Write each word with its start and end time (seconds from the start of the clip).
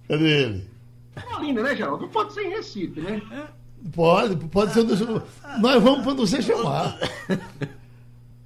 Cadê 0.08 0.44
ele? 0.44 0.69
Olinda, 1.36 1.64
né, 1.64 1.76
Geraldo? 1.76 2.04
Não 2.04 2.10
pode 2.10 2.34
ser 2.34 2.44
em 2.44 2.50
Recife, 2.50 3.02
né? 3.02 3.22
Pode, 3.94 4.36
pode 4.48 4.74
ser. 4.74 4.86
Nós 5.60 5.82
vamos 5.82 6.04
quando 6.04 6.26
você 6.26 6.42
chamar. 6.42 6.98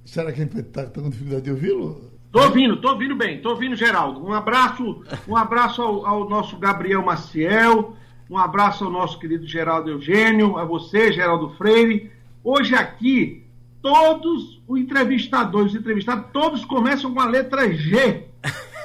Será 0.04 0.32
que 0.32 0.40
a 0.40 0.44
gente 0.44 0.58
está 0.58 0.84
com 0.86 1.10
dificuldade 1.10 1.44
de 1.44 1.50
ouvi-lo? 1.50 2.10
Tô 2.30 2.42
ouvindo, 2.42 2.76
tô 2.80 2.90
ouvindo 2.90 3.14
bem, 3.14 3.40
tô 3.40 3.50
ouvindo, 3.50 3.76
Geraldo. 3.76 4.24
Um 4.24 4.32
abraço, 4.32 5.04
um 5.26 5.36
abraço 5.36 5.80
ao, 5.80 6.06
ao 6.06 6.28
nosso 6.28 6.56
Gabriel 6.56 7.02
Maciel, 7.02 7.96
um 8.28 8.36
abraço 8.36 8.84
ao 8.84 8.90
nosso 8.90 9.18
querido 9.18 9.46
Geraldo 9.46 9.90
Eugênio, 9.90 10.56
a 10.56 10.64
você, 10.64 11.12
Geraldo 11.12 11.50
Freire. 11.50 12.10
Hoje 12.42 12.74
aqui, 12.74 13.44
todos 13.80 14.60
os 14.66 14.80
entrevistadores, 14.80 15.72
os 15.72 15.78
entrevistados, 15.78 16.26
todos 16.32 16.64
começam 16.64 17.14
com 17.14 17.20
a 17.20 17.26
letra 17.26 17.72
G. 17.72 18.24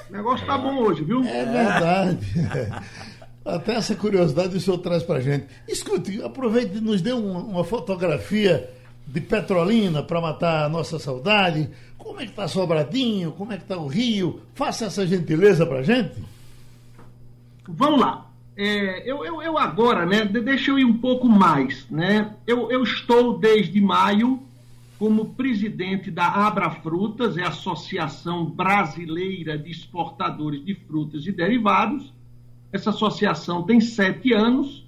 O 0.09 0.13
negócio 0.13 0.45
tá 0.45 0.57
bom 0.57 0.77
hoje, 0.77 1.03
viu? 1.03 1.23
É 1.23 1.45
verdade. 1.45 2.27
Até 3.43 3.75
essa 3.75 3.95
curiosidade 3.95 4.55
o 4.55 4.59
senhor 4.59 4.77
traz 4.79 5.03
pra 5.03 5.19
gente. 5.19 5.47
Escute, 5.67 6.21
aproveite 6.21 6.77
e 6.77 6.81
nos 6.81 7.01
dê 7.01 7.11
uma, 7.11 7.39
uma 7.39 7.63
fotografia 7.63 8.69
de 9.07 9.21
Petrolina 9.21 10.03
para 10.03 10.21
matar 10.21 10.65
a 10.65 10.69
nossa 10.69 10.99
saudade. 10.99 11.69
Como 11.97 12.19
é 12.19 12.25
que 12.25 12.33
tá 12.33 12.47
Sobradinho? 12.47 13.31
Como 13.31 13.51
é 13.51 13.57
que 13.57 13.65
tá 13.65 13.77
o 13.77 13.87
Rio? 13.87 14.41
Faça 14.53 14.85
essa 14.85 15.05
gentileza 15.05 15.65
pra 15.65 15.81
gente. 15.81 16.21
Vamos 17.67 17.99
lá. 17.99 18.29
É, 18.55 19.09
eu, 19.09 19.23
eu, 19.23 19.41
eu, 19.41 19.57
agora, 19.57 20.05
né, 20.05 20.25
deixa 20.25 20.71
eu 20.71 20.77
ir 20.77 20.85
um 20.85 20.97
pouco 20.97 21.27
mais. 21.27 21.89
Né? 21.89 22.35
Eu, 22.45 22.69
eu 22.69 22.83
estou 22.83 23.37
desde 23.39 23.79
maio 23.79 24.41
como 24.99 25.33
presidente 25.33 26.11
da 26.11 26.27
Abra 26.27 26.69
Frutas, 26.69 27.37
é 27.37 27.43
a 27.43 27.47
Associação 27.47 28.45
Brasileira 28.45 29.57
de 29.57 29.71
Exportadores 29.71 30.63
de 30.65 30.75
Frutas 30.75 31.25
e 31.25 31.31
Derivados. 31.31 32.13
Essa 32.71 32.91
associação 32.91 33.63
tem 33.63 33.79
sete 33.79 34.33
anos. 34.33 34.87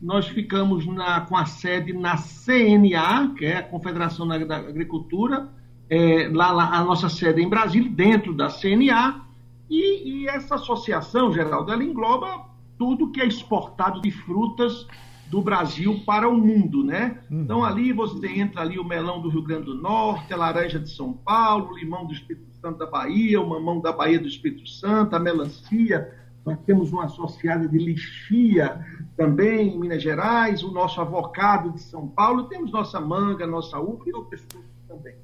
Nós 0.00 0.26
ficamos 0.26 0.86
na, 0.86 1.20
com 1.22 1.36
a 1.36 1.46
sede 1.46 1.92
na 1.92 2.16
CNA, 2.16 3.34
que 3.36 3.44
é 3.44 3.58
a 3.58 3.62
Confederação 3.62 4.26
da 4.26 4.34
Agricultura, 4.34 5.48
é, 5.88 6.28
lá, 6.32 6.50
lá, 6.52 6.74
a 6.74 6.82
nossa 6.82 7.08
sede 7.08 7.40
é 7.40 7.44
em 7.44 7.48
Brasília, 7.48 7.90
dentro 7.90 8.34
da 8.34 8.48
CNA. 8.48 9.20
E, 9.68 10.22
e 10.22 10.28
essa 10.28 10.56
associação, 10.56 11.32
Geraldo, 11.32 11.70
ela 11.70 11.84
engloba 11.84 12.46
tudo 12.78 13.10
que 13.10 13.20
é 13.20 13.26
exportado 13.26 14.00
de 14.00 14.10
frutas 14.10 14.86
do 15.32 15.40
Brasil 15.40 16.02
para 16.04 16.28
o 16.28 16.36
mundo, 16.36 16.84
né? 16.84 17.18
Uhum. 17.30 17.40
Então 17.42 17.64
ali 17.64 17.92
você 17.92 18.26
entra 18.26 18.60
ali 18.60 18.78
o 18.78 18.84
melão 18.84 19.20
do 19.22 19.30
Rio 19.30 19.42
Grande 19.42 19.66
do 19.66 19.74
Norte, 19.74 20.32
a 20.32 20.36
laranja 20.36 20.78
de 20.78 20.90
São 20.90 21.12
Paulo, 21.12 21.70
o 21.70 21.78
limão 21.78 22.06
do 22.06 22.12
Espírito 22.12 22.52
Santo 22.60 22.78
da 22.78 22.86
Bahia, 22.86 23.40
o 23.40 23.48
mamão 23.48 23.80
da 23.80 23.92
Bahia 23.92 24.18
do 24.18 24.28
Espírito 24.28 24.68
Santo, 24.68 25.16
a 25.16 25.18
melancia, 25.18 26.12
nós 26.44 26.58
temos 26.66 26.92
uma 26.92 27.04
associada 27.04 27.68
de 27.68 27.78
lixia 27.78 28.84
também 29.16 29.74
em 29.74 29.78
Minas 29.78 30.02
Gerais, 30.02 30.62
o 30.62 30.72
nosso 30.72 31.00
avocado 31.00 31.70
de 31.70 31.80
São 31.80 32.08
Paulo, 32.08 32.44
temos 32.44 32.72
nossa 32.72 33.00
manga, 33.00 33.46
nossa 33.46 33.78
uva 33.78 34.02
e 34.06 34.12
outras 34.12 34.40
frutas 34.40 34.70
também. 34.88 35.14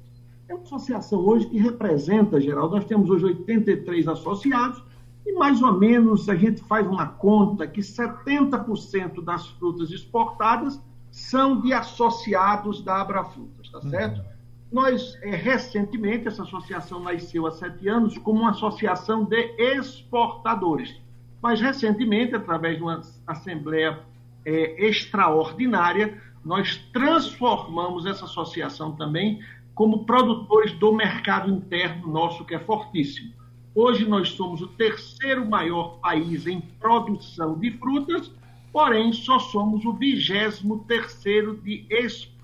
É 0.47 0.53
uma 0.53 0.63
associação 0.63 1.19
hoje 1.19 1.47
que 1.47 1.57
representa, 1.57 2.39
Geraldo, 2.39 2.75
nós 2.75 2.85
temos 2.85 3.09
hoje 3.09 3.25
83 3.25 4.07
associados, 4.07 4.81
e 5.25 5.33
mais 5.33 5.61
ou 5.61 5.73
menos 5.73 6.29
a 6.29 6.35
gente 6.35 6.61
faz 6.63 6.87
uma 6.87 7.05
conta 7.05 7.67
que 7.67 7.81
70% 7.81 9.23
das 9.23 9.47
frutas 9.47 9.91
exportadas 9.91 10.81
são 11.11 11.59
de 11.61 11.73
associados 11.73 12.81
da 12.81 13.01
Abrafrutas, 13.01 13.69
tá 13.69 13.79
uhum. 13.79 13.89
certo? 13.89 14.19
Uhum. 14.19 14.39
Nós, 14.71 15.17
é, 15.21 15.35
recentemente, 15.35 16.27
essa 16.27 16.43
associação 16.43 16.99
nasceu 16.99 17.47
há 17.47 17.51
sete 17.51 17.87
anos 17.87 18.17
como 18.19 18.41
uma 18.41 18.51
associação 18.51 19.23
de 19.23 19.55
exportadores. 19.57 20.95
Mas, 21.41 21.61
recentemente, 21.61 22.35
através 22.35 22.77
de 22.77 22.83
uma 22.83 23.01
assembleia 23.25 23.99
é, 24.45 24.87
extraordinária, 24.87 26.21
nós 26.43 26.77
transformamos 26.91 28.05
essa 28.05 28.25
associação 28.25 28.93
também 28.93 29.39
como 29.73 30.05
produtores 30.05 30.73
do 30.73 30.93
mercado 30.93 31.49
interno 31.49 32.11
nosso, 32.11 32.43
que 32.43 32.53
é 32.53 32.59
fortíssimo. 32.59 33.33
Hoje 33.73 34.05
nós 34.05 34.31
somos 34.31 34.61
o 34.61 34.67
terceiro 34.67 35.45
maior 35.45 35.99
país 35.99 36.45
em 36.47 36.59
produção 36.59 37.57
de 37.57 37.71
frutas, 37.71 38.31
porém 38.73 39.13
só 39.13 39.39
somos 39.39 39.85
o 39.85 39.93
vigésimo 39.93 40.83
terceiro 40.85 41.55
de, 41.61 41.87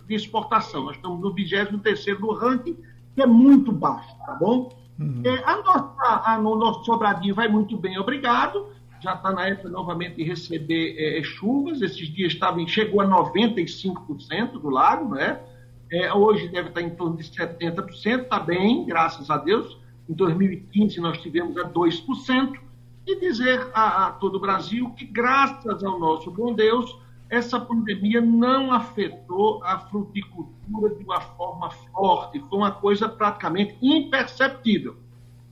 exportação. 0.07 0.85
Nós 0.85 0.95
estamos 0.95 1.19
no 1.19 1.33
vigésimo 1.33 1.79
terceiro 1.79 2.21
do 2.21 2.31
ranking, 2.31 2.77
que 3.13 3.21
é 3.21 3.25
muito 3.25 3.71
baixo, 3.71 4.15
tá 4.25 4.35
bom? 4.35 4.71
Uhum. 4.99 5.21
É, 5.25 5.43
a 5.43 5.57
nossa, 5.57 6.21
a, 6.25 6.37
no 6.37 6.55
nosso 6.55 6.85
sobradinho 6.85 7.35
vai 7.35 7.47
muito 7.47 7.75
bem, 7.75 7.97
obrigado. 7.99 8.67
Já 9.05 9.13
está 9.13 9.31
na 9.31 9.47
época 9.47 9.69
novamente 9.69 10.15
de 10.15 10.23
receber 10.23 10.95
é, 10.97 11.21
chuvas. 11.21 11.79
Esses 11.79 12.11
dias 12.11 12.33
estava, 12.33 12.57
chegou 12.65 13.01
a 13.01 13.07
95% 13.07 14.53
do 14.53 14.67
lago, 14.71 15.13
né? 15.13 15.39
É, 15.91 16.11
hoje 16.11 16.47
deve 16.47 16.69
estar 16.69 16.81
em 16.81 16.89
torno 16.89 17.15
de 17.15 17.23
70%, 17.23 18.23
está 18.23 18.39
bem, 18.39 18.83
graças 18.83 19.29
a 19.29 19.37
Deus. 19.37 19.77
Em 20.09 20.13
2015, 20.15 20.99
nós 20.99 21.19
tivemos 21.19 21.55
a 21.57 21.69
2%. 21.69 22.59
E 23.05 23.19
dizer 23.19 23.69
a, 23.75 24.07
a 24.07 24.11
todo 24.13 24.37
o 24.37 24.39
Brasil 24.39 24.89
que, 24.97 25.05
graças 25.05 25.83
ao 25.83 25.99
nosso 25.99 26.31
bom 26.31 26.55
Deus, 26.55 26.97
essa 27.29 27.59
pandemia 27.59 28.19
não 28.19 28.71
afetou 28.71 29.63
a 29.63 29.77
fruticultura 29.77 30.95
de 30.95 31.03
uma 31.03 31.21
forma 31.21 31.69
forte, 31.69 32.39
foi 32.49 32.57
uma 32.57 32.71
coisa 32.71 33.07
praticamente 33.07 33.77
imperceptível. 33.79 34.97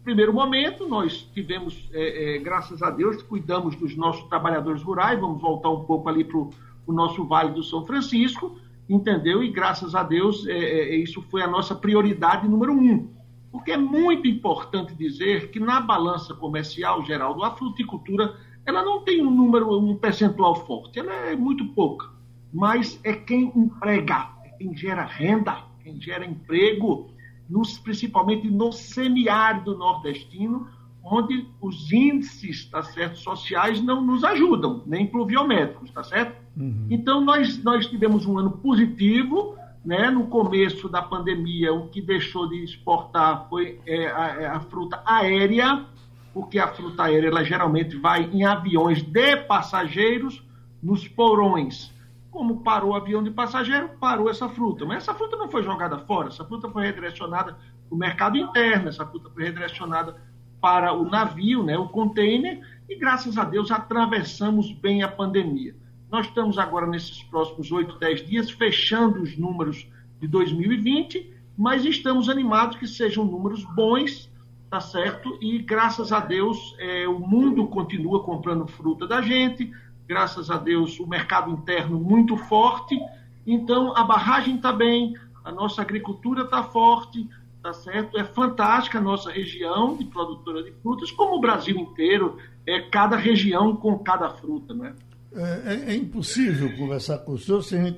Primeiro 0.04 0.34
momento, 0.34 0.86
nós 0.86 1.22
tivemos, 1.34 1.90
é, 1.94 2.36
é, 2.36 2.38
graças 2.40 2.84
a 2.84 2.90
Deus, 2.90 3.24
cuidamos 3.24 3.74
dos 3.78 3.96
nossos 3.96 4.28
trabalhadores 4.28 4.84
rurais, 4.84 5.18
vamos 5.18 5.42
voltar 5.42 5.70
um 5.70 5.86
pouco 5.86 6.10
ali 6.10 6.26
para 6.26 6.38
o 6.38 6.52
nosso 6.88 7.26
Vale 7.26 7.54
do 7.54 7.64
São 7.64 7.86
Francisco, 7.86 8.58
entendeu? 8.90 9.42
E 9.42 9.50
graças 9.50 9.96
a 9.96 10.04
Deus, 10.04 10.46
é, 10.46 10.58
é, 10.58 10.96
isso 10.98 11.22
foi 11.32 11.42
a 11.42 11.48
nossa 11.48 11.74
prioridade 11.74 12.50
número 12.50 12.74
um. 12.74 13.08
Porque 13.50 13.72
é 13.72 13.78
muito 13.78 14.28
importante 14.28 14.94
dizer 14.94 15.52
que 15.52 15.60
na 15.60 15.80
balança 15.80 16.34
comercial 16.34 17.06
geral 17.06 17.42
a 17.42 17.52
fruticultura 17.52 18.36
ela 18.66 18.84
não 18.84 19.04
tem 19.04 19.26
um 19.26 19.32
número, 19.32 19.78
um 19.80 19.96
percentual 19.96 20.56
forte, 20.66 21.00
ela 21.00 21.14
é 21.14 21.36
muito 21.36 21.66
pouca, 21.68 22.10
mas 22.52 23.00
é 23.06 23.14
quem 23.14 23.54
emprega, 23.56 24.30
é 24.44 24.50
quem 24.50 24.76
gera 24.76 25.04
renda, 25.04 25.64
quem 25.82 26.00
gera 26.02 26.26
emprego, 26.26 27.13
nos, 27.50 27.78
principalmente 27.78 28.50
no 28.50 28.72
semiárido 28.72 29.78
nordestino, 29.78 30.68
onde 31.04 31.46
os 31.60 31.92
índices 31.92 32.66
tá 32.66 32.82
certo, 32.82 33.18
sociais 33.18 33.82
não 33.82 34.02
nos 34.02 34.24
ajudam, 34.24 34.82
nem 34.86 35.06
pluviométricos, 35.06 35.92
tá 35.92 36.04
certo? 36.04 36.42
Uhum. 36.56 36.88
Então, 36.90 37.20
nós, 37.20 37.62
nós 37.62 37.86
tivemos 37.88 38.26
um 38.26 38.38
ano 38.38 38.52
positivo, 38.52 39.58
né? 39.84 40.10
no 40.10 40.28
começo 40.28 40.88
da 40.88 41.02
pandemia, 41.02 41.74
o 41.74 41.90
que 41.90 42.02
deixou 42.02 42.48
de 42.48 42.64
exportar 42.64 43.48
foi 43.50 43.80
é, 43.86 44.08
a, 44.08 44.28
é, 44.40 44.46
a, 44.46 44.60
fruta 44.62 45.02
aérea, 45.06 45.86
porque 46.34 46.58
a 46.58 46.70
fruta 46.70 47.04
aérea 47.04 47.28
ela 47.28 47.44
geralmente 47.44 47.98
vai 47.98 48.30
em 48.32 48.46
aviões 48.46 49.02
de 49.02 49.36
passageiros 49.38 50.42
nos 50.82 51.08
porões. 51.08 51.92
Como 52.34 52.64
parou 52.64 52.94
o 52.94 52.96
avião 52.96 53.24
de 53.24 53.30
passageiro, 53.30 53.90
parou 54.00 54.28
essa 54.28 54.50
fruta. 54.50 54.84
Mas 54.86 55.04
essa 55.04 55.14
fruta 55.14 55.38
não 55.38 55.52
foi 55.52 55.62
jogada 55.62 56.00
fora, 56.00 56.30
essa 56.30 56.44
fruta 56.44 56.68
foi 56.68 56.84
redirecionada 56.84 57.54
para 57.54 57.96
o 57.96 57.96
mercado 57.96 58.38
interno, 58.38 58.90
essa 58.90 59.06
fruta 59.06 59.30
foi 59.30 59.44
redirecionada 59.44 60.20
para 60.60 60.94
o 60.94 61.08
navio, 61.08 61.62
né, 61.62 61.78
o 61.78 61.88
container, 61.90 62.60
e 62.90 62.96
graças 62.96 63.38
a 63.38 63.44
Deus 63.44 63.70
atravessamos 63.70 64.72
bem 64.72 65.04
a 65.04 65.08
pandemia. 65.08 65.76
Nós 66.10 66.26
estamos 66.26 66.58
agora, 66.58 66.88
nesses 66.88 67.22
próximos 67.22 67.72
8, 67.72 68.00
10 68.00 68.26
dias, 68.26 68.50
fechando 68.50 69.22
os 69.22 69.38
números 69.38 69.88
de 70.20 70.28
2020, 70.28 71.32
mas 71.56 71.86
estamos 71.86 72.30
animados 72.30 72.78
que 72.78 72.88
sejam 72.88 73.26
números 73.26 73.64
bons, 73.64 74.32
tá 74.72 74.82
certo? 74.82 75.38
E 75.40 75.60
graças 75.60 76.12
a 76.12 76.20
Deus 76.20 76.76
é, 76.80 77.08
o 77.08 77.20
mundo 77.20 77.68
continua 77.68 78.24
comprando 78.24 78.66
fruta 78.66 79.06
da 79.06 79.22
gente, 79.22 79.72
graças 80.08 80.50
a 80.50 80.58
Deus 80.58 81.00
o 81.00 81.08
mercado 81.08 81.52
interno 81.52 82.00
muito 82.00 82.38
forte, 82.38 83.00
então 83.46 83.96
a 83.96 84.04
barragem 84.04 84.56
está 84.56 84.72
bem, 84.72 85.16
a 85.44 85.52
nossa 85.52 85.82
agricultura 85.82 86.44
está 86.44 86.64
forte, 86.64 87.28
tá 87.62 87.74
certo? 87.74 88.18
É 88.18 88.24
fantástica 88.24 89.00
a 89.00 89.02
nossa 89.02 89.32
região 89.32 89.96
de 89.98 90.06
produtora 90.06 90.64
de 90.64 90.72
frutas, 90.82 91.12
como 91.12 91.36
o 91.36 91.42
Brasil 91.42 91.78
inteiro, 91.78 92.38
é 92.66 92.82
cada 92.82 93.16
região 93.16 93.76
com 93.76 93.98
cada 94.00 94.30
fruta, 94.30 94.74
né? 94.74 94.94
É, 95.36 95.94
é 95.94 95.96
impossível 95.96 96.76
conversar 96.78 97.18
com 97.20 97.34
o 97.34 97.40
senhor 97.40 97.64
sem, 97.64 97.98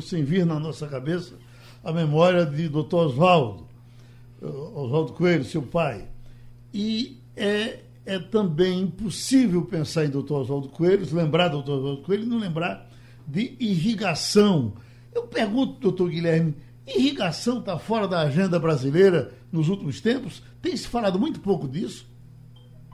sem 0.00 0.22
vir 0.22 0.46
na 0.46 0.60
nossa 0.60 0.86
cabeça 0.86 1.34
a 1.82 1.92
memória 1.92 2.46
de 2.46 2.68
Dr. 2.68 2.94
Oswaldo, 2.94 3.66
Oswaldo 4.40 5.12
Coelho, 5.14 5.44
seu 5.44 5.62
pai. 5.62 6.06
E 6.72 7.18
é, 7.36 7.80
é 8.04 8.18
também 8.18 8.80
impossível 8.80 9.62
pensar 9.62 10.04
em 10.04 10.10
Dr. 10.10 10.32
Oswaldo 10.32 10.68
Coelho, 10.68 11.06
lembrar 11.14 11.48
do 11.48 11.62
Dr. 11.62 11.70
Oswaldo 11.70 12.02
Coelho 12.02 12.24
e 12.24 12.26
não 12.26 12.38
lembrar 12.38 12.88
de 13.26 13.56
irrigação. 13.60 14.74
Eu 15.14 15.24
pergunto, 15.24 15.80
doutor 15.80 16.10
Guilherme, 16.10 16.54
Irrigação 16.96 17.60
está 17.60 17.78
fora 17.78 18.08
da 18.08 18.20
agenda 18.20 18.58
brasileira 18.58 19.32
nos 19.52 19.68
últimos 19.68 20.00
tempos? 20.00 20.42
Tem 20.60 20.76
se 20.76 20.88
falado 20.88 21.18
muito 21.18 21.40
pouco 21.40 21.68
disso? 21.68 22.08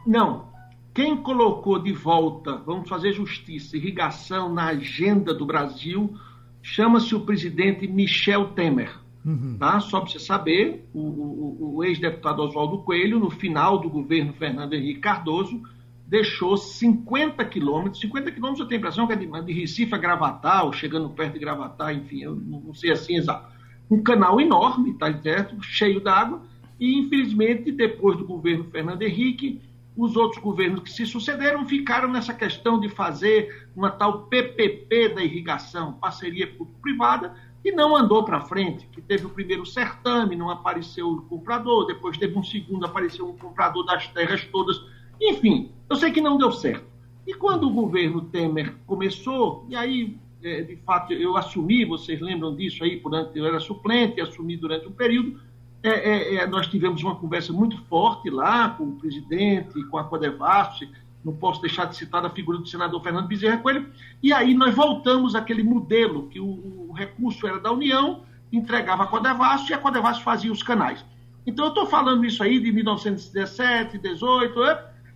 Não. 0.07 0.53
Quem 0.95 1.17
colocou 1.23 1.83
de 1.83 1.93
volta, 1.93 2.57
vamos 2.59 2.89
fazer 2.89 3.13
justiça, 3.13 3.77
irrigação 3.77 4.53
na 4.53 4.69
agenda 4.69 5.35
do 5.35 5.45
Brasil, 5.45 6.15
chama-se 6.63 7.15
o 7.15 7.21
presidente 7.21 7.87
Michel 7.87 8.49
Temer. 8.49 8.99
Uhum. 9.27 9.57
Tá? 9.59 9.81
Só 9.81 10.01
para 10.01 10.11
você 10.11 10.21
saber, 10.21 10.89
o, 10.95 11.01
o, 11.01 11.77
o 11.77 11.85
ex-deputado 11.85 12.41
Oswaldo 12.43 12.79
Coelho, 12.79 13.19
no 13.19 13.29
final 13.29 13.79
do 13.79 13.91
governo 13.91 14.33
Fernando 14.33 14.73
Henrique 14.73 15.01
Cardoso, 15.01 15.61
deixou 16.07 16.57
50 16.57 17.45
quilômetros, 17.45 18.01
50 18.01 18.31
quilômetros 18.31 18.61
eu 18.61 18.69
tenho 18.69 18.79
a 18.79 18.81
impressão 18.81 19.07
que 19.07 19.13
é 19.13 19.17
de, 19.17 19.27
de 19.27 19.53
Recife 19.53 19.93
a 19.93 19.99
Gravatar, 19.99 20.65
ou 20.65 20.73
chegando 20.73 21.11
perto 21.11 21.33
de 21.33 21.41
Gravatar, 21.41 21.93
enfim, 21.93 22.23
eu 22.23 22.37
não 22.37 22.73
sei 22.73 22.93
assim 22.93 23.17
exato 23.17 23.57
um 23.91 24.03
canal 24.03 24.41
enorme, 24.41 24.95
tá 24.95 25.13
certo? 25.21 25.63
cheio 25.63 26.01
d'água, 26.01 26.43
e 26.79 26.99
infelizmente, 26.99 27.73
depois 27.73 28.19
do 28.19 28.25
governo 28.25 28.65
Fernando 28.65 29.03
Henrique, 29.03 29.63
os 29.97 30.15
outros 30.15 30.43
governos 30.43 30.83
que 30.83 30.91
se 30.91 31.07
sucederam 31.07 31.67
ficaram 31.67 32.11
nessa 32.11 32.35
questão 32.35 32.79
de 32.79 32.89
fazer 32.89 33.69
uma 33.75 33.91
tal 33.91 34.25
PPP 34.27 35.11
da 35.15 35.25
irrigação, 35.25 35.95
parceria 35.95 36.47
público-privada, 36.47 37.35
e 37.67 37.73
não 37.73 37.97
andou 37.97 38.25
para 38.25 38.43
frente, 38.43 38.87
que 38.87 39.03
teve 39.03 39.27
o 39.27 39.31
primeiro 39.31 39.67
certame, 39.67 40.37
não 40.37 40.51
apareceu 40.51 41.09
o 41.09 41.23
comprador, 41.23 41.85
depois 41.87 42.17
teve 42.17 42.39
um 42.39 42.43
segundo, 42.45 42.87
apareceu 42.87 43.29
um 43.29 43.37
comprador 43.37 43.85
das 43.85 44.07
terras 44.07 44.45
todas, 44.45 44.81
enfim, 45.21 45.73
eu 45.91 45.97
sei 45.97 46.13
que 46.13 46.21
não 46.21 46.39
deu 46.39 46.53
certo. 46.53 46.87
E 47.27 47.35
quando 47.35 47.67
o 47.67 47.73
governo 47.73 48.21
Temer 48.21 48.73
começou, 48.87 49.67
e 49.69 49.75
aí 49.75 50.17
é, 50.45 50.63
de 50.63 50.77
fato, 50.77 51.13
eu 51.13 51.37
assumi, 51.37 51.85
vocês 51.85 52.21
lembram 52.21 52.55
disso 52.55 52.85
aí, 52.85 53.01
durante, 53.01 53.37
eu 53.37 53.45
era 53.45 53.59
suplente, 53.59 54.21
assumi 54.21 54.57
durante 54.57 54.87
um 54.87 54.93
período. 54.93 55.41
É, 55.83 55.89
é, 55.89 56.35
é, 56.37 56.47
nós 56.47 56.69
tivemos 56.69 57.03
uma 57.03 57.17
conversa 57.17 57.53
muito 57.53 57.77
forte 57.87 58.31
lá 58.31 58.71
com 58.71 58.85
o 58.85 58.93
presidente, 58.93 59.83
com 59.85 59.99
a 59.99 60.05
Codevasf, 60.05 60.89
não 61.27 61.35
posso 61.35 61.61
deixar 61.61 61.87
de 61.87 61.97
citar 61.97 62.25
a 62.25 62.31
figura 62.31 62.57
do 62.57 62.69
senador 62.69 63.03
Fernando 63.03 63.27
Bezerra 63.27 63.59
Coelho, 63.59 63.91
e 64.23 64.33
aí 64.33 64.55
nós 64.55 64.73
voltamos 64.73 65.35
àquele 65.35 65.65
modelo 65.65 66.29
que 66.29 66.39
o, 66.39 66.47
o 66.89 66.93
recurso 66.93 67.49
era 67.49 67.59
da 67.59 67.73
União, 67.73 68.23
entregava 68.53 69.03
a 69.03 69.07
Codevasf 69.09 69.69
e 69.69 69.75
a 69.75 69.79
Codevasf 69.79 70.23
fazia 70.23 70.53
os 70.53 70.63
canais. 70.63 71.05
Então 71.45 71.65
eu 71.65 71.71
estou 71.71 71.85
falando 71.87 72.25
isso 72.25 72.45
aí 72.45 72.61
de 72.61 72.71
1917, 72.71 73.99
18, 73.99 74.61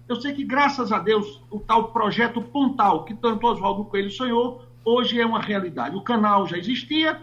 eu 0.09 0.17
sei 0.17 0.33
que 0.33 0.43
graças 0.43 0.91
a 0.91 0.99
Deus 0.99 1.41
o 1.49 1.61
tal 1.61 1.93
projeto 1.93 2.43
Pontal, 2.43 3.05
que 3.05 3.15
tanto 3.15 3.47
Oswaldo 3.47 3.85
Coelho 3.85 4.11
sonhou, 4.11 4.65
hoje 4.85 5.21
é 5.21 5.25
uma 5.25 5.41
realidade. 5.41 5.95
O 5.95 6.03
canal 6.03 6.45
já 6.45 6.59
existia, 6.59 7.21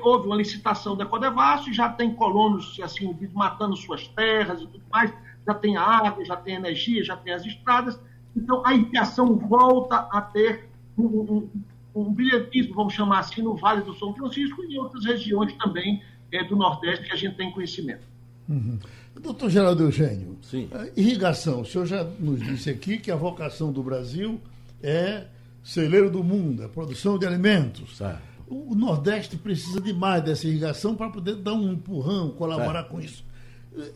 houve 0.00 0.28
uma 0.28 0.36
licitação 0.36 0.96
da 0.96 1.04
Codevasf, 1.04 1.72
já 1.72 1.88
tem 1.88 2.14
colonos 2.14 2.78
assim, 2.80 3.18
matando 3.34 3.76
suas 3.76 4.06
terras 4.06 4.60
e 4.60 4.66
tudo 4.68 4.84
mais, 4.92 5.12
já 5.46 5.54
tem 5.54 5.76
água, 5.76 6.24
já 6.24 6.36
tem 6.36 6.54
energia, 6.54 7.04
já 7.04 7.16
tem 7.16 7.32
as 7.32 7.44
estradas. 7.44 7.98
Então, 8.36 8.64
a 8.66 8.74
irrigação 8.74 9.36
volta 9.36 9.96
a 9.96 10.20
ter 10.20 10.68
um, 10.98 11.04
um, 11.04 11.50
um 11.94 12.12
brilhantismo, 12.12 12.74
vamos 12.74 12.94
chamar 12.94 13.20
assim, 13.20 13.42
no 13.42 13.56
Vale 13.56 13.82
do 13.82 13.94
São 13.94 14.14
Francisco 14.14 14.62
e 14.64 14.74
em 14.74 14.78
outras 14.78 15.04
regiões 15.04 15.52
também 15.54 16.02
é, 16.32 16.42
do 16.44 16.56
Nordeste 16.56 17.06
que 17.06 17.12
a 17.12 17.16
gente 17.16 17.36
tem 17.36 17.50
conhecimento. 17.52 18.02
Uhum. 18.48 18.78
Doutor 19.20 19.48
Geraldo 19.48 19.84
Eugênio, 19.84 20.36
Sim. 20.42 20.68
irrigação, 20.96 21.60
o 21.60 21.64
senhor 21.64 21.86
já 21.86 22.04
nos 22.04 22.40
disse 22.40 22.68
aqui 22.68 22.98
que 22.98 23.10
a 23.10 23.16
vocação 23.16 23.72
do 23.72 23.82
Brasil 23.82 24.40
é 24.82 25.24
celeiro 25.62 26.10
do 26.10 26.22
mundo, 26.22 26.64
a 26.64 26.68
produção 26.68 27.18
de 27.18 27.26
alimentos. 27.26 27.96
Certo. 27.96 28.20
O 28.46 28.74
Nordeste 28.74 29.36
precisa 29.36 29.80
de 29.80 29.92
mais 29.94 30.22
dessa 30.22 30.46
irrigação 30.46 30.94
para 30.94 31.08
poder 31.08 31.36
dar 31.36 31.54
um 31.54 31.72
empurrão, 31.72 32.30
colaborar 32.30 32.80
certo. 32.80 32.90
com 32.90 33.00
isso. 33.00 33.24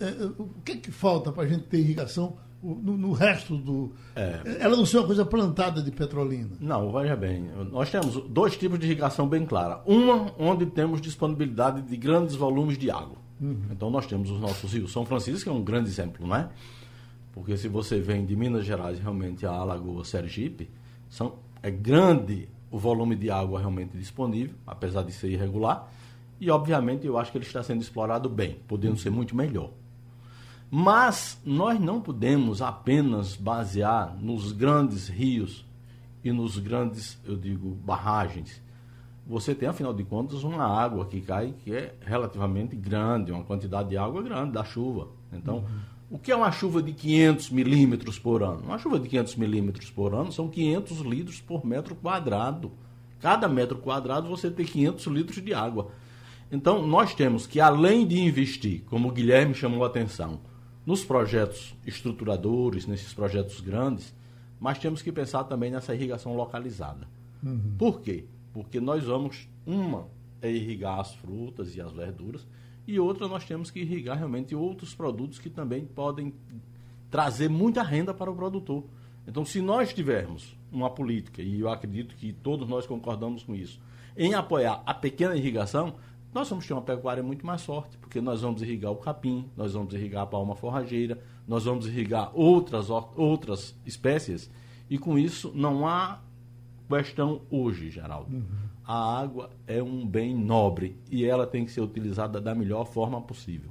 É, 0.00 0.04
é, 0.04 0.26
o 0.38 0.48
que, 0.64 0.72
é 0.72 0.76
que 0.76 0.90
falta 0.90 1.30
para 1.30 1.44
a 1.44 1.46
gente 1.46 1.64
ter 1.64 1.78
irrigação 1.78 2.36
no, 2.62 2.96
no 2.96 3.12
resto 3.12 3.56
do. 3.56 3.92
É. 4.16 4.58
Ela 4.60 4.76
não 4.76 4.84
ser 4.84 4.98
uma 4.98 5.06
coisa 5.06 5.24
plantada 5.24 5.82
de 5.82 5.90
petrolina. 5.90 6.50
Não, 6.60 6.92
veja 6.92 7.14
bem. 7.14 7.50
Nós 7.70 7.90
temos 7.90 8.16
dois 8.28 8.56
tipos 8.56 8.78
de 8.78 8.86
irrigação 8.86 9.28
bem 9.28 9.46
clara. 9.46 9.80
Uma 9.86 10.32
onde 10.38 10.66
temos 10.66 11.00
disponibilidade 11.00 11.82
de 11.82 11.96
grandes 11.96 12.34
volumes 12.34 12.76
de 12.76 12.90
água. 12.90 13.16
Uhum. 13.40 13.60
Então 13.70 13.90
nós 13.90 14.06
temos 14.06 14.30
os 14.30 14.40
nossos 14.40 14.72
rios. 14.72 14.90
São 14.90 15.06
Francisco 15.06 15.44
que 15.44 15.48
é 15.48 15.52
um 15.52 15.62
grande 15.62 15.88
exemplo, 15.88 16.26
não 16.26 16.34
é? 16.34 16.48
Porque 17.32 17.56
se 17.56 17.68
você 17.68 18.00
vem 18.00 18.26
de 18.26 18.34
Minas 18.34 18.64
Gerais 18.64 18.98
realmente 18.98 19.46
a 19.46 19.52
Alagoa, 19.52 20.04
Sergipe, 20.04 20.68
são 21.08 21.36
é 21.62 21.70
grande 21.70 22.48
o 22.70 22.78
volume 22.78 23.16
de 23.16 23.30
água 23.30 23.60
realmente 23.60 23.96
disponível, 23.96 24.54
apesar 24.66 25.02
de 25.02 25.12
ser 25.12 25.30
irregular, 25.30 25.90
e 26.40 26.50
obviamente 26.50 27.06
eu 27.06 27.18
acho 27.18 27.30
que 27.30 27.38
ele 27.38 27.44
está 27.44 27.62
sendo 27.62 27.82
explorado 27.82 28.28
bem, 28.28 28.58
podendo 28.66 28.96
ser 28.96 29.10
muito 29.10 29.36
melhor. 29.36 29.70
Mas 30.70 31.40
nós 31.44 31.80
não 31.80 32.00
podemos 32.00 32.60
apenas 32.60 33.34
basear 33.34 34.14
nos 34.20 34.52
grandes 34.52 35.08
rios 35.08 35.64
e 36.22 36.30
nos 36.30 36.58
grandes, 36.58 37.18
eu 37.24 37.36
digo, 37.36 37.70
barragens. 37.74 38.62
Você 39.26 39.54
tem, 39.54 39.68
afinal 39.68 39.94
de 39.94 40.04
contas, 40.04 40.42
uma 40.42 40.64
água 40.64 41.06
que 41.06 41.20
cai 41.20 41.54
que 41.64 41.74
é 41.74 41.94
relativamente 42.00 42.76
grande, 42.76 43.32
uma 43.32 43.44
quantidade 43.44 43.90
de 43.90 43.96
água 43.96 44.22
grande 44.22 44.52
da 44.52 44.64
chuva. 44.64 45.08
Então, 45.32 45.58
uhum 45.58 45.98
o 46.10 46.18
que 46.18 46.32
é 46.32 46.36
uma 46.36 46.50
chuva 46.50 46.82
de 46.82 46.92
500 46.92 47.50
milímetros 47.50 48.18
por 48.18 48.42
ano? 48.42 48.62
Uma 48.62 48.78
chuva 48.78 48.98
de 48.98 49.08
500 49.08 49.36
milímetros 49.36 49.90
por 49.90 50.14
ano 50.14 50.32
são 50.32 50.48
500 50.48 51.00
litros 51.00 51.40
por 51.40 51.66
metro 51.66 51.94
quadrado. 51.94 52.72
Cada 53.20 53.46
metro 53.46 53.76
quadrado 53.76 54.26
você 54.26 54.50
tem 54.50 54.64
500 54.64 55.06
litros 55.08 55.44
de 55.44 55.52
água. 55.52 55.90
Então, 56.50 56.86
nós 56.86 57.14
temos 57.14 57.46
que, 57.46 57.60
além 57.60 58.06
de 58.06 58.18
investir, 58.18 58.82
como 58.86 59.08
o 59.08 59.12
Guilherme 59.12 59.54
chamou 59.54 59.84
a 59.84 59.86
atenção, 59.86 60.40
nos 60.86 61.04
projetos 61.04 61.74
estruturadores, 61.86 62.86
nesses 62.86 63.12
projetos 63.12 63.60
grandes, 63.60 64.14
mas 64.58 64.78
temos 64.78 65.02
que 65.02 65.12
pensar 65.12 65.44
também 65.44 65.70
nessa 65.70 65.94
irrigação 65.94 66.34
localizada. 66.34 67.06
Uhum. 67.42 67.74
Por 67.76 68.00
quê? 68.00 68.24
Porque 68.52 68.80
nós 68.80 69.04
vamos, 69.04 69.46
uma 69.66 70.08
é 70.40 70.50
irrigar 70.50 70.98
as 71.00 71.14
frutas 71.14 71.76
e 71.76 71.80
as 71.80 71.92
verduras, 71.92 72.46
e 72.86 72.98
outra 72.98 73.28
nós 73.28 73.44
temos 73.44 73.70
que 73.70 73.80
irrigar 73.80 74.16
realmente 74.16 74.54
outros 74.54 74.94
produtos 74.94 75.38
que 75.38 75.50
também 75.50 75.84
podem 75.84 76.32
trazer 77.10 77.50
muita 77.50 77.82
renda 77.82 78.14
para 78.14 78.30
o 78.30 78.34
produtor. 78.34 78.84
Então, 79.26 79.44
se 79.44 79.60
nós 79.60 79.92
tivermos 79.92 80.56
uma 80.72 80.88
política, 80.88 81.42
e 81.42 81.60
eu 81.60 81.68
acredito 81.68 82.16
que 82.16 82.32
todos 82.32 82.66
nós 82.66 82.86
concordamos 82.86 83.42
com 83.42 83.54
isso, 83.54 83.78
em 84.16 84.32
apoiar 84.32 84.82
a 84.86 84.94
pequena 84.94 85.36
irrigação, 85.36 85.96
nós 86.32 86.48
vamos 86.48 86.66
ter 86.66 86.72
uma 86.72 86.82
pecuária 86.82 87.22
muito 87.22 87.46
mais 87.46 87.64
forte, 87.64 87.96
porque 87.98 88.20
nós 88.20 88.42
vamos 88.42 88.62
irrigar 88.62 88.92
o 88.92 88.96
capim, 88.96 89.48
nós 89.56 89.72
vamos 89.72 89.94
irrigar 89.94 90.22
a 90.22 90.26
palma 90.26 90.54
forrageira, 90.54 91.18
nós 91.46 91.64
vamos 91.64 91.86
irrigar 91.86 92.30
outras, 92.34 92.88
outras 92.90 93.74
espécies, 93.86 94.50
e 94.90 94.98
com 94.98 95.18
isso 95.18 95.50
não 95.54 95.86
há 95.86 96.20
questão 96.88 97.42
hoje, 97.50 97.90
Geraldo. 97.90 98.34
Uhum. 98.34 98.68
A 98.84 99.20
água 99.20 99.50
é 99.66 99.82
um 99.82 100.06
bem 100.06 100.34
nobre 100.34 100.96
e 101.10 101.24
ela 101.24 101.46
tem 101.46 101.64
que 101.64 101.70
ser 101.70 101.82
utilizada 101.82 102.40
da 102.40 102.54
melhor 102.54 102.86
forma 102.86 103.20
possível. 103.20 103.70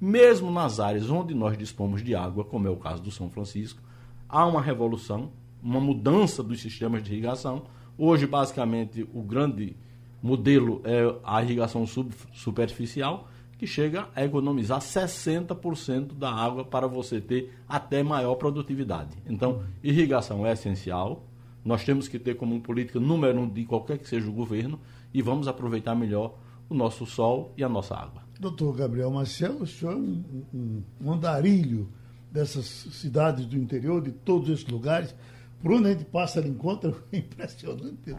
Mesmo 0.00 0.50
nas 0.50 0.80
áreas 0.80 1.10
onde 1.10 1.34
nós 1.34 1.56
dispomos 1.56 2.02
de 2.02 2.14
água, 2.14 2.44
como 2.44 2.66
é 2.66 2.70
o 2.70 2.76
caso 2.76 3.02
do 3.02 3.10
São 3.10 3.28
Francisco, 3.28 3.82
há 4.28 4.46
uma 4.46 4.62
revolução, 4.62 5.30
uma 5.62 5.80
mudança 5.80 6.42
dos 6.42 6.60
sistemas 6.60 7.02
de 7.02 7.12
irrigação. 7.12 7.64
Hoje, 7.96 8.26
basicamente, 8.26 9.06
o 9.12 9.22
grande 9.22 9.76
modelo 10.24 10.80
é 10.84 11.14
a 11.22 11.42
irrigação 11.42 11.86
sub, 11.86 12.10
superficial, 12.32 13.28
que 13.58 13.66
chega 13.66 14.08
a 14.16 14.24
economizar 14.24 14.80
60% 14.80 16.14
da 16.14 16.30
água 16.30 16.64
para 16.64 16.86
você 16.86 17.20
ter 17.20 17.52
até 17.68 18.02
maior 18.02 18.34
produtividade. 18.36 19.18
Então, 19.28 19.62
irrigação 19.82 20.46
é 20.46 20.52
essencial. 20.52 21.26
Nós 21.62 21.84
temos 21.84 22.08
que 22.08 22.18
ter 22.18 22.36
como 22.36 22.58
política 22.62 22.98
número 22.98 23.38
um 23.38 23.46
de 23.46 23.66
qualquer 23.66 23.98
que 23.98 24.08
seja 24.08 24.26
o 24.26 24.32
governo 24.32 24.80
e 25.12 25.20
vamos 25.20 25.46
aproveitar 25.46 25.94
melhor 25.94 26.34
o 26.70 26.74
nosso 26.74 27.04
sol 27.04 27.52
e 27.54 27.62
a 27.62 27.68
nossa 27.68 27.94
água. 27.94 28.22
Doutor 28.40 28.74
Gabriel 28.74 29.10
Marcelo, 29.10 29.64
o 29.64 29.66
senhor 29.66 29.92
é 29.92 29.96
um, 29.96 30.24
um, 30.54 30.82
um 31.02 31.12
andarilho 31.12 31.86
dessas 32.32 32.64
cidades 32.64 33.44
do 33.44 33.58
interior, 33.58 34.00
de 34.00 34.10
todos 34.10 34.48
esses 34.48 34.66
lugares. 34.66 35.14
Por 35.60 35.72
onde 35.72 35.88
a 35.88 35.92
gente 35.92 36.06
passa, 36.06 36.40
ele 36.40 36.48
encontra, 36.48 36.94
é 37.12 37.18
impressionante. 37.18 38.16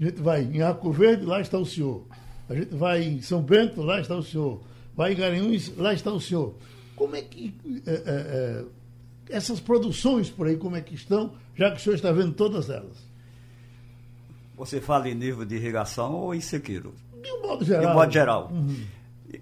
A 0.00 0.04
gente 0.04 0.22
vai 0.22 0.42
em 0.42 0.62
Arco 0.62 0.90
Verde, 0.90 1.26
lá 1.26 1.42
está 1.42 1.58
o 1.58 1.66
senhor. 1.66 2.02
A 2.48 2.54
gente 2.54 2.74
vai 2.74 3.02
em 3.02 3.20
São 3.20 3.42
Bento, 3.42 3.82
lá 3.82 4.00
está 4.00 4.16
o 4.16 4.22
senhor. 4.22 4.58
Vai 4.96 5.12
em 5.12 5.16
Garanhuns, 5.16 5.76
lá 5.76 5.92
está 5.92 6.10
o 6.10 6.18
senhor. 6.18 6.54
Como 6.96 7.14
é 7.14 7.20
que 7.20 7.54
é, 7.86 7.92
é, 7.92 8.02
é, 8.06 8.64
essas 9.28 9.60
produções 9.60 10.30
por 10.30 10.46
aí, 10.46 10.56
como 10.56 10.74
é 10.74 10.80
que 10.80 10.94
estão, 10.94 11.34
já 11.54 11.70
que 11.70 11.76
o 11.76 11.80
senhor 11.80 11.96
está 11.96 12.10
vendo 12.12 12.32
todas 12.32 12.70
elas? 12.70 12.96
Você 14.56 14.80
fala 14.80 15.08
em 15.08 15.14
nível 15.14 15.44
de 15.44 15.56
irrigação 15.56 16.14
ou 16.14 16.34
em 16.34 16.40
sequeiro? 16.40 16.94
De 17.22 17.30
um 17.32 17.42
modo 17.42 17.64
geral. 17.64 17.82
De 17.82 17.86
um 17.86 17.94
modo 17.94 18.12
geral. 18.12 18.50
Uhum. 18.50 18.84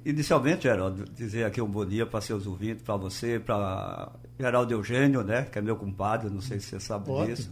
Inicialmente, 0.05 0.65
Geraldo, 0.65 1.05
dizer 1.15 1.45
aqui 1.45 1.63
um 1.63 1.71
bom 1.71 1.87
dia 1.87 2.05
para 2.05 2.21
seus 2.21 2.47
ouvintes, 2.47 2.83
para 2.83 2.97
você, 2.97 3.39
para 3.39 4.11
Geraldo 4.39 4.75
Eugênio, 4.75 5.23
né, 5.23 5.47
que 5.51 5.59
é 5.59 5.63
meu 5.63 5.77
compadre, 5.77 6.29
não 6.29 6.43
sei 6.43 6.61
se 6.61 6.67
você 6.67 6.81
sabe 6.81 7.11
Ótimo. 7.11 7.37
disso 7.37 7.51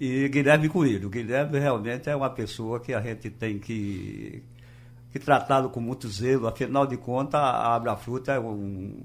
e 0.00 0.26
Guilherme 0.30 0.66
Coelho. 0.70 1.10
Guilherme 1.10 1.58
realmente 1.58 2.08
é 2.08 2.16
uma 2.16 2.30
pessoa 2.30 2.80
que 2.80 2.94
a 2.94 3.02
gente 3.02 3.28
tem 3.28 3.58
que, 3.58 4.42
que 5.12 5.18
tratá-lo 5.18 5.68
com 5.68 5.78
muito 5.78 6.08
zelo. 6.08 6.46
Afinal 6.46 6.86
de 6.86 6.96
contas, 6.96 7.38
a 7.38 7.74
Abra 7.74 7.94
Fruta 7.96 8.32
é 8.32 8.40
um, 8.40 9.02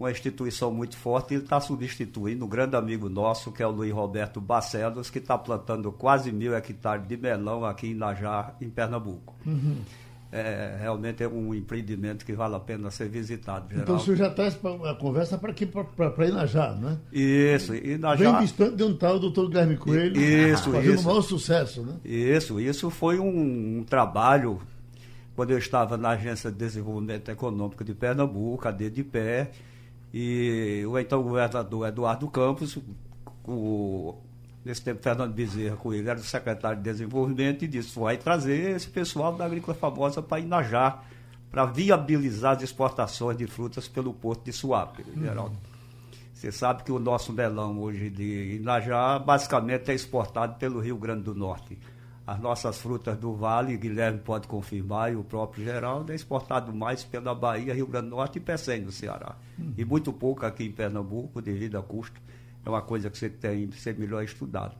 uma 0.00 0.10
instituição 0.10 0.72
muito 0.72 0.96
forte 0.96 1.30
e 1.30 1.34
ele 1.36 1.44
está 1.44 1.60
substituindo 1.60 2.44
um 2.44 2.48
grande 2.48 2.74
amigo 2.74 3.08
nosso, 3.08 3.52
que 3.52 3.62
é 3.62 3.66
o 3.68 3.70
Luiz 3.70 3.92
Roberto 3.92 4.40
Barcelos, 4.40 5.10
que 5.10 5.18
está 5.18 5.38
plantando 5.38 5.92
quase 5.92 6.32
mil 6.32 6.56
hectares 6.56 7.06
de 7.06 7.16
melão 7.16 7.64
aqui 7.64 7.92
em 7.92 7.94
Najar, 7.94 8.56
em 8.60 8.68
Pernambuco. 8.68 9.32
Uhum 9.46 9.76
é, 10.36 10.76
realmente 10.80 11.22
é 11.22 11.28
um 11.28 11.54
empreendimento 11.54 12.24
que 12.24 12.32
vale 12.34 12.54
a 12.54 12.60
pena 12.60 12.90
ser 12.90 13.08
visitado. 13.08 13.68
Geraldo. 13.68 13.82
Então 13.82 13.96
o 13.96 14.00
senhor 14.00 14.16
já 14.16 14.30
traz 14.30 14.58
a 14.84 14.94
conversa 14.94 15.38
para 15.38 15.50
aqui, 15.50 15.64
para 15.64 16.26
Inajá, 16.26 16.76
não 16.78 16.90
é? 16.90 16.98
Isso, 17.10 17.74
Inajá. 17.74 18.32
Bem 18.32 18.40
distante 18.42 18.76
de 18.76 18.82
onde 18.82 18.94
está 18.94 19.12
o 19.12 19.18
doutor 19.18 19.48
Guilherme 19.48 19.76
Coelho, 19.76 20.20
isso, 20.20 20.70
fazendo 20.70 20.94
isso. 20.94 21.02
um 21.02 21.06
maior 21.06 21.22
sucesso, 21.22 21.82
né? 21.82 21.94
Isso, 22.04 22.60
isso 22.60 22.90
foi 22.90 23.18
um, 23.18 23.78
um 23.78 23.84
trabalho, 23.84 24.60
quando 25.34 25.52
eu 25.52 25.58
estava 25.58 25.96
na 25.96 26.10
Agência 26.10 26.50
de 26.50 26.58
Desenvolvimento 26.58 27.30
Econômico 27.30 27.82
de 27.82 27.94
Pernambuco, 27.94 28.68
a 28.68 28.70
DDPE, 28.70 29.48
e 30.12 30.84
o 30.86 30.98
então 30.98 31.22
governador 31.22 31.88
Eduardo 31.88 32.28
Campos, 32.28 32.78
o 33.44 34.14
nesse 34.66 34.82
tempo 34.82 35.00
Fernando 35.00 35.32
Bezerra 35.32 35.76
Coelho 35.76 36.10
era 36.10 36.18
o 36.18 36.22
secretário 36.22 36.78
de 36.78 36.82
Desenvolvimento 36.82 37.64
e 37.64 37.68
disse, 37.68 37.96
vai 37.96 38.16
trazer 38.16 38.74
esse 38.74 38.88
pessoal 38.88 39.32
da 39.32 39.46
agrícola 39.46 39.76
famosa 39.76 40.20
para 40.20 40.40
Inajá, 40.40 41.02
para 41.52 41.64
viabilizar 41.66 42.56
as 42.56 42.64
exportações 42.64 43.38
de 43.38 43.46
frutas 43.46 43.86
pelo 43.86 44.12
porto 44.12 44.44
de 44.44 44.52
Suape, 44.52 45.02
uhum. 45.02 45.22
Geraldo. 45.22 45.56
Você 46.34 46.50
sabe 46.50 46.82
que 46.82 46.90
o 46.90 46.98
nosso 46.98 47.32
melão 47.32 47.78
hoje 47.78 48.10
de 48.10 48.56
Inajá 48.56 49.20
basicamente 49.20 49.92
é 49.92 49.94
exportado 49.94 50.56
pelo 50.56 50.80
Rio 50.80 50.96
Grande 50.96 51.22
do 51.22 51.34
Norte. 51.34 51.78
As 52.26 52.40
nossas 52.40 52.76
frutas 52.78 53.16
do 53.16 53.36
Vale, 53.36 53.76
Guilherme 53.76 54.18
pode 54.18 54.48
confirmar, 54.48 55.12
e 55.12 55.16
o 55.16 55.22
próprio 55.22 55.64
Geraldo, 55.64 56.10
é 56.10 56.16
exportado 56.16 56.74
mais 56.74 57.04
pela 57.04 57.32
Bahia, 57.36 57.72
Rio 57.72 57.86
Grande 57.86 58.08
do 58.08 58.16
Norte 58.16 58.38
e 58.38 58.40
Pecém, 58.40 58.80
no 58.80 58.90
Ceará. 58.90 59.36
Uhum. 59.56 59.74
E 59.78 59.84
muito 59.84 60.12
pouco 60.12 60.44
aqui 60.44 60.64
em 60.64 60.72
Pernambuco, 60.72 61.40
devido 61.40 61.78
a 61.78 61.82
custo 61.84 62.20
é 62.66 62.68
uma 62.70 62.82
coisa 62.82 63.08
que 63.08 63.16
você 63.16 63.30
tem 63.30 63.68
que 63.68 63.80
ser 63.80 63.96
melhor 63.96 64.22
estudado. 64.24 64.76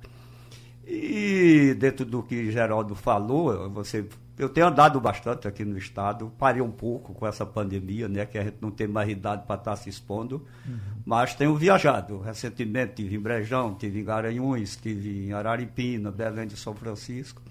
E 0.86 1.74
dentro 1.78 2.04
do 2.04 2.22
que 2.22 2.50
Geraldo 2.50 2.94
falou, 2.94 3.70
você, 3.70 4.06
eu 4.38 4.48
tenho 4.48 4.66
andado 4.66 5.00
bastante 5.00 5.48
aqui 5.48 5.64
no 5.64 5.76
estado, 5.78 6.32
parei 6.38 6.62
um 6.62 6.70
pouco 6.70 7.14
com 7.14 7.26
essa 7.26 7.46
pandemia, 7.46 8.08
né, 8.08 8.26
que 8.26 8.38
a 8.38 8.44
gente 8.44 8.58
não 8.60 8.70
tem 8.70 8.86
mais 8.86 9.08
idade 9.08 9.44
para 9.46 9.56
estar 9.56 9.70
tá 9.72 9.76
se 9.76 9.88
expondo, 9.88 10.46
uhum. 10.64 10.78
mas 11.04 11.34
tenho 11.34 11.54
viajado. 11.56 12.20
Recentemente 12.20 12.94
tive 12.94 13.16
em 13.16 13.20
Brejão, 13.20 13.74
tive 13.74 14.00
em 14.00 14.04
Garanhuns, 14.04 14.76
tive 14.76 15.26
em 15.26 15.32
Araripina, 15.32 16.12
Belém 16.12 16.46
de 16.46 16.56
São 16.56 16.74
Francisco 16.74 17.42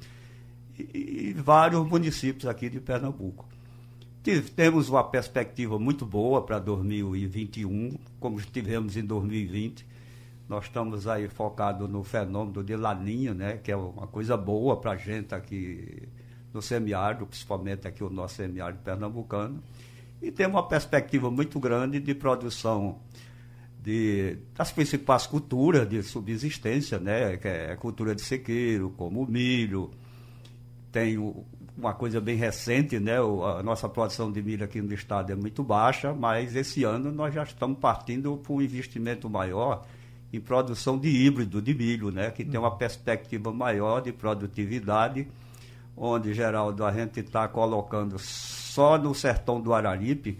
e, 0.77 1.29
e 1.29 1.33
vários 1.33 1.85
municípios 1.85 2.45
aqui 2.45 2.69
de 2.69 2.79
Pernambuco. 2.79 3.45
temos 4.55 4.87
uma 4.87 5.03
perspectiva 5.03 5.77
muito 5.77 6.05
boa 6.05 6.41
para 6.41 6.57
2021, 6.59 7.97
como 8.17 8.41
tivemos 8.41 8.95
em 8.95 9.03
2020 9.03 9.94
nós 10.47 10.65
estamos 10.65 11.07
aí 11.07 11.27
focados 11.27 11.89
no 11.89 12.03
fenômeno 12.03 12.63
de 12.63 12.75
laninha, 12.75 13.33
né, 13.33 13.57
que 13.57 13.71
é 13.71 13.75
uma 13.75 14.07
coisa 14.07 14.37
boa 14.37 14.77
para 14.77 14.91
a 14.91 14.97
gente 14.97 15.33
aqui 15.33 16.07
no 16.53 16.61
semiárido, 16.61 17.25
principalmente 17.25 17.87
aqui 17.87 18.03
o 18.03 18.09
nosso 18.09 18.35
semiárido 18.35 18.79
pernambucano. 18.83 19.61
E 20.21 20.31
temos 20.31 20.55
uma 20.55 20.67
perspectiva 20.67 21.29
muito 21.29 21.59
grande 21.59 21.99
de 21.99 22.13
produção 22.13 22.99
de, 23.81 24.37
das 24.55 24.71
principais 24.71 25.27
culturas 25.27 25.89
de 25.89 26.01
subsistência, 26.03 26.99
né, 26.99 27.37
que 27.37 27.47
é 27.47 27.71
a 27.71 27.77
cultura 27.77 28.15
de 28.15 28.21
sequeiro, 28.21 28.91
como 28.95 29.23
o 29.23 29.29
milho. 29.29 29.91
Tem 30.91 31.17
uma 31.75 31.93
coisa 31.93 32.21
bem 32.21 32.37
recente, 32.37 32.99
né, 32.99 33.17
a 33.17 33.63
nossa 33.63 33.89
produção 33.89 34.31
de 34.31 34.41
milho 34.41 34.63
aqui 34.63 34.79
no 34.79 34.93
estado 34.93 35.31
é 35.31 35.35
muito 35.35 35.63
baixa, 35.63 36.13
mas 36.13 36.55
esse 36.55 36.83
ano 36.83 37.11
nós 37.11 37.33
já 37.33 37.43
estamos 37.43 37.79
partindo 37.79 38.37
para 38.37 38.53
um 38.53 38.61
investimento 38.61 39.27
maior 39.27 39.85
em 40.31 40.39
produção 40.39 40.97
de 40.97 41.09
híbrido 41.09 41.61
de 41.61 41.73
milho, 41.73 42.11
né, 42.11 42.31
que 42.31 42.43
tem 42.43 42.59
uma 42.59 42.75
perspectiva 42.75 43.51
maior 43.51 44.01
de 44.01 44.11
produtividade, 44.11 45.27
onde, 45.95 46.33
Geraldo, 46.33 46.83
a 46.83 46.91
gente 46.91 47.19
está 47.21 47.47
colocando 47.47 48.17
só 48.19 48.97
no 48.97 49.15
sertão 49.15 49.61
do 49.61 49.73
Araripe, 49.73 50.37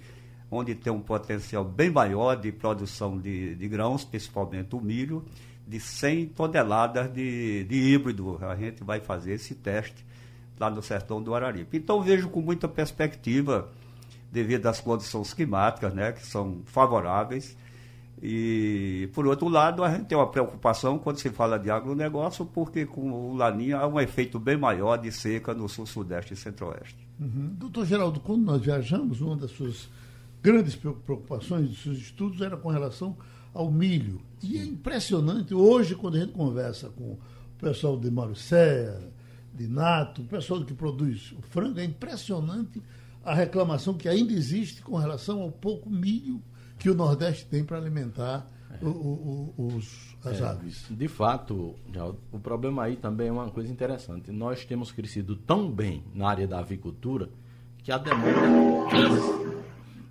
onde 0.51 0.75
tem 0.75 0.91
um 0.91 0.99
potencial 0.99 1.63
bem 1.63 1.89
maior 1.89 2.35
de 2.35 2.51
produção 2.51 3.17
de, 3.17 3.55
de 3.55 3.67
grãos, 3.67 4.03
principalmente 4.03 4.75
o 4.75 4.81
milho, 4.81 5.23
de 5.67 5.79
100 5.79 6.27
toneladas 6.27 7.11
de, 7.11 7.63
de 7.63 7.75
híbrido. 7.75 8.37
A 8.41 8.55
gente 8.55 8.83
vai 8.83 8.99
fazer 8.99 9.33
esse 9.33 9.55
teste 9.55 10.05
lá 10.59 10.69
no 10.69 10.81
sertão 10.81 11.21
do 11.21 11.33
Araripe. 11.33 11.77
Então, 11.77 12.01
vejo 12.01 12.29
com 12.29 12.41
muita 12.41 12.67
perspectiva, 12.67 13.71
devido 14.31 14.67
às 14.67 14.79
condições 14.79 15.33
climáticas, 15.33 15.93
né, 15.93 16.11
que 16.11 16.25
são 16.25 16.61
favoráveis, 16.65 17.57
e, 18.21 19.09
por 19.13 19.27
outro 19.27 19.49
lado, 19.49 19.83
a 19.83 19.91
gente 19.91 20.05
tem 20.05 20.17
uma 20.17 20.27
preocupação 20.27 20.97
quando 20.97 21.19
se 21.19 21.29
fala 21.29 21.59
de 21.59 21.69
agronegócio, 21.69 22.45
porque 22.45 22.85
com 22.85 23.11
o 23.11 23.35
Laninha 23.35 23.77
há 23.77 23.87
um 23.87 23.99
efeito 23.99 24.39
bem 24.39 24.57
maior 24.57 24.97
de 24.97 25.11
seca 25.11 25.53
no 25.53 25.67
sul, 25.67 25.85
sudeste 25.85 26.33
e 26.33 26.37
centro-oeste. 26.37 27.07
Uhum. 27.19 27.53
Doutor 27.57 27.85
Geraldo, 27.85 28.19
quando 28.19 28.43
nós 28.43 28.61
viajamos, 28.61 29.19
uma 29.21 29.35
das 29.35 29.51
suas 29.51 29.89
grandes 30.41 30.75
preocupações 30.75 31.67
dos 31.67 31.83
seus 31.83 31.97
estudos 31.97 32.41
era 32.41 32.55
com 32.55 32.69
relação 32.69 33.17
ao 33.53 33.69
milho. 33.69 34.21
E 34.41 34.57
é 34.57 34.63
impressionante, 34.63 35.53
hoje, 35.53 35.95
quando 35.95 36.15
a 36.15 36.19
gente 36.19 36.33
conversa 36.33 36.89
com 36.89 37.03
o 37.13 37.19
pessoal 37.59 37.99
de 37.99 38.09
Marucéia, 38.09 38.97
de 39.53 39.67
Nato, 39.67 40.21
o 40.21 40.25
pessoal 40.25 40.63
que 40.63 40.73
produz 40.73 41.33
o 41.33 41.41
frango, 41.41 41.79
é 41.79 41.85
impressionante 41.85 42.81
a 43.23 43.33
reclamação 43.33 43.93
que 43.93 44.07
ainda 44.07 44.33
existe 44.33 44.81
com 44.81 44.97
relação 44.97 45.41
ao 45.41 45.51
pouco 45.51 45.89
milho 45.89 46.41
que 46.77 46.89
o 46.89 46.95
Nordeste 46.95 47.45
tem 47.45 47.63
para 47.63 47.77
alimentar 47.77 48.47
o, 48.81 48.87
o, 48.87 49.53
os, 49.57 50.15
as 50.23 50.39
é, 50.39 50.45
aves. 50.45 50.85
De 50.89 51.07
fato, 51.07 51.75
o 52.31 52.39
problema 52.39 52.83
aí 52.83 52.95
também 52.95 53.27
é 53.27 53.31
uma 53.31 53.49
coisa 53.49 53.71
interessante. 53.71 54.31
Nós 54.31 54.65
temos 54.65 54.91
crescido 54.91 55.35
tão 55.35 55.71
bem 55.71 56.03
na 56.13 56.27
área 56.29 56.47
da 56.47 56.59
avicultura 56.59 57.29
que 57.83 57.91
a 57.91 57.97
demanda 57.97 58.89
cresce, 58.89 59.57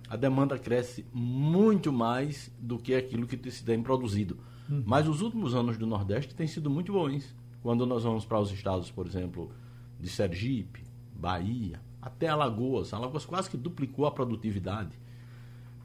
a 0.09 0.15
demanda 0.15 0.57
cresce 0.57 1.05
muito 1.13 1.91
mais 1.91 2.51
do 2.59 2.77
que 2.77 2.95
aquilo 2.95 3.27
que 3.27 3.51
se 3.51 3.63
tem 3.63 3.81
produzido. 3.81 4.37
Uhum. 4.69 4.83
Mas 4.85 5.07
os 5.07 5.21
últimos 5.21 5.53
anos 5.53 5.77
do 5.77 5.85
Nordeste 5.85 6.33
têm 6.33 6.47
sido 6.47 6.69
muito 6.69 6.93
bons. 6.93 7.35
Quando 7.61 7.85
nós 7.85 8.03
vamos 8.03 8.25
para 8.25 8.39
os 8.39 8.51
estados, 8.51 8.91
por 8.91 9.05
exemplo, 9.05 9.51
de 9.99 10.09
Sergipe, 10.09 10.83
Bahia, 11.15 11.79
até 12.01 12.27
Alagoas, 12.27 12.93
Alagoas 12.93 13.25
quase 13.25 13.49
que 13.49 13.57
duplicou 13.57 14.05
a 14.05 14.11
produtividade. 14.11 14.97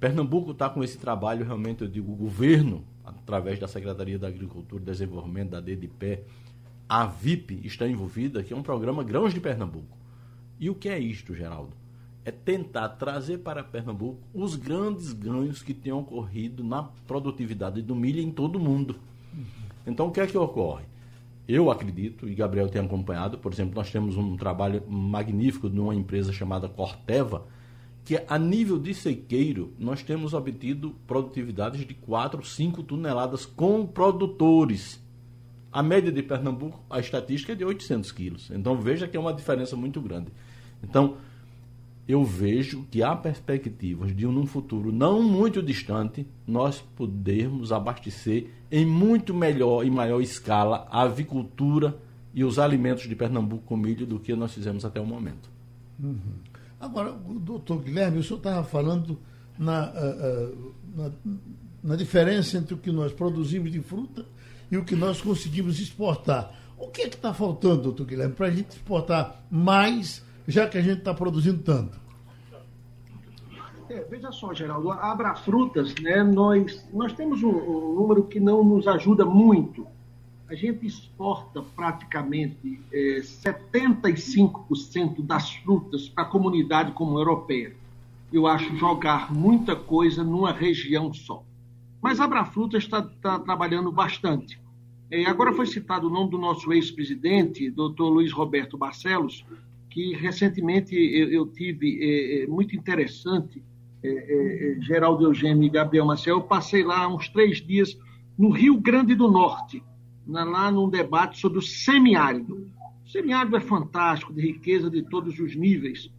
Pernambuco 0.00 0.52
está 0.52 0.70
com 0.70 0.82
esse 0.82 0.96
trabalho, 0.96 1.44
realmente, 1.44 1.82
eu 1.82 1.88
digo, 1.88 2.10
o 2.10 2.16
governo, 2.16 2.82
através 3.04 3.58
da 3.58 3.68
Secretaria 3.68 4.18
da 4.18 4.28
Agricultura 4.28 4.82
e 4.82 4.86
Desenvolvimento, 4.86 5.50
da 5.50 5.60
DDPE, 5.60 6.20
a 6.88 7.04
VIP 7.04 7.60
está 7.64 7.86
envolvida, 7.86 8.42
que 8.42 8.54
é 8.54 8.56
um 8.56 8.62
programa 8.62 9.04
Grãos 9.04 9.34
de 9.34 9.40
Pernambuco. 9.40 9.98
E 10.58 10.70
o 10.70 10.74
que 10.74 10.88
é 10.88 10.98
isto, 10.98 11.34
Geraldo? 11.34 11.72
É 12.24 12.30
tentar 12.30 12.88
trazer 12.90 13.38
para 13.38 13.62
Pernambuco 13.62 14.18
os 14.32 14.56
grandes 14.56 15.12
ganhos 15.12 15.62
que 15.62 15.74
têm 15.74 15.92
ocorrido 15.92 16.64
na 16.64 16.82
produtividade 17.06 17.82
do 17.82 17.94
milho 17.94 18.20
em 18.20 18.30
todo 18.30 18.56
o 18.56 18.60
mundo. 18.60 18.96
Então, 19.86 20.06
o 20.06 20.10
que 20.10 20.20
é 20.20 20.26
que 20.26 20.36
ocorre? 20.38 20.84
Eu 21.46 21.70
acredito, 21.70 22.26
e 22.26 22.34
Gabriel 22.34 22.68
tem 22.68 22.80
acompanhado, 22.80 23.36
por 23.36 23.52
exemplo, 23.52 23.74
nós 23.74 23.90
temos 23.90 24.16
um 24.16 24.36
trabalho 24.36 24.82
magnífico 24.88 25.68
de 25.68 25.78
uma 25.78 25.94
empresa 25.94 26.32
chamada 26.32 26.68
Corteva, 26.68 27.44
que 28.10 28.20
a 28.26 28.36
nível 28.36 28.76
de 28.76 28.92
sequeiro 28.92 29.72
nós 29.78 30.02
temos 30.02 30.34
obtido 30.34 30.96
produtividades 31.06 31.86
de 31.86 31.94
4, 31.94 32.44
5 32.44 32.82
toneladas 32.82 33.46
com 33.46 33.86
produtores. 33.86 35.00
A 35.70 35.80
média 35.80 36.10
de 36.10 36.20
Pernambuco, 36.20 36.82
a 36.90 36.98
estatística 36.98 37.52
é 37.52 37.54
de 37.54 37.64
800 37.64 38.10
quilos. 38.10 38.50
Então 38.50 38.76
veja 38.76 39.06
que 39.06 39.16
é 39.16 39.20
uma 39.20 39.32
diferença 39.32 39.76
muito 39.76 40.00
grande. 40.00 40.32
Então 40.82 41.18
eu 42.08 42.24
vejo 42.24 42.84
que 42.90 43.00
há 43.00 43.14
perspectivas 43.14 44.12
de 44.12 44.26
num 44.26 44.44
futuro 44.44 44.90
não 44.90 45.22
muito 45.22 45.62
distante 45.62 46.26
nós 46.44 46.80
podermos 46.80 47.70
abastecer 47.70 48.48
em 48.72 48.84
muito 48.84 49.32
melhor 49.32 49.86
e 49.86 49.90
maior 49.90 50.20
escala 50.20 50.88
a 50.90 51.02
avicultura 51.02 51.96
e 52.34 52.42
os 52.42 52.58
alimentos 52.58 53.08
de 53.08 53.14
Pernambuco 53.14 53.62
com 53.66 53.76
milho 53.76 54.04
do 54.04 54.18
que 54.18 54.34
nós 54.34 54.52
fizemos 54.52 54.84
até 54.84 55.00
o 55.00 55.06
momento. 55.06 55.48
Uhum. 56.02 56.49
Agora, 56.80 57.12
doutor 57.12 57.82
Guilherme, 57.82 58.18
o 58.18 58.22
senhor 58.22 58.38
estava 58.38 58.64
falando 58.64 59.18
na, 59.58 59.92
na, 60.96 61.10
na, 61.84 61.96
diferença 61.96 62.56
entre 62.56 62.72
o 62.72 62.78
que 62.78 62.90
nós 62.90 63.12
produzimos 63.12 63.70
de 63.70 63.82
fruta 63.82 64.24
e 64.70 64.78
o 64.78 64.84
que 64.84 64.96
nós 64.96 65.20
conseguimos 65.20 65.78
exportar. 65.78 66.58
O 66.78 66.88
que 66.88 67.02
é 67.02 67.08
está 67.08 67.34
faltando, 67.34 67.82
doutor 67.82 68.06
Guilherme, 68.06 68.34
para 68.34 68.46
a 68.46 68.50
gente 68.50 68.70
exportar 68.70 69.44
mais, 69.50 70.24
já 70.48 70.66
que 70.66 70.78
a 70.78 70.80
gente 70.80 71.00
está 71.00 71.12
produzindo 71.12 71.62
tanto? 71.62 72.00
É, 73.90 74.00
veja 74.04 74.32
só, 74.32 74.54
Geraldo, 74.54 74.90
a 74.90 75.10
Abra 75.10 75.34
Frutas, 75.34 75.94
né, 75.96 76.22
nós, 76.22 76.88
nós 76.94 77.12
temos 77.12 77.42
um, 77.42 77.50
um 77.50 77.94
número 77.96 78.22
que 78.22 78.40
não 78.40 78.64
nos 78.64 78.88
ajuda 78.88 79.26
muito 79.26 79.86
a 80.50 80.54
gente 80.56 80.84
exporta 80.84 81.62
praticamente 81.62 82.80
é, 82.92 83.20
75% 83.20 85.22
das 85.22 85.54
frutas 85.54 86.08
para 86.08 86.24
a 86.24 86.26
comunidade 86.26 86.90
como 86.90 87.16
europeia. 87.16 87.72
Eu 88.32 88.48
acho 88.48 88.76
jogar 88.76 89.32
muita 89.32 89.76
coisa 89.76 90.24
numa 90.24 90.52
região 90.52 91.14
só. 91.14 91.44
Mas 92.02 92.18
a 92.18 92.24
Abrafruta 92.24 92.76
está, 92.76 92.98
está 92.98 93.38
trabalhando 93.38 93.92
bastante. 93.92 94.60
É, 95.08 95.24
agora 95.24 95.52
foi 95.52 95.66
citado 95.66 96.08
o 96.08 96.10
nome 96.10 96.32
do 96.32 96.38
nosso 96.38 96.72
ex-presidente, 96.72 97.70
doutor 97.70 98.08
Luiz 98.08 98.32
Roberto 98.32 98.76
Barcelos, 98.76 99.46
que 99.88 100.14
recentemente 100.14 100.96
eu, 100.96 101.30
eu 101.30 101.46
tive 101.46 101.96
é, 102.02 102.42
é 102.42 102.46
muito 102.48 102.74
interessante, 102.74 103.62
é, 104.02 104.08
é, 104.08 104.80
Geraldo 104.80 105.26
Eugênio 105.26 105.62
e 105.62 105.70
Gabriel 105.70 106.06
Marcel. 106.06 106.38
Eu 106.38 106.42
passei 106.42 106.82
lá 106.82 107.06
uns 107.06 107.28
três 107.28 107.64
dias 107.64 107.96
no 108.36 108.50
Rio 108.50 108.80
Grande 108.80 109.14
do 109.14 109.30
Norte 109.30 109.80
lá 110.30 110.70
num 110.70 110.88
debate 110.88 111.38
sobre 111.38 111.58
o 111.58 111.62
semiárido. 111.62 112.68
O 113.04 113.08
semiárido 113.08 113.56
é 113.56 113.60
fantástico, 113.60 114.32
de 114.32 114.40
riqueza 114.40 114.88
de 114.88 115.02
todos 115.02 115.38
os 115.38 115.56
níveis. 115.56 116.10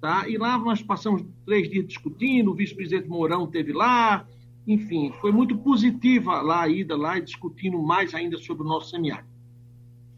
Tá? 0.00 0.28
E 0.28 0.38
lá 0.38 0.56
nós 0.58 0.82
passamos 0.82 1.24
três 1.44 1.68
dias 1.68 1.86
discutindo, 1.86 2.50
o 2.50 2.54
vice-presidente 2.54 3.08
Mourão 3.08 3.46
teve 3.46 3.72
lá, 3.72 4.26
enfim, 4.66 5.12
foi 5.20 5.32
muito 5.32 5.56
positiva 5.58 6.40
lá 6.40 6.62
a 6.62 6.68
ida 6.68 6.96
lá 6.96 7.18
e 7.18 7.22
discutindo 7.22 7.82
mais 7.82 8.14
ainda 8.14 8.36
sobre 8.38 8.62
o 8.62 8.66
nosso 8.66 8.90
semiárido. 8.90 9.28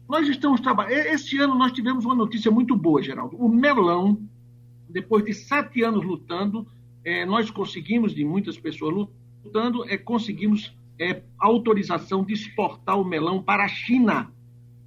Nós 0.07 0.27
estamos 0.27 0.59
trabalhando. 0.59 1.07
Esse 1.07 1.39
ano 1.39 1.55
nós 1.55 1.71
tivemos 1.71 2.03
uma 2.03 2.13
notícia 2.13 2.51
muito 2.51 2.75
boa, 2.75 3.01
Geraldo. 3.01 3.37
O 3.37 3.47
melão, 3.47 4.21
depois 4.89 5.23
de 5.23 5.33
sete 5.33 5.83
anos 5.83 6.03
lutando, 6.03 6.67
é, 7.03 7.25
nós 7.25 7.49
conseguimos, 7.49 8.13
de 8.13 8.25
muitas 8.25 8.59
pessoas 8.59 9.07
lutando, 9.43 9.89
é, 9.89 9.97
conseguimos 9.97 10.75
é, 10.99 11.23
autorização 11.37 12.23
de 12.23 12.33
exportar 12.33 12.99
o 12.99 13.05
melão 13.05 13.41
para 13.41 13.65
a 13.65 13.67
China. 13.67 14.31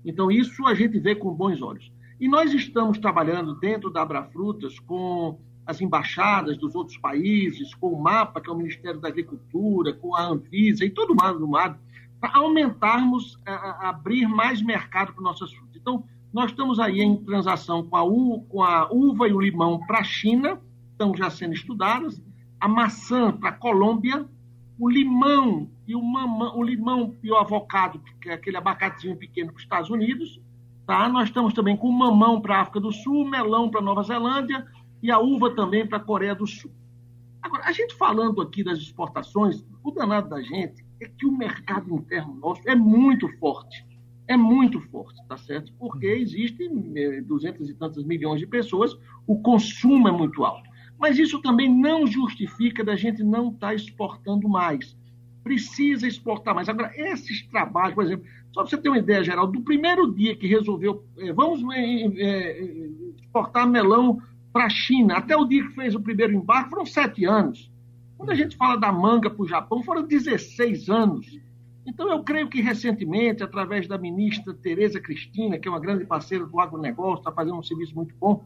Então, 0.05 0.31
isso 0.31 0.67
a 0.67 0.75
gente 0.75 0.99
vê 0.99 1.15
com 1.15 1.33
bons 1.33 1.63
olhos. 1.63 1.93
E 2.21 2.29
nós 2.29 2.53
estamos 2.53 2.99
trabalhando 2.99 3.55
dentro 3.55 3.91
da 3.91 4.03
Abrafrutas 4.03 4.79
com 4.79 5.39
as 5.67 5.81
embaixadas 5.81 6.59
dos 6.59 6.75
outros 6.75 6.99
países, 6.99 7.75
com 7.75 7.89
o 7.89 8.01
MAPA, 8.01 8.41
que 8.41 8.51
é 8.51 8.53
o 8.53 8.57
Ministério 8.57 9.01
da 9.01 9.09
Agricultura, 9.09 9.93
com 9.95 10.15
a 10.15 10.27
Anvisa 10.27 10.85
e 10.85 10.91
todo 10.91 11.15
mundo 11.15 11.39
do 11.39 11.49
MAD, 11.49 11.79
para 12.21 12.39
aumentarmos, 12.39 13.39
a, 13.47 13.53
a, 13.53 13.89
abrir 13.89 14.27
mais 14.27 14.63
mercado 14.63 15.13
para 15.13 15.23
nossas 15.23 15.53
frutas. 15.53 15.77
Então, 15.77 16.05
nós 16.33 16.51
estamos 16.51 16.79
aí 16.79 17.01
em 17.01 17.17
transação 17.25 17.83
com 17.83 17.97
a, 17.97 18.05
u, 18.05 18.43
com 18.49 18.63
a 18.63 18.91
uva 18.91 19.29
e 19.29 19.33
o 19.33 19.41
limão 19.41 19.81
para 19.87 20.01
a 20.01 20.05
China, 20.05 20.61
estão 20.93 21.15
já 21.17 21.31
sendo 21.31 21.55
estudadas, 21.55 22.23
a 22.61 22.69
maçã 22.69 23.33
para 23.33 23.51
a 23.51 23.53
Colômbia, 23.53 24.27
o 24.79 24.89
limão 24.89 25.69
e 25.87 25.95
o 25.95 26.03
mamão, 26.03 26.57
o 26.59 26.63
limão 26.63 27.15
e 27.23 27.31
o 27.31 27.37
avocado, 27.37 28.01
que 28.21 28.29
é 28.29 28.35
aquele 28.35 28.57
abacatezinho 28.57 29.17
pequeno 29.17 29.49
para 29.49 29.57
os 29.57 29.63
Estados 29.63 29.91
Unidos, 29.91 30.41
tá? 30.87 31.09
Nós 31.09 31.29
estamos 31.29 31.55
também 31.55 31.77
com 31.77 31.89
o 31.89 31.93
mamão 31.93 32.41
para 32.41 32.57
a 32.57 32.61
África 32.63 32.81
do 32.81 32.93
Sul, 32.93 33.29
melão 33.29 33.71
para 33.71 33.81
Nova 33.81 34.03
Zelândia 34.03 34.67
e 35.03 35.11
a 35.11 35.19
uva 35.19 35.55
também 35.55 35.87
para 35.87 35.99
a 35.99 36.01
Coreia 36.01 36.35
do 36.35 36.47
Sul. 36.47 36.71
Agora, 37.43 37.65
a 37.67 37.73
gente 37.73 37.95
falando 37.95 38.41
aqui 38.41 38.65
das 38.65 38.79
exportações, 38.79 39.65
o 39.83 39.91
danado 39.91 40.31
da 40.31 40.41
gente 40.41 40.85
é 41.01 41.07
que 41.07 41.27
o 41.27 41.37
mercado 41.37 41.95
interno 41.95 42.35
nosso 42.35 42.63
é 42.69 42.75
muito 42.75 43.29
forte. 43.39 43.87
É 44.27 44.37
muito 44.37 44.81
forte, 44.81 45.23
tá 45.29 45.37
certo? 45.37 45.71
Porque 45.79 46.07
existem 46.07 46.93
eh, 46.97 47.21
duzentas 47.21 47.69
e 47.69 47.75
tantas 47.75 48.03
milhões 48.05 48.41
de 48.41 48.47
pessoas, 48.47 48.97
o 49.27 49.39
consumo 49.43 50.09
é 50.09 50.13
muito 50.13 50.43
alto. 50.43 50.71
Mas 50.99 51.19
isso 51.19 51.41
também 51.43 51.69
não 51.69 52.07
justifica 52.07 52.85
da 52.85 52.97
gente 52.97 53.23
não 53.23 53.49
estar 53.49 53.69
tá 53.69 53.75
exportando 53.75 54.49
mais. 54.49 54.97
Precisa 55.43 56.07
exportar 56.07 56.55
mais. 56.55 56.69
Agora, 56.69 56.93
esses 56.95 57.47
trabalhos, 57.49 57.95
por 57.95 58.05
exemplo, 58.05 58.25
só 58.53 58.63
para 58.63 58.71
você 58.71 58.79
ter 58.79 58.89
uma 58.89 58.99
ideia 58.99 59.23
geral, 59.23 59.47
do 59.47 59.61
primeiro 59.61 60.13
dia 60.13 60.37
que 60.37 60.47
resolveu, 60.47 61.05
é, 61.19 61.33
vamos 61.33 61.61
é, 61.75 62.61
exportar 63.19 63.69
melão 63.69 64.23
para 64.53 64.67
a 64.67 64.71
China, 64.71 65.17
até 65.17 65.37
o 65.37 65.45
dia 65.45 65.67
que 65.67 65.75
fez 65.75 65.95
o 65.95 66.01
primeiro 66.01 66.33
embarque, 66.33 66.71
foram 66.71 66.87
sete 66.87 67.25
anos. 67.25 67.71
Quando 68.17 68.31
a 68.31 68.35
gente 68.35 68.57
fala 68.57 68.77
da 68.77 68.93
manga 68.93 69.29
para 69.29 69.43
o 69.43 69.49
Japão, 69.49 69.83
foram 69.83 70.07
16 70.07 70.89
anos. 70.89 71.39
Então, 71.85 72.09
eu 72.09 72.23
creio 72.23 72.49
que 72.49 72.61
recentemente, 72.61 73.43
através 73.43 73.87
da 73.87 73.99
ministra 73.99 74.55
Tereza 74.55 75.01
Cristina, 75.01 75.59
que 75.59 75.69
é 75.69 75.71
uma 75.71 75.81
grande 75.81 76.07
parceira 76.07 76.47
do 76.47 76.61
agronegócio, 76.61 77.19
está 77.19 77.33
fazendo 77.33 77.59
um 77.59 77.63
serviço 77.63 77.95
muito 77.95 78.15
bom, 78.19 78.45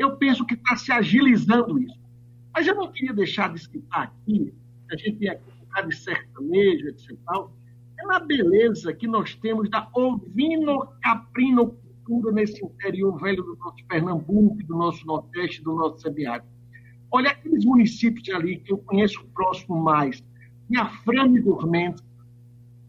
eu 0.00 0.16
penso 0.16 0.44
que 0.46 0.54
está 0.54 0.74
se 0.76 0.90
agilizando 0.90 1.78
isso. 1.78 2.00
Mas 2.54 2.66
eu 2.66 2.74
não 2.74 2.90
queria 2.90 3.12
deixar 3.12 3.52
de 3.52 3.60
citar 3.60 4.04
aqui, 4.04 4.54
a 4.90 4.96
gente 4.96 5.18
tem 5.18 5.28
aqui 5.28 5.44
um 5.50 5.88
de 5.88 5.94
sertanejo, 5.94 6.88
etc. 6.88 7.10
É 8.00 8.06
na 8.06 8.18
beleza 8.18 8.94
que 8.94 9.06
nós 9.06 9.34
temos 9.34 9.68
da 9.68 9.86
ovino-caprinocultura 9.94 12.32
nesse 12.32 12.64
interior 12.64 13.20
velho 13.20 13.42
do 13.42 13.56
nosso 13.56 13.84
Pernambuco, 13.86 14.64
do 14.64 14.74
nosso 14.74 15.06
Nordeste, 15.06 15.62
do 15.62 15.74
nosso 15.74 16.00
semiárido. 16.00 16.48
Olha 17.12 17.30
aqueles 17.30 17.66
municípios 17.66 18.26
ali 18.30 18.56
que 18.58 18.72
eu 18.72 18.78
conheço 18.78 19.22
próximo 19.34 19.78
mais, 19.80 20.24
e 20.70 20.78
a 20.78 20.86
Frame 20.86 21.42
Dormente, 21.42 22.02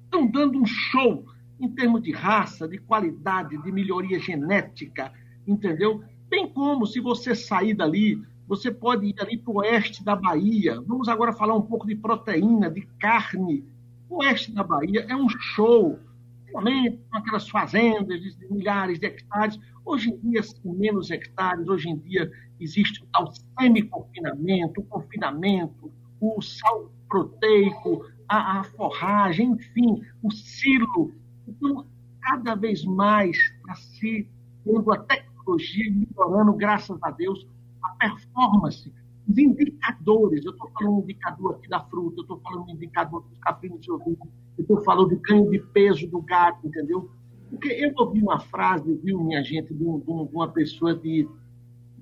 estão 0.06 0.32
dando 0.32 0.58
um 0.58 0.66
show 0.66 1.26
em 1.60 1.68
termos 1.70 2.02
de 2.02 2.14
raça, 2.14 2.66
de 2.68 2.78
qualidade, 2.78 3.58
de 3.62 3.72
melhoria 3.72 4.20
genética, 4.20 5.12
entendeu? 5.46 6.02
Bem 6.32 6.48
como, 6.48 6.88
se 6.88 7.02
você 7.02 7.36
sair 7.36 7.74
dali, 7.74 8.24
você 8.48 8.72
pode 8.72 9.06
ir 9.06 9.16
ali 9.20 9.38
para 9.38 9.52
o 9.52 9.58
oeste 9.58 10.02
da 10.02 10.16
Bahia. 10.16 10.80
Vamos 10.80 11.10
agora 11.10 11.34
falar 11.34 11.54
um 11.56 11.62
pouco 11.62 11.86
de 11.86 11.94
proteína, 11.94 12.72
de 12.72 12.84
carne. 13.02 13.66
O 14.10 14.24
oeste 14.24 14.50
da 14.54 14.64
Bahia 14.64 15.06
é 15.10 15.14
um 15.14 15.28
show. 15.28 16.00
Com 16.54 16.62
aquelas 17.12 17.50
fazendas 17.50 18.22
de 18.22 18.48
milhares 18.50 18.98
de 18.98 19.08
hectares. 19.08 19.60
Hoje 19.84 20.12
em 20.12 20.18
dia, 20.20 20.42
são 20.42 20.72
menos 20.72 21.12
hectares. 21.12 21.68
Hoje 21.68 21.90
em 21.90 21.98
dia, 21.98 22.32
existe 22.62 23.04
o 23.04 23.08
tal 23.08 23.30
semi-confinamento, 23.60 24.80
o 24.80 24.86
confinamento, 24.86 25.92
o 26.22 26.42
sal 26.42 26.90
proteico, 27.10 28.06
a, 28.30 28.62
a 28.62 28.64
forragem, 28.64 29.52
enfim, 29.52 30.02
o 30.24 30.32
silo. 30.32 31.14
Então, 31.46 31.86
cada 32.22 32.56
vez 32.56 32.86
mais 32.86 33.36
está 33.36 33.76
se 33.76 34.30
tendo 34.64 34.94
a 34.94 34.98
tecnologia 35.42 35.92
melhorando, 35.92 36.54
graças 36.54 36.98
a 37.02 37.12
Deus, 37.12 37.48
a 37.82 37.90
performance, 37.96 38.94
os 39.28 39.38
indicadores. 39.38 40.46
Eu 40.46 40.52
estou 40.52 40.72
falando 40.72 40.98
do 40.98 41.04
indicador 41.04 41.56
aqui 41.56 41.68
da 41.68 41.80
fruta, 41.82 42.18
eu 42.18 42.22
estou 42.22 42.40
falando 42.40 42.66
do 42.66 42.72
indicador 42.72 43.24
dos 43.24 43.38
caprinos 43.40 43.82
de 43.82 43.92
ouvido, 43.92 44.28
eu 44.58 44.62
estou 44.62 44.82
falando 44.84 45.10
do 45.10 45.18
ganho 45.18 45.50
de 45.50 45.60
peso 45.60 46.08
do 46.08 46.22
gado, 46.22 46.60
entendeu? 46.64 47.10
Porque 47.50 47.70
eu 47.70 47.94
ouvi 47.98 48.22
uma 48.22 48.40
frase, 48.40 48.94
viu, 49.04 49.22
minha 49.22 49.44
gente, 49.44 49.74
de, 49.74 49.84
um, 49.84 50.00
de 50.00 50.36
uma 50.36 50.48
pessoa 50.48 50.96
de, 50.96 51.28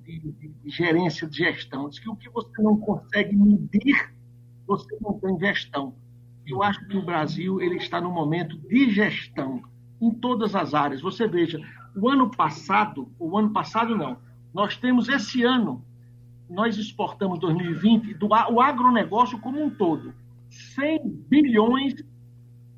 de, 0.04 0.18
de, 0.20 0.70
gerência 0.70 1.26
de 1.26 1.38
gestão, 1.38 1.88
diz 1.88 1.98
que 1.98 2.08
o 2.08 2.16
que 2.16 2.28
você 2.30 2.62
não 2.62 2.76
consegue 2.76 3.34
medir, 3.34 4.14
você 4.66 4.96
não 5.00 5.18
tem 5.18 5.38
gestão. 5.38 5.94
Eu 6.46 6.62
acho 6.62 6.84
que 6.86 6.96
o 6.96 7.04
Brasil 7.04 7.60
ele 7.60 7.76
está 7.76 8.00
no 8.00 8.10
momento 8.10 8.56
de 8.58 8.90
gestão 8.90 9.62
em 10.00 10.10
todas 10.10 10.54
as 10.54 10.72
áreas. 10.72 11.00
Você 11.02 11.28
veja, 11.28 11.60
o 11.96 12.08
ano 12.08 12.30
passado, 12.30 13.10
o 13.18 13.36
ano 13.36 13.50
passado 13.50 13.96
não, 13.96 14.18
nós 14.52 14.76
temos 14.76 15.08
esse 15.08 15.42
ano, 15.42 15.84
nós 16.48 16.76
exportamos 16.76 17.38
2020, 17.38 18.14
do, 18.14 18.26
o 18.26 18.60
agronegócio 18.60 19.38
como 19.38 19.62
um 19.62 19.70
todo, 19.70 20.14
100 20.48 21.00
bilhões, 21.28 21.94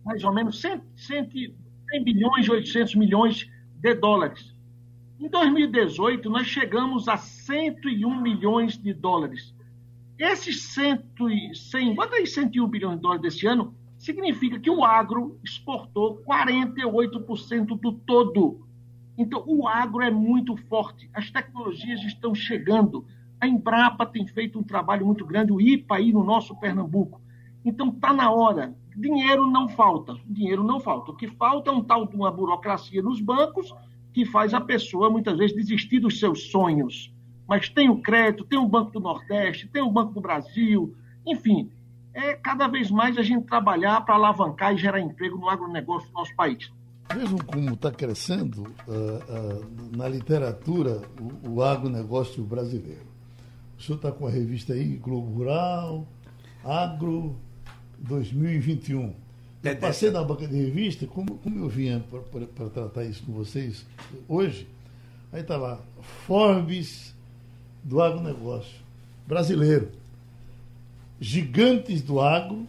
mais 0.04 0.22
ou 0.24 0.32
menos 0.32 0.60
100, 0.60 0.82
100, 0.96 1.54
100 1.90 2.04
bilhões 2.04 2.46
e 2.46 2.50
800 2.50 2.94
milhões 2.96 3.50
de 3.80 3.94
dólares. 3.94 4.54
Em 5.18 5.28
2018, 5.28 6.28
nós 6.28 6.46
chegamos 6.46 7.08
a 7.08 7.16
101 7.16 8.20
milhões 8.20 8.76
de 8.76 8.92
dólares. 8.92 9.54
Esses 10.18 10.62
100, 10.62 11.54
100, 11.54 11.94
bota 11.94 12.16
aí 12.16 12.26
101 12.26 12.68
bilhões 12.68 12.96
de 12.96 13.02
dólares 13.02 13.22
desse 13.22 13.46
ano, 13.46 13.74
significa 13.98 14.58
que 14.58 14.68
o 14.68 14.84
agro 14.84 15.38
exportou 15.44 16.22
48% 16.24 17.78
do 17.78 17.92
todo. 17.92 18.66
Então, 19.16 19.42
o 19.46 19.68
agro 19.68 20.02
é 20.02 20.10
muito 20.10 20.56
forte, 20.56 21.10
as 21.12 21.30
tecnologias 21.30 22.02
estão 22.02 22.34
chegando. 22.34 23.04
A 23.40 23.46
Embrapa 23.46 24.06
tem 24.06 24.26
feito 24.26 24.58
um 24.58 24.62
trabalho 24.62 25.04
muito 25.04 25.24
grande, 25.26 25.52
o 25.52 25.60
IPA 25.60 25.96
aí 25.96 26.12
no 26.12 26.24
nosso 26.24 26.58
Pernambuco. 26.58 27.20
Então, 27.64 27.88
está 27.88 28.12
na 28.12 28.30
hora. 28.30 28.74
Dinheiro 28.96 29.46
não 29.46 29.68
falta, 29.68 30.16
dinheiro 30.26 30.62
não 30.62 30.80
falta. 30.80 31.12
O 31.12 31.16
que 31.16 31.28
falta 31.28 31.70
é 31.70 31.72
um 31.72 31.82
tal 31.82 32.06
de 32.06 32.14
uma 32.14 32.30
burocracia 32.30 33.02
nos 33.02 33.20
bancos 33.20 33.74
que 34.12 34.24
faz 34.24 34.52
a 34.52 34.60
pessoa, 34.60 35.08
muitas 35.08 35.36
vezes, 35.38 35.56
desistir 35.56 36.00
dos 36.00 36.18
seus 36.18 36.50
sonhos. 36.50 37.12
Mas 37.48 37.68
tem 37.68 37.88
o 37.88 38.00
crédito, 38.00 38.44
tem 38.44 38.58
o 38.58 38.68
Banco 38.68 38.92
do 38.92 39.00
Nordeste, 39.00 39.68
tem 39.68 39.82
o 39.82 39.90
Banco 39.90 40.12
do 40.12 40.20
Brasil, 40.20 40.94
enfim, 41.26 41.70
é 42.14 42.34
cada 42.34 42.66
vez 42.68 42.90
mais 42.90 43.16
a 43.16 43.22
gente 43.22 43.46
trabalhar 43.46 44.00
para 44.02 44.14
alavancar 44.14 44.74
e 44.74 44.78
gerar 44.78 45.00
emprego 45.00 45.38
no 45.38 45.48
agronegócio 45.48 46.08
do 46.08 46.14
nosso 46.14 46.34
país. 46.36 46.70
Vejam 47.14 47.38
como 47.38 47.74
está 47.74 47.90
crescendo 47.90 48.62
uh, 48.62 48.68
uh, 48.90 49.96
na 49.96 50.08
literatura 50.08 51.02
o, 51.20 51.50
o 51.50 51.62
agronegócio 51.62 52.42
brasileiro. 52.42 53.06
O 53.78 53.82
senhor 53.82 53.96
está 53.96 54.12
com 54.12 54.26
a 54.26 54.30
revista 54.30 54.72
aí, 54.72 54.96
Globo 54.96 55.30
Rural, 55.32 56.06
Agro 56.64 57.36
2021. 57.98 59.14
Eu 59.62 59.76
passei 59.76 60.10
na 60.10 60.22
banca 60.24 60.46
de 60.46 60.56
revista, 60.56 61.06
como, 61.06 61.38
como 61.38 61.58
eu 61.58 61.68
vinha 61.68 62.04
para 62.54 62.68
tratar 62.70 63.04
isso 63.04 63.22
com 63.24 63.32
vocês 63.32 63.86
hoje, 64.28 64.68
aí 65.32 65.40
está 65.40 65.56
lá, 65.56 65.80
Forbes 66.26 67.14
do 67.84 68.00
agronegócio 68.00 68.80
brasileiro 69.26 70.02
gigantes 71.22 72.02
do 72.02 72.20
agro, 72.20 72.66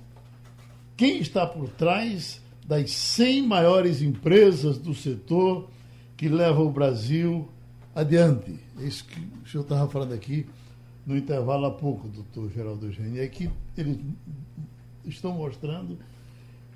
quem 0.96 1.18
está 1.18 1.44
por 1.48 1.68
trás 1.70 2.40
das 2.66 2.92
100 2.92 3.48
maiores 3.48 4.02
empresas 4.02 4.78
do 4.78 4.94
setor 4.94 5.70
que 6.16 6.30
levam 6.30 6.68
o 6.68 6.72
Brasil 6.72 7.50
adiante. 7.94 8.60
É 8.80 8.86
isso 8.86 9.06
que 9.06 9.20
o 9.44 9.48
senhor 9.48 9.64
estava 9.64 9.90
falando 9.90 10.14
aqui 10.14 10.46
no 11.06 11.18
intervalo 11.18 11.66
há 11.66 11.72
pouco, 11.72 12.08
doutor 12.08 12.50
Geraldo 12.52 12.86
Eugênio. 12.86 13.22
É 13.22 13.28
que 13.28 13.50
eles 13.78 14.00
estão 15.06 15.34
mostrando, 15.34 15.98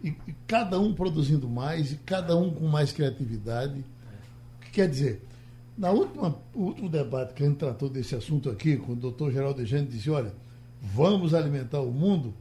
e, 0.04 0.10
e 0.10 0.36
cada 0.45 0.80
um 0.80 0.93
produzindo 0.93 1.47
mais, 1.47 1.91
e 1.91 1.95
cada 1.97 2.36
um 2.36 2.52
com 2.54 2.67
mais 2.67 2.91
criatividade. 2.91 3.84
O 4.58 4.65
que 4.65 4.71
quer 4.71 4.89
dizer? 4.89 5.26
Na 5.78 5.91
última, 5.91 6.36
último 6.56 6.89
debate 6.89 7.34
que 7.34 7.43
a 7.43 7.47
gente 7.47 7.58
tratou 7.58 7.88
desse 7.88 8.15
assunto 8.15 8.50
aqui, 8.50 8.78
com 8.78 8.93
o 8.93 8.95
doutor 8.95 9.32
Geraldo 9.32 9.62
Eugênio 9.62 9.88
disse, 9.88 10.10
olha, 10.10 10.34
vamos 10.82 11.34
alimentar 11.34 11.82
o 11.82 11.91
mundo, 11.91 12.34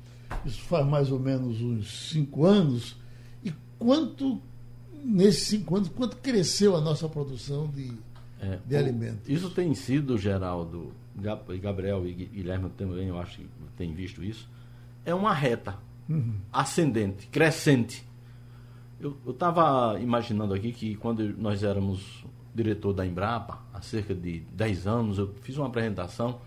isso 0.44 0.60
faz 0.62 0.86
mais 0.86 1.12
ou 1.12 1.20
menos 1.20 1.60
uns 1.60 2.10
cinco 2.10 2.44
anos, 2.44 2.96
quanto, 3.78 4.40
nesses 5.04 5.48
cinco 5.48 5.76
anos, 5.76 5.88
quanto 5.88 6.16
cresceu 6.16 6.76
a 6.76 6.80
nossa 6.80 7.08
produção 7.08 7.68
de, 7.68 7.92
é, 8.40 8.58
de 8.64 8.76
alimentos? 8.76 9.28
Isso 9.28 9.50
tem 9.50 9.74
sido, 9.74 10.18
Geraldo, 10.18 10.92
Gabriel 11.14 12.06
e 12.06 12.12
Guilherme 12.12 12.70
também, 12.70 13.08
eu 13.08 13.18
acho 13.18 13.38
que 13.38 13.48
tem 13.76 13.92
visto 13.94 14.22
isso, 14.22 14.48
é 15.04 15.14
uma 15.14 15.32
reta 15.32 15.78
uhum. 16.08 16.34
ascendente, 16.52 17.26
crescente. 17.28 18.04
Eu 18.98 19.16
estava 19.28 20.00
imaginando 20.00 20.54
aqui 20.54 20.72
que 20.72 20.96
quando 20.96 21.22
nós 21.36 21.62
éramos 21.62 22.24
diretor 22.54 22.94
da 22.94 23.06
Embrapa, 23.06 23.62
há 23.72 23.82
cerca 23.82 24.14
de 24.14 24.40
10 24.52 24.86
anos, 24.86 25.18
eu 25.18 25.34
fiz 25.42 25.56
uma 25.58 25.66
apresentação 25.66 26.40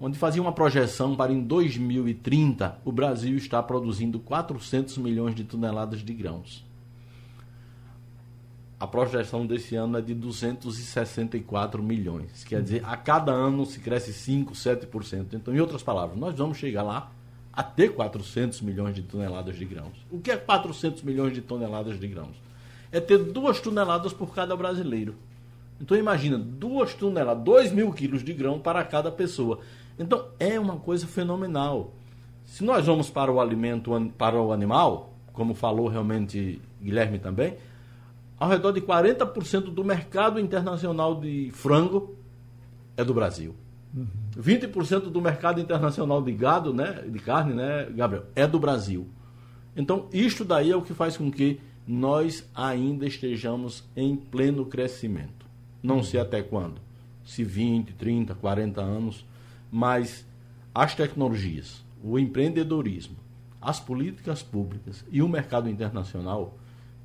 onde 0.00 0.18
fazia 0.18 0.40
uma 0.40 0.52
projeção 0.52 1.16
para 1.16 1.32
em 1.32 1.40
2030 1.40 2.78
o 2.84 2.92
Brasil 2.92 3.36
estar 3.36 3.62
produzindo 3.64 4.18
400 4.18 4.98
milhões 4.98 5.34
de 5.34 5.44
toneladas 5.44 6.00
de 6.00 6.12
grãos. 6.12 6.64
A 8.80 8.86
projeção 8.86 9.44
desse 9.44 9.74
ano 9.74 9.98
é 9.98 10.00
de 10.00 10.14
264 10.14 11.82
milhões. 11.82 12.44
Quer 12.44 12.62
dizer, 12.62 12.84
a 12.84 12.96
cada 12.96 13.32
ano 13.32 13.66
se 13.66 13.80
cresce 13.80 14.12
5, 14.12 14.52
7%. 14.52 15.26
Então, 15.32 15.52
em 15.52 15.58
outras 15.58 15.82
palavras, 15.82 16.16
nós 16.16 16.36
vamos 16.36 16.58
chegar 16.58 16.84
lá 16.84 17.10
a 17.52 17.64
ter 17.64 17.92
400 17.92 18.60
milhões 18.60 18.94
de 18.94 19.02
toneladas 19.02 19.56
de 19.56 19.64
grãos. 19.64 19.96
O 20.12 20.20
que 20.20 20.30
é 20.30 20.36
400 20.36 21.02
milhões 21.02 21.34
de 21.34 21.40
toneladas 21.40 21.98
de 21.98 22.06
grãos? 22.06 22.36
É 22.92 23.00
ter 23.00 23.18
duas 23.18 23.58
toneladas 23.58 24.12
por 24.12 24.32
cada 24.32 24.54
brasileiro. 24.54 25.16
Então 25.80 25.96
imagina, 25.96 26.38
duas 26.38 26.94
toneladas, 26.94 27.42
2 27.42 27.72
mil 27.72 27.92
quilos 27.92 28.22
de 28.22 28.32
grão 28.32 28.60
para 28.60 28.84
cada 28.84 29.10
pessoa. 29.10 29.58
Então 29.98 30.28
é 30.38 30.58
uma 30.58 30.76
coisa 30.76 31.06
fenomenal. 31.06 31.94
Se 32.44 32.64
nós 32.64 32.86
vamos 32.86 33.10
para 33.10 33.30
o 33.30 33.40
alimento, 33.40 33.90
para 34.16 34.40
o 34.40 34.52
animal, 34.52 35.14
como 35.32 35.54
falou 35.54 35.88
realmente 35.88 36.60
Guilherme 36.80 37.18
também, 37.18 37.56
ao 38.38 38.48
redor 38.48 38.72
de 38.72 38.80
40% 38.80 39.72
do 39.72 39.84
mercado 39.84 40.38
internacional 40.38 41.20
de 41.20 41.50
frango 41.52 42.14
é 42.96 43.04
do 43.04 43.12
Brasil. 43.12 43.54
Uhum. 43.94 44.06
20% 44.38 45.10
do 45.10 45.20
mercado 45.20 45.60
internacional 45.60 46.22
de 46.22 46.32
gado, 46.32 46.72
né, 46.72 47.04
de 47.08 47.18
carne, 47.18 47.54
né, 47.54 47.88
Gabriel, 47.90 48.26
é 48.34 48.46
do 48.46 48.58
Brasil. 48.58 49.08
Então, 49.76 50.06
isto 50.12 50.44
daí 50.44 50.70
é 50.70 50.76
o 50.76 50.82
que 50.82 50.94
faz 50.94 51.16
com 51.16 51.30
que 51.30 51.60
nós 51.86 52.48
ainda 52.54 53.06
estejamos 53.06 53.84
em 53.96 54.14
pleno 54.14 54.66
crescimento. 54.66 55.46
Não 55.82 56.02
sei 56.02 56.20
até 56.20 56.42
quando. 56.42 56.80
Se 57.24 57.44
20, 57.44 57.94
30, 57.94 58.34
40 58.34 58.80
anos, 58.80 59.24
mas 59.70 60.26
as 60.74 60.94
tecnologias, 60.94 61.84
o 62.02 62.18
empreendedorismo, 62.18 63.16
as 63.60 63.80
políticas 63.80 64.42
públicas 64.42 65.04
e 65.10 65.20
o 65.20 65.28
mercado 65.28 65.68
internacional 65.68 66.56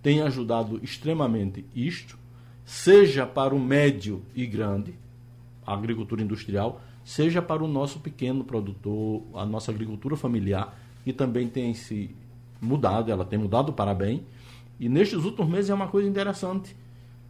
têm 0.01 0.21
ajudado 0.21 0.79
extremamente 0.83 1.65
isto, 1.75 2.17
seja 2.65 3.25
para 3.25 3.55
o 3.55 3.59
médio 3.59 4.21
e 4.35 4.45
grande, 4.45 4.93
a 5.65 5.73
agricultura 5.73 6.21
industrial, 6.21 6.81
seja 7.03 7.41
para 7.41 7.63
o 7.63 7.67
nosso 7.67 7.99
pequeno 7.99 8.43
produtor, 8.43 9.23
a 9.33 9.45
nossa 9.45 9.71
agricultura 9.71 10.15
familiar, 10.15 10.77
que 11.03 11.11
também 11.11 11.47
tem 11.47 11.73
se 11.73 12.15
mudado, 12.61 13.11
ela 13.11 13.25
tem 13.25 13.39
mudado 13.39 13.73
para 13.73 13.93
bem. 13.93 14.25
E 14.79 14.87
nestes 14.87 15.23
últimos 15.25 15.49
meses 15.49 15.69
é 15.69 15.73
uma 15.73 15.87
coisa 15.87 16.07
interessante. 16.07 16.75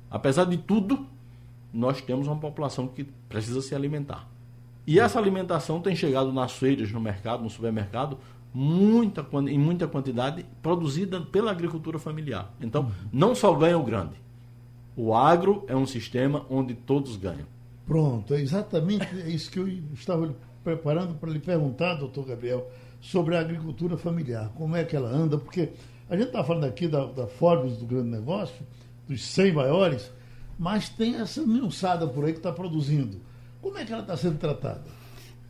Apesar 0.10 0.46
de 0.46 0.58
tudo, 0.58 1.08
nós 1.74 2.02
temos 2.02 2.28
uma 2.28 2.38
população 2.38 2.88
que 2.88 3.04
precisa 3.04 3.62
se 3.62 3.74
alimentar. 3.74 4.30
E 4.86 5.00
essa 5.00 5.18
alimentação 5.18 5.82
tem 5.82 5.96
chegado 5.96 6.32
nas 6.34 6.52
feiras, 6.54 6.92
no 6.92 7.00
mercado, 7.00 7.44
no 7.44 7.50
supermercado, 7.50 8.18
muita, 8.54 9.26
em 9.50 9.58
muita 9.58 9.88
quantidade, 9.88 10.46
produzida 10.62 11.22
pela 11.22 11.52
agricultura 11.52 11.98
familiar. 11.98 12.54
Então, 12.60 12.92
não 13.12 13.34
só 13.34 13.54
ganha 13.54 13.78
o 13.78 13.84
grande. 13.84 14.22
O 14.96 15.14
agro 15.14 15.64
é 15.68 15.76
um 15.76 15.86
sistema 15.86 16.46
onde 16.50 16.74
todos 16.76 17.16
ganham. 17.16 17.48
Pronto, 17.86 18.34
é 18.34 18.42
exatamente 18.42 19.08
isso 19.28 19.50
que 19.50 19.60
eu 19.60 19.68
estava 19.94 20.36
preparando 20.64 21.16
para 21.16 21.30
lhe 21.30 21.40
perguntar, 21.40 21.96
doutor 21.96 22.26
Gabriel, 22.26 22.70
sobre 23.02 23.36
a 23.36 23.40
agricultura 23.40 23.98
familiar. 23.98 24.52
Como 24.56 24.76
é 24.76 24.84
que 24.84 24.96
ela 24.96 25.10
anda? 25.10 25.38
Porque 25.38 25.70
a 26.10 26.16
gente 26.16 26.28
está 26.28 26.44
falando 26.44 26.66
aqui 26.66 26.88
da, 26.88 27.06
da 27.06 27.26
Forbes 27.26 27.78
do 27.78 27.86
grande 27.86 28.10
negócio, 28.10 28.66
dos 29.08 29.26
100 29.26 29.54
maiores, 29.54 30.12
mas 30.60 30.90
tem 30.90 31.16
essa 31.16 31.42
minçada 31.42 32.06
por 32.06 32.26
aí 32.26 32.34
que 32.34 32.40
está 32.40 32.52
produzindo 32.52 33.20
como 33.64 33.78
é 33.78 33.86
que 33.86 33.94
ela 33.94 34.02
está 34.02 34.18
sendo 34.18 34.38
tratada? 34.38 34.84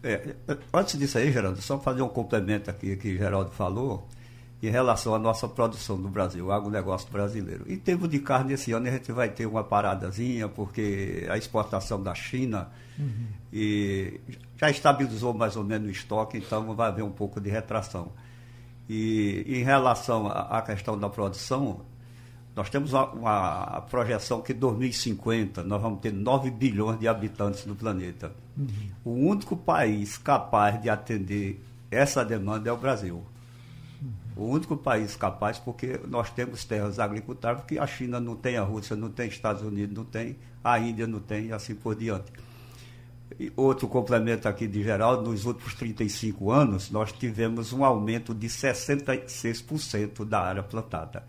É, 0.03 0.35
antes 0.71 0.97
disso 0.99 1.17
aí, 1.17 1.31
Geraldo, 1.31 1.59
só 1.61 1.79
fazer 1.79 2.03
um 2.03 2.09
complemento 2.09 2.69
aqui 2.69 2.95
que 2.95 3.15
o 3.15 3.17
Geraldo 3.17 3.49
falou. 3.51 4.07
em 4.61 4.69
relação 4.69 5.13
à 5.13 5.19
nossa 5.19 5.45
produção 5.45 6.01
do 6.01 6.07
Brasil, 6.07 6.45
o 6.45 6.51
agronegócio 6.51 7.11
brasileiro. 7.11 7.65
Em 7.67 7.77
termos 7.77 8.07
de 8.07 8.19
carne, 8.19 8.53
esse 8.53 8.71
ano 8.71 8.87
a 8.87 8.91
gente 8.91 9.11
vai 9.11 9.27
ter 9.27 9.45
uma 9.45 9.61
paradazinha, 9.61 10.47
porque 10.47 11.27
a 11.29 11.37
exportação 11.37 12.01
da 12.01 12.15
China 12.15 12.69
uhum. 12.97 13.27
e 13.51 14.21
já 14.55 14.69
estabilizou 14.69 15.33
mais 15.33 15.57
ou 15.57 15.65
menos 15.65 15.89
o 15.89 15.91
estoque, 15.91 16.37
então 16.37 16.73
vai 16.75 16.87
haver 16.87 17.03
um 17.03 17.11
pouco 17.11 17.41
de 17.41 17.49
retração. 17.49 18.13
E 18.87 19.43
em 19.47 19.63
relação 19.63 20.27
à 20.27 20.61
questão 20.61 20.97
da 20.97 21.09
produção, 21.09 21.81
nós 22.55 22.69
temos 22.69 22.93
uma, 22.93 23.05
uma 23.11 23.81
projeção 23.89 24.41
que 24.41 24.53
em 24.53 24.55
2050 24.55 25.63
nós 25.63 25.81
vamos 25.81 25.99
ter 25.99 26.13
9 26.13 26.51
bilhões 26.51 26.99
de 26.99 27.07
habitantes 27.07 27.65
no 27.65 27.75
planeta. 27.75 28.31
Uhum. 28.55 28.67
O 29.03 29.11
único 29.29 29.57
país 29.57 30.17
capaz 30.17 30.79
de 30.81 30.89
atender 30.89 31.63
essa 31.89 32.23
demanda 32.23 32.69
é 32.69 32.71
o 32.71 32.77
Brasil. 32.77 33.23
Uhum. 34.01 34.13
O 34.35 34.49
único 34.49 34.77
país 34.77 35.15
capaz, 35.15 35.57
porque 35.57 35.99
nós 36.07 36.29
temos 36.29 36.63
terras 36.63 36.99
agricultáveis 36.99 37.65
que 37.65 37.79
a 37.79 37.87
China 37.87 38.19
não 38.19 38.35
tem, 38.35 38.57
a 38.57 38.63
Rússia 38.63 38.95
não 38.95 39.09
tem, 39.09 39.27
Estados 39.27 39.63
Unidos 39.63 39.95
não 39.95 40.05
tem, 40.05 40.35
a 40.63 40.77
Índia 40.77 41.07
não 41.07 41.19
tem 41.19 41.47
e 41.47 41.51
assim 41.51 41.73
por 41.73 41.95
diante. 41.95 42.31
E 43.39 43.51
outro 43.55 43.87
complemento 43.87 44.47
aqui 44.47 44.67
de 44.67 44.83
geral, 44.83 45.23
nos 45.23 45.45
últimos 45.45 45.73
35 45.73 46.51
anos, 46.51 46.91
nós 46.91 47.11
tivemos 47.11 47.73
um 47.73 47.83
aumento 47.83 48.31
de 48.31 48.47
66% 48.47 50.23
da 50.23 50.39
área 50.39 50.61
plantada 50.61 51.23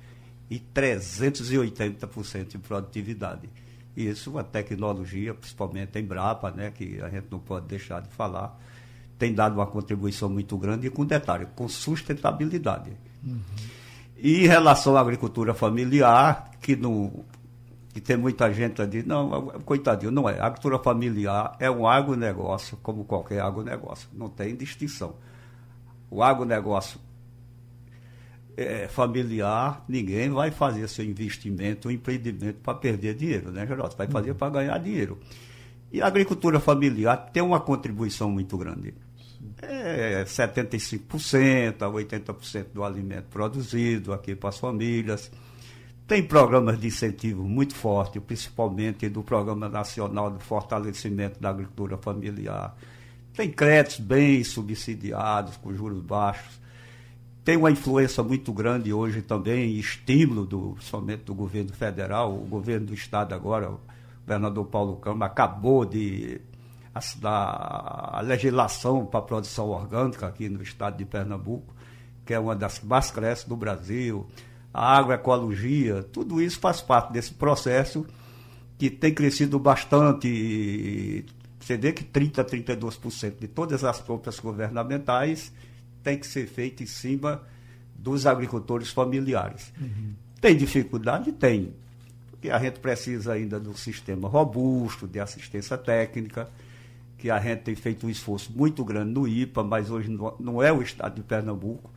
e 0.50 0.58
380% 0.58 2.48
de 2.48 2.58
produtividade. 2.58 3.48
Isso, 3.96 4.36
a 4.38 4.42
tecnologia, 4.42 5.34
principalmente 5.34 5.96
a 5.96 6.00
Embrapa, 6.00 6.50
né, 6.50 6.70
que 6.70 7.00
a 7.00 7.08
gente 7.08 7.26
não 7.30 7.38
pode 7.38 7.66
deixar 7.66 8.00
de 8.00 8.08
falar, 8.10 8.58
tem 9.18 9.32
dado 9.32 9.54
uma 9.54 9.66
contribuição 9.66 10.28
muito 10.28 10.56
grande 10.58 10.88
e 10.88 10.90
com 10.90 11.04
detalhe, 11.04 11.46
com 11.54 11.68
sustentabilidade. 11.68 12.90
Uhum. 13.24 13.40
E 14.16 14.44
em 14.44 14.46
relação 14.46 14.96
à 14.96 15.00
agricultura 15.00 15.54
familiar, 15.54 16.50
que, 16.60 16.74
não, 16.74 17.24
que 17.92 18.00
tem 18.00 18.16
muita 18.16 18.52
gente 18.52 18.82
a 18.82 18.86
dizer, 18.86 19.06
não, 19.06 19.48
coitadinho, 19.64 20.10
não 20.10 20.28
é. 20.28 20.40
A 20.40 20.46
agricultura 20.46 20.78
familiar 20.78 21.56
é 21.60 21.70
um 21.70 21.86
agronegócio, 21.86 22.76
como 22.82 23.04
qualquer 23.04 23.40
agronegócio, 23.40 24.08
não 24.12 24.28
tem 24.28 24.56
distinção. 24.56 25.14
O 26.10 26.22
agronegócio 26.22 26.98
é, 28.56 28.88
familiar, 28.88 29.84
ninguém 29.88 30.30
vai 30.30 30.50
fazer 30.50 30.88
seu 30.88 31.04
investimento, 31.04 31.88
um 31.88 31.90
empreendimento 31.90 32.60
para 32.60 32.74
perder 32.74 33.14
dinheiro, 33.14 33.50
né, 33.50 33.66
Geraldo? 33.66 33.94
Vai 33.96 34.06
fazer 34.08 34.34
para 34.34 34.50
ganhar 34.50 34.78
dinheiro. 34.78 35.18
E 35.92 36.00
a 36.00 36.06
agricultura 36.06 36.58
familiar 36.58 37.16
tem 37.32 37.42
uma 37.42 37.60
contribuição 37.60 38.30
muito 38.30 38.56
grande. 38.56 38.94
É 39.62 40.24
75% 40.24 41.82
a 41.82 41.90
80% 41.90 42.66
do 42.72 42.82
alimento 42.82 43.26
produzido 43.30 44.12
aqui 44.12 44.34
para 44.34 44.48
as 44.48 44.58
famílias. 44.58 45.30
Tem 46.06 46.22
programas 46.22 46.78
de 46.78 46.88
incentivo 46.88 47.44
muito 47.44 47.74
fortes, 47.74 48.22
principalmente 48.22 49.08
do 49.08 49.22
Programa 49.22 49.68
Nacional 49.68 50.30
de 50.30 50.42
Fortalecimento 50.44 51.40
da 51.40 51.50
Agricultura 51.50 51.96
Familiar. 51.96 52.76
Tem 53.32 53.50
créditos 53.50 54.00
bem 54.00 54.44
subsidiados, 54.44 55.56
com 55.56 55.72
juros 55.72 56.00
baixos 56.00 56.63
tem 57.44 57.58
uma 57.58 57.70
influência 57.70 58.22
muito 58.22 58.52
grande 58.52 58.90
hoje 58.92 59.20
também, 59.20 59.76
estímulo 59.78 60.46
do, 60.46 60.76
somente 60.80 61.24
do 61.24 61.34
governo 61.34 61.74
federal, 61.74 62.32
o 62.32 62.46
governo 62.46 62.86
do 62.86 62.94
estado 62.94 63.34
agora, 63.34 63.70
o 63.70 63.80
governador 64.22 64.64
Paulo 64.64 64.96
Câmara, 64.96 65.30
acabou 65.30 65.84
de 65.84 66.40
assinar 66.94 68.14
a 68.14 68.20
legislação 68.22 69.04
para 69.04 69.20
a 69.20 69.22
produção 69.22 69.68
orgânica 69.68 70.26
aqui 70.26 70.48
no 70.48 70.62
estado 70.62 70.96
de 70.96 71.04
Pernambuco, 71.04 71.74
que 72.24 72.32
é 72.32 72.38
uma 72.38 72.56
das 72.56 72.78
que 72.78 72.86
mais 72.86 73.10
cresce 73.10 73.46
do 73.46 73.56
Brasil, 73.56 74.26
a 74.72 74.96
agroecologia, 74.96 76.02
tudo 76.02 76.40
isso 76.40 76.58
faz 76.58 76.80
parte 76.80 77.12
desse 77.12 77.34
processo 77.34 78.06
que 78.78 78.88
tem 78.88 79.12
crescido 79.12 79.58
bastante. 79.58 81.26
Você 81.60 81.76
vê 81.76 81.92
que 81.92 82.04
30% 82.04 82.38
a 82.38 82.44
32% 82.44 83.38
de 83.38 83.48
todas 83.48 83.84
as 83.84 84.00
compras 84.00 84.40
governamentais 84.40 85.52
tem 86.04 86.18
que 86.18 86.26
ser 86.26 86.46
feito 86.46 86.82
em 86.82 86.86
cima 86.86 87.42
dos 87.94 88.26
agricultores 88.26 88.90
familiares. 88.90 89.72
Uhum. 89.80 90.12
Tem 90.40 90.54
dificuldade? 90.54 91.32
Tem. 91.32 91.72
Porque 92.30 92.50
a 92.50 92.58
gente 92.58 92.78
precisa 92.78 93.32
ainda 93.32 93.58
de 93.58 93.68
um 93.68 93.74
sistema 93.74 94.28
robusto, 94.28 95.08
de 95.08 95.18
assistência 95.18 95.78
técnica, 95.78 96.48
que 97.16 97.30
a 97.30 97.40
gente 97.40 97.62
tem 97.62 97.74
feito 97.74 98.06
um 98.06 98.10
esforço 98.10 98.52
muito 98.54 98.84
grande 98.84 99.12
no 99.12 99.26
IPA, 99.26 99.64
mas 99.64 99.90
hoje 99.90 100.10
não 100.38 100.62
é 100.62 100.70
o 100.70 100.82
estado 100.82 101.16
de 101.16 101.22
Pernambuco 101.22 101.90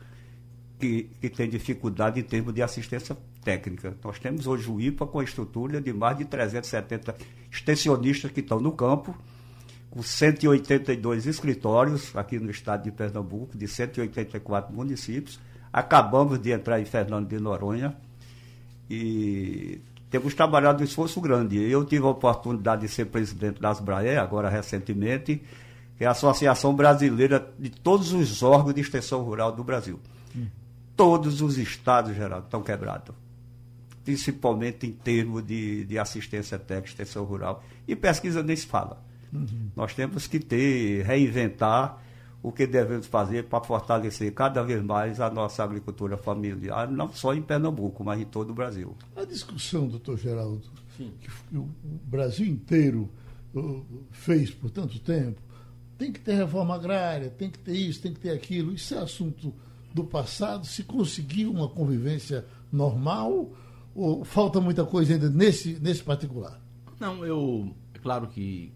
que, 0.78 1.10
que 1.20 1.28
tem 1.28 1.50
dificuldade 1.50 2.18
em 2.18 2.22
termos 2.22 2.54
de 2.54 2.62
assistência 2.62 3.16
técnica. 3.42 3.94
Nós 4.02 4.18
temos 4.18 4.46
hoje 4.46 4.70
o 4.70 4.80
IPA 4.80 5.06
com 5.06 5.20
a 5.20 5.24
estrutura 5.24 5.80
de 5.80 5.92
mais 5.92 6.16
de 6.16 6.24
370 6.24 7.14
extensionistas 7.50 8.30
que 8.30 8.40
estão 8.40 8.60
no 8.60 8.72
campo, 8.72 9.14
com 9.90 10.02
182 10.02 11.26
escritórios 11.26 12.14
aqui 12.14 12.38
no 12.38 12.50
estado 12.50 12.84
de 12.84 12.90
Pernambuco, 12.90 13.56
de 13.56 13.66
184 13.66 14.74
municípios. 14.74 15.40
Acabamos 15.72 16.38
de 16.38 16.50
entrar 16.52 16.80
em 16.80 16.84
Fernando 16.84 17.28
de 17.28 17.38
Noronha 17.38 17.96
e 18.88 19.80
temos 20.10 20.34
trabalhado 20.34 20.82
um 20.82 20.84
esforço 20.84 21.20
grande. 21.20 21.58
Eu 21.58 21.84
tive 21.84 22.04
a 22.04 22.08
oportunidade 22.08 22.82
de 22.82 22.88
ser 22.88 23.06
presidente 23.06 23.60
das 23.60 23.80
BRAE, 23.80 24.16
agora 24.16 24.48
recentemente, 24.48 25.42
que 25.96 26.04
é 26.04 26.06
a 26.06 26.12
Associação 26.12 26.74
Brasileira 26.74 27.52
de 27.58 27.70
todos 27.70 28.12
os 28.12 28.42
órgãos 28.42 28.74
de 28.74 28.80
extensão 28.80 29.22
rural 29.22 29.52
do 29.52 29.64
Brasil. 29.64 30.00
Hum. 30.34 30.46
Todos 30.96 31.42
os 31.42 31.58
estados, 31.58 32.14
Geraldo, 32.14 32.46
estão 32.46 32.62
quebrados. 32.62 33.14
Principalmente 34.04 34.86
em 34.86 34.92
termos 34.92 35.46
de, 35.46 35.84
de 35.84 35.98
assistência 35.98 36.58
técnica, 36.58 36.88
extensão 36.88 37.24
rural. 37.24 37.62
E 37.86 37.94
pesquisa 37.94 38.42
nem 38.42 38.56
se 38.56 38.66
fala. 38.66 39.07
Uhum. 39.32 39.70
Nós 39.76 39.94
temos 39.94 40.26
que 40.26 40.38
ter, 40.38 41.04
reinventar 41.04 42.02
o 42.42 42.52
que 42.52 42.66
devemos 42.66 43.06
fazer 43.06 43.44
para 43.44 43.64
fortalecer 43.64 44.32
cada 44.32 44.62
vez 44.62 44.82
mais 44.82 45.20
a 45.20 45.28
nossa 45.28 45.62
agricultura 45.64 46.16
familiar, 46.16 46.90
não 46.90 47.12
só 47.12 47.34
em 47.34 47.42
Pernambuco, 47.42 48.04
mas 48.04 48.20
em 48.20 48.24
todo 48.24 48.50
o 48.50 48.54
Brasil. 48.54 48.96
A 49.16 49.24
discussão, 49.24 49.88
doutor 49.88 50.16
Geraldo, 50.18 50.62
Sim. 50.96 51.12
que 51.20 51.56
o 51.56 51.68
Brasil 52.04 52.46
inteiro 52.46 53.10
fez 54.10 54.50
por 54.50 54.70
tanto 54.70 54.98
tempo, 55.00 55.40
tem 55.96 56.12
que 56.12 56.20
ter 56.20 56.34
reforma 56.34 56.74
agrária, 56.74 57.28
tem 57.28 57.50
que 57.50 57.58
ter 57.58 57.72
isso, 57.72 58.00
tem 58.00 58.14
que 58.14 58.20
ter 58.20 58.30
aquilo, 58.30 58.72
isso 58.72 58.94
é 58.94 58.98
assunto 58.98 59.52
do 59.92 60.04
passado, 60.04 60.64
se 60.64 60.84
conseguir 60.84 61.46
uma 61.46 61.68
convivência 61.68 62.46
normal, 62.70 63.50
ou 63.94 64.24
falta 64.24 64.60
muita 64.60 64.84
coisa 64.84 65.14
ainda 65.14 65.28
nesse, 65.28 65.76
nesse 65.80 66.04
particular? 66.04 66.60
Não, 67.00 67.24
eu. 67.24 67.74
É 67.94 67.98
claro 67.98 68.28
que 68.28 68.72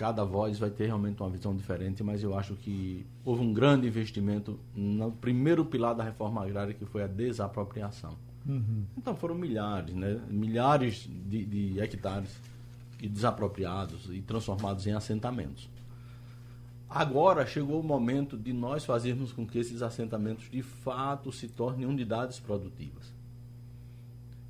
cada 0.00 0.24
voz 0.24 0.58
vai 0.58 0.70
ter 0.70 0.86
realmente 0.86 1.20
uma 1.22 1.28
visão 1.28 1.54
diferente, 1.54 2.02
mas 2.02 2.22
eu 2.22 2.34
acho 2.34 2.54
que 2.54 3.04
houve 3.22 3.42
um 3.42 3.52
grande 3.52 3.86
investimento 3.86 4.58
no 4.74 5.12
primeiro 5.12 5.62
pilar 5.62 5.94
da 5.94 6.02
reforma 6.02 6.42
agrária, 6.42 6.72
que 6.72 6.86
foi 6.86 7.02
a 7.02 7.06
desapropriação. 7.06 8.16
Uhum. 8.48 8.86
Então 8.96 9.14
foram 9.14 9.34
milhares, 9.34 9.94
né? 9.94 10.18
milhares 10.30 11.06
de, 11.06 11.44
de 11.44 11.80
hectares 11.82 12.30
desapropriados 12.98 14.08
e 14.10 14.22
transformados 14.22 14.86
em 14.86 14.92
assentamentos. 14.92 15.68
Agora 16.88 17.44
chegou 17.44 17.78
o 17.78 17.84
momento 17.84 18.38
de 18.38 18.54
nós 18.54 18.86
fazermos 18.86 19.34
com 19.34 19.46
que 19.46 19.58
esses 19.58 19.82
assentamentos 19.82 20.50
de 20.50 20.62
fato 20.62 21.30
se 21.30 21.46
tornem 21.46 21.86
unidades 21.86 22.40
produtivas. 22.40 23.12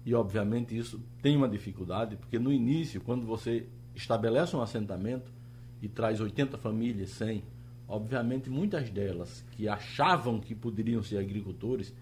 E 0.06 0.14
obviamente 0.14 0.78
isso 0.78 1.02
tem 1.20 1.36
uma 1.36 1.48
dificuldade, 1.48 2.14
porque 2.14 2.38
no 2.38 2.52
início, 2.52 3.00
quando 3.00 3.26
você 3.26 3.66
estabelece 3.96 4.54
um 4.54 4.62
assentamento, 4.62 5.39
e 5.82 5.88
traz 5.88 6.20
80 6.20 6.58
famílias, 6.58 7.10
100, 7.10 7.42
obviamente 7.88 8.48
muitas 8.48 8.90
delas 8.90 9.44
que 9.52 9.68
achavam 9.68 10.38
que 10.38 10.54
poderiam 10.54 11.02
ser 11.02 11.18
agricultores 11.18 11.94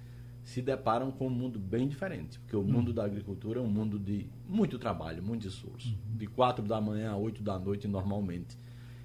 se 0.44 0.62
deparam 0.62 1.10
com 1.10 1.26
um 1.26 1.30
mundo 1.30 1.58
bem 1.58 1.86
diferente, 1.86 2.38
porque 2.38 2.56
o 2.56 2.62
mundo 2.62 2.90
hum. 2.90 2.94
da 2.94 3.04
agricultura 3.04 3.60
é 3.60 3.62
um 3.62 3.68
mundo 3.68 3.98
de 3.98 4.26
muito 4.48 4.78
trabalho, 4.78 5.22
muito 5.22 5.46
esforço, 5.46 5.88
uhum. 5.88 6.16
de 6.16 6.26
4 6.26 6.64
da 6.64 6.80
manhã 6.80 7.10
a 7.10 7.16
8 7.16 7.42
da 7.42 7.58
noite 7.58 7.86
normalmente. 7.86 8.56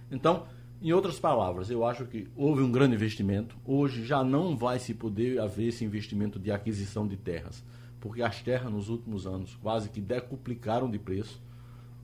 Então, 0.10 0.46
em 0.82 0.94
outras 0.94 1.20
palavras, 1.20 1.70
eu 1.70 1.86
acho 1.86 2.06
que 2.06 2.28
houve 2.36 2.62
um 2.62 2.72
grande 2.72 2.96
investimento. 2.96 3.58
Hoje 3.66 4.06
já 4.06 4.24
não 4.24 4.56
vai 4.56 4.80
se 4.80 4.94
poder 4.94 5.40
haver 5.40 5.68
esse 5.68 5.84
investimento 5.84 6.40
de 6.40 6.52
aquisição 6.52 7.08
de 7.08 7.18
terras, 7.18 7.64
porque 8.00 8.22
as 8.22 8.42
terras 8.42 8.72
nos 8.72 8.88
últimos 8.88 9.28
anos 9.28 9.56
quase 9.56 9.90
que 9.90 10.00
decuplicaram 10.00 10.90
de 10.90 11.00
preço 11.00 11.42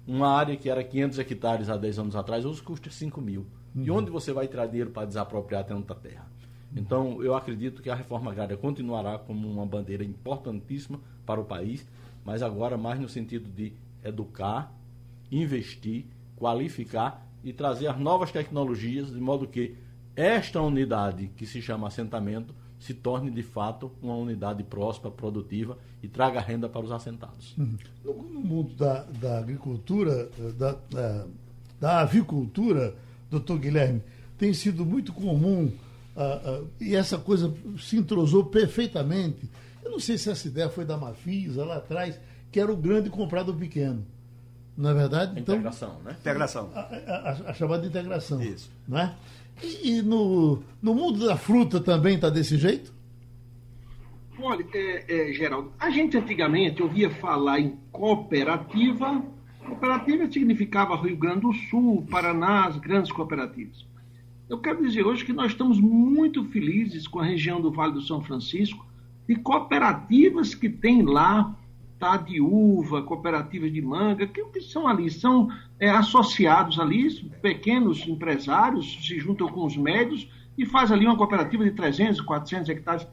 uma 0.10 0.28
área 0.28 0.58
que 0.58 0.67
era 0.67 0.84
500 0.84 1.19
hectares 1.19 1.69
há 1.69 1.78
10 1.78 2.00
anos 2.00 2.15
atrás, 2.15 2.43
hoje 2.43 2.63
custa 2.63 2.89
5 2.89 3.22
mil. 3.22 3.45
Uhum. 3.76 3.84
E 3.84 3.91
onde 3.91 4.10
você 4.10 4.34
vai 4.34 4.48
tirar 4.48 4.65
dinheiro 4.65 4.89
para 4.89 5.06
desapropriar 5.06 5.63
tanta 5.63 5.93
terra? 5.93 6.28
Então, 6.76 7.24
eu 7.24 7.36
acredito 7.36 7.82
que 7.82 7.91
a 7.91 7.95
reforma 7.95 8.32
agrária 8.32 8.58
continuará 8.58 9.19
como 9.19 9.48
uma 9.48 9.65
bandeira 9.67 10.04
importantíssima 10.04 11.00
para 11.28 11.39
o 11.39 11.45
país, 11.45 11.88
mas 12.26 12.41
agora 12.41 12.76
mais 12.76 13.00
no 13.00 13.08
sentido 13.08 13.50
de 13.50 13.74
educar, 14.04 14.74
investir, 15.32 16.06
qualificar 16.36 17.28
e 17.43 17.54
trazer 17.54 17.88
as 17.88 18.00
novas 18.00 18.32
tecnologias, 18.32 19.12
de 19.12 19.19
modo 19.19 19.48
que 19.48 19.78
esta 20.15 20.60
unidade, 20.60 21.32
que 21.36 21.45
se 21.45 21.62
chama 21.62 21.88
assentamento, 21.88 22.54
se 22.79 22.93
torne 22.93 23.29
de 23.29 23.43
fato 23.43 23.91
uma 24.01 24.15
unidade 24.15 24.63
próspera, 24.63 25.13
produtiva 25.13 25.77
e 26.01 26.07
traga 26.07 26.39
renda 26.39 26.69
para 26.69 26.81
os 26.81 26.91
assentados. 26.91 27.55
Uhum. 27.57 27.77
No 28.03 28.13
mundo 28.39 28.73
da, 28.73 29.03
da 29.03 29.39
agricultura, 29.39 30.29
da, 30.57 30.75
da, 30.89 31.25
da, 31.79 31.99
avicultura, 31.99 32.95
doutor 33.29 33.59
Guilherme, 33.59 34.01
tem 34.37 34.53
sido 34.53 34.85
muito 34.85 35.11
comum 35.11 35.65
uh, 36.15 36.63
uh, 36.63 36.69
e 36.79 36.95
essa 36.95 37.17
coisa 37.17 37.53
se 37.77 37.97
entrosou 37.97 38.45
perfeitamente. 38.45 39.49
Eu 39.83 39.91
não 39.91 39.99
sei 39.99 40.17
se 40.17 40.29
essa 40.29 40.47
ideia 40.47 40.69
foi 40.69 40.85
da 40.85 40.97
Mafisa 40.97 41.65
lá 41.65 41.77
atrás, 41.77 42.17
que 42.49 42.59
era 42.59 42.71
o 42.71 42.77
grande 42.77 43.09
comprar 43.09 43.43
do 43.43 43.53
pequeno. 43.53 44.05
Não 44.79 44.91
é 44.91 44.93
verdade? 44.93 45.37
Então, 45.37 45.55
integração, 45.55 45.99
né? 46.05 46.15
Integração. 46.17 46.71
A, 46.73 46.79
a, 46.79 47.31
a, 47.49 47.53
chamada 47.53 47.85
integração. 47.85 48.41
Isso. 48.41 48.71
Não 48.87 48.97
é? 48.97 49.13
E, 49.62 49.98
e 49.98 50.02
no, 50.02 50.63
no 50.82 50.95
mundo 50.95 51.26
da 51.26 51.36
fruta 51.38 51.80
também 51.80 52.15
está 52.15 52.30
desse 52.30 52.58
jeito? 52.58 52.93
Olha, 54.41 54.65
é, 54.74 55.30
é, 55.30 55.34
Geraldo, 55.34 55.74
a 55.78 55.89
gente 55.89 56.17
antigamente 56.17 56.82
ouvia 56.82 57.10
falar 57.10 57.60
em 57.60 57.78
cooperativa. 57.91 59.22
Cooperativa 59.65 60.32
significava 60.32 60.95
Rio 60.95 61.17
Grande 61.17 61.41
do 61.41 61.54
Sul, 61.54 62.08
Paraná, 62.10 62.65
as 62.65 62.78
grandes 62.78 63.12
cooperativas. 63.12 63.86
Eu 64.48 64.60
quero 64.60 64.82
dizer 64.82 65.06
hoje 65.06 65.26
que 65.26 65.34
nós 65.34 65.52
estamos 65.52 65.80
muito 65.80 66.43
felizes 66.45 67.08
com 67.08 67.19
a 67.19 67.26
região 67.26 67.62
do 67.62 67.72
Vale 67.72 67.93
do 67.93 68.02
São 68.02 68.22
Francisco 68.22 68.88
e 69.28 69.36
cooperativas 69.36 70.56
que 70.56 70.69
tem 70.69 71.04
lá 71.04 71.56
tá, 71.99 72.15
de 72.15 72.39
uva, 72.39 73.01
cooperativas 73.01 73.71
de 73.71 73.81
manga, 73.81 74.25
que, 74.25 74.43
que 74.45 74.62
são 74.62 74.88
ali? 74.88 75.12
São 75.12 75.49
é, 75.79 75.89
associados 75.89 76.79
ali, 76.79 77.13
pequenos 77.41 78.07
empresários 78.07 79.05
se 79.05 79.19
juntam 79.19 79.49
com 79.49 79.65
os 79.65 79.75
médios 79.75 80.27
e 80.57 80.65
faz 80.65 80.91
ali 80.91 81.05
uma 81.05 81.17
cooperativa 81.17 81.63
de 81.63 81.71
300, 81.71 82.21
400 82.21 82.69
hectares 82.69 83.07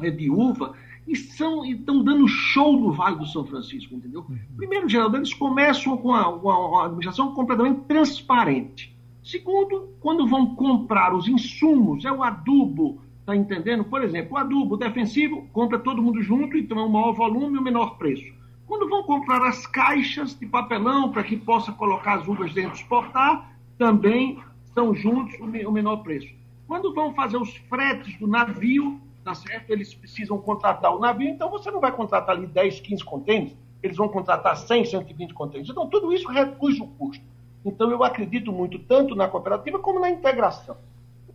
é, 0.00 0.10
de 0.10 0.30
uva 0.30 0.74
e 1.06 1.16
são 1.16 1.64
estão 1.64 2.04
dando 2.04 2.28
show 2.28 2.78
no 2.78 2.92
Vale 2.92 3.16
do 3.16 3.26
São 3.26 3.44
Francisco, 3.46 3.94
entendeu? 3.94 4.26
Uhum. 4.28 4.38
Primeiro, 4.56 4.88
Geraldo, 4.88 5.16
eles 5.16 5.32
começam 5.32 5.96
com 5.96 6.12
a, 6.12 6.28
uma, 6.28 6.84
administração 6.84 7.32
completamente 7.32 7.80
transparente. 7.86 8.94
Segundo, 9.24 9.88
quando 10.00 10.26
vão 10.26 10.54
comprar 10.54 11.14
os 11.14 11.26
insumos, 11.26 12.04
é 12.04 12.12
o 12.12 12.22
adubo, 12.22 13.00
Está 13.28 13.36
entendendo? 13.36 13.84
Por 13.84 14.02
exemplo, 14.02 14.32
o 14.32 14.38
adubo 14.38 14.78
defensivo 14.78 15.46
compra 15.52 15.78
todo 15.78 16.00
mundo 16.00 16.22
junto, 16.22 16.56
então 16.56 16.78
é 16.78 16.82
o 16.82 16.88
maior 16.88 17.12
volume 17.12 17.56
e 17.56 17.58
o 17.58 17.62
menor 17.62 17.98
preço. 17.98 18.24
Quando 18.66 18.88
vão 18.88 19.02
comprar 19.02 19.46
as 19.46 19.66
caixas 19.66 20.34
de 20.34 20.46
papelão 20.46 21.12
para 21.12 21.22
que 21.22 21.36
possa 21.36 21.70
colocar 21.70 22.20
as 22.20 22.26
uvas 22.26 22.54
dentro 22.54 22.70
e 22.70 22.80
exportar, 22.80 23.52
também 23.76 24.42
são 24.72 24.94
juntos 24.94 25.38
o 25.40 25.70
menor 25.70 25.98
preço. 25.98 26.32
Quando 26.66 26.94
vão 26.94 27.12
fazer 27.12 27.36
os 27.36 27.54
fretes 27.54 28.18
do 28.18 28.26
navio, 28.26 28.98
tá 29.22 29.34
certo? 29.34 29.68
Eles 29.68 29.92
precisam 29.92 30.38
contratar 30.38 30.96
o 30.96 30.98
navio, 30.98 31.28
então 31.28 31.50
você 31.50 31.70
não 31.70 31.80
vai 31.80 31.92
contratar 31.92 32.34
ali 32.34 32.46
10, 32.46 32.80
15 32.80 33.04
contêineres, 33.04 33.54
eles 33.82 33.98
vão 33.98 34.08
contratar 34.08 34.56
100, 34.56 34.86
120 34.86 35.34
contêineres. 35.34 35.70
Então, 35.70 35.86
tudo 35.86 36.14
isso 36.14 36.26
reduz 36.28 36.80
o 36.80 36.86
custo. 36.86 37.22
Então, 37.62 37.90
eu 37.90 38.02
acredito 38.02 38.50
muito 38.50 38.78
tanto 38.78 39.14
na 39.14 39.28
cooperativa 39.28 39.78
como 39.78 40.00
na 40.00 40.08
integração. 40.08 40.78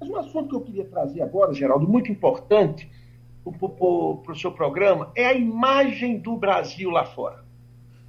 Mas 0.03 0.09
um 0.09 0.17
assunto 0.17 0.49
que 0.49 0.55
eu 0.55 0.61
queria 0.61 0.83
trazer 0.83 1.21
agora, 1.21 1.53
Geraldo, 1.53 1.87
muito 1.87 2.11
importante 2.11 2.91
para 3.41 4.31
o 4.31 4.35
seu 4.35 4.51
programa, 4.51 5.11
é 5.15 5.27
a 5.27 5.33
imagem 5.33 6.17
do 6.17 6.35
Brasil 6.35 6.89
lá 6.89 7.05
fora. 7.05 7.45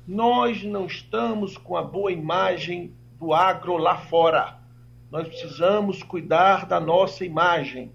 Nós 0.06 0.64
não 0.64 0.86
estamos 0.86 1.56
com 1.56 1.76
a 1.76 1.82
boa 1.82 2.10
imagem 2.10 2.92
do 3.18 3.32
agro 3.32 3.76
lá 3.76 3.96
fora. 3.96 4.58
Nós 5.08 5.28
precisamos 5.28 6.02
cuidar 6.02 6.66
da 6.66 6.80
nossa 6.80 7.24
imagem. 7.24 7.92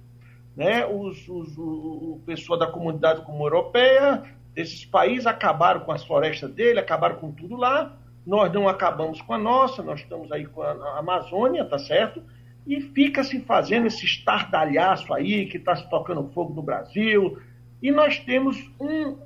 Né? 0.55 0.85
Os, 0.85 1.27
os, 1.27 1.57
o, 1.57 2.13
o 2.15 2.21
pessoal 2.25 2.57
da 2.57 2.67
comunidade 2.67 3.21
comum 3.23 3.43
europeia, 3.43 4.23
desses 4.53 4.85
países, 4.85 5.27
acabaram 5.27 5.81
com 5.81 5.91
as 5.91 6.05
florestas 6.05 6.51
dele, 6.51 6.79
acabaram 6.79 7.17
com 7.17 7.33
tudo 7.33 7.57
lá. 7.57 7.97
Nós 8.25 8.51
não 8.53 8.69
acabamos 8.69 9.21
com 9.21 9.33
a 9.33 9.37
nossa, 9.37 9.83
nós 9.83 9.99
estamos 9.99 10.31
aí 10.31 10.45
com 10.45 10.61
a 10.61 10.99
Amazônia, 10.99 11.65
tá 11.65 11.77
certo? 11.77 12.23
E 12.65 12.81
fica 12.81 13.23
se 13.23 13.39
fazendo 13.41 13.87
esse 13.87 14.05
estardalhaço 14.05 15.13
aí 15.13 15.45
que 15.47 15.57
está 15.57 15.75
se 15.75 15.89
tocando 15.89 16.29
fogo 16.29 16.53
no 16.53 16.61
Brasil. 16.61 17.39
E 17.81 17.91
nós 17.91 18.19
temos 18.19 18.57
um, 18.79 19.17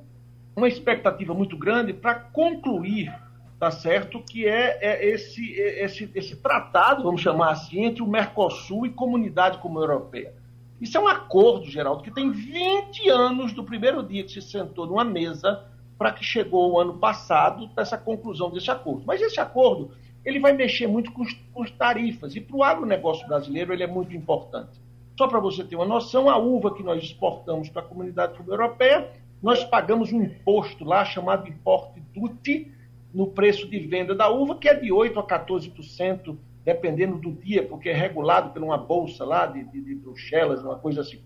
uma 0.56 0.68
expectativa 0.68 1.34
muito 1.34 1.58
grande 1.58 1.94
para 1.94 2.16
concluir, 2.16 3.14
tá 3.60 3.72
certo, 3.72 4.22
que 4.22 4.48
é, 4.48 4.78
é 4.82 5.10
esse, 5.10 5.60
é 5.60 5.84
esse, 5.84 6.10
esse 6.14 6.36
tratado, 6.38 7.04
vamos 7.04 7.22
chamar 7.22 7.52
assim, 7.52 7.84
entre 7.84 8.02
o 8.02 8.08
Mercosul 8.08 8.86
e 8.86 8.92
Comunidade 8.92 9.58
Comum 9.58 9.82
Europeia. 9.82 10.34
Isso 10.80 10.98
é 10.98 11.02
um 11.02 11.08
acordo, 11.08 11.66
Geraldo, 11.66 12.04
que 12.04 12.12
tem 12.12 12.30
20 12.32 13.10
anos 13.10 13.54
do 13.54 13.64
primeiro 13.64 14.04
dia 14.04 14.24
que 14.24 14.32
se 14.32 14.42
sentou 14.42 14.86
numa 14.86 15.04
mesa 15.04 15.66
para 15.98 16.12
que 16.12 16.24
chegou 16.24 16.74
o 16.74 16.80
ano 16.80 16.98
passado 16.98 17.68
dessa 17.68 17.98
conclusão 17.98 18.52
desse 18.52 18.70
acordo. 18.70 19.04
Mas 19.06 19.22
esse 19.22 19.40
acordo 19.40 19.92
ele 20.26 20.40
vai 20.40 20.54
mexer 20.54 20.88
muito 20.88 21.12
com, 21.12 21.24
com 21.54 21.64
as 21.64 21.72
tarifas. 21.72 22.36
E 22.36 22.42
para 22.42 22.56
o 22.56 22.64
agronegócio 22.64 23.28
brasileiro 23.28 23.74
ele 23.74 23.84
é 23.84 23.88
muito 23.88 24.16
importante. 24.16 24.82
Só 25.18 25.28
para 25.28 25.40
você 25.40 25.64
ter 25.64 25.76
uma 25.76 25.86
noção, 25.86 26.30
a 26.30 26.38
uva 26.38 26.74
que 26.74 26.82
nós 26.82 27.04
exportamos 27.04 27.70
para 27.70 27.82
a 27.82 27.86
comunidade 27.86 28.34
europeia, 28.48 29.10
nós 29.42 29.64
pagamos 29.64 30.12
um 30.12 30.24
imposto 30.24 30.84
lá 30.84 31.06
chamado 31.06 31.48
imposto 31.48 32.00
duty 32.14 32.72
no 33.14 33.28
preço 33.28 33.68
de 33.68 33.78
venda 33.80 34.16
da 34.16 34.30
uva, 34.30 34.56
que 34.56 34.68
é 34.68 34.74
de 34.74 34.88
8% 34.88 35.18
a 35.18 35.24
14%, 35.24 36.36
dependendo 36.66 37.18
do 37.18 37.32
dia, 37.32 37.62
porque 37.64 37.90
é 37.90 37.94
regulado 37.94 38.52
por 38.52 38.64
uma 38.64 38.78
bolsa 38.78 39.24
lá 39.24 39.46
de, 39.46 39.64
de, 39.66 39.82
de 39.82 39.96
Bruxelas, 39.96 40.64
uma 40.64 40.80
coisa 40.80 41.02
assim. 41.02 41.20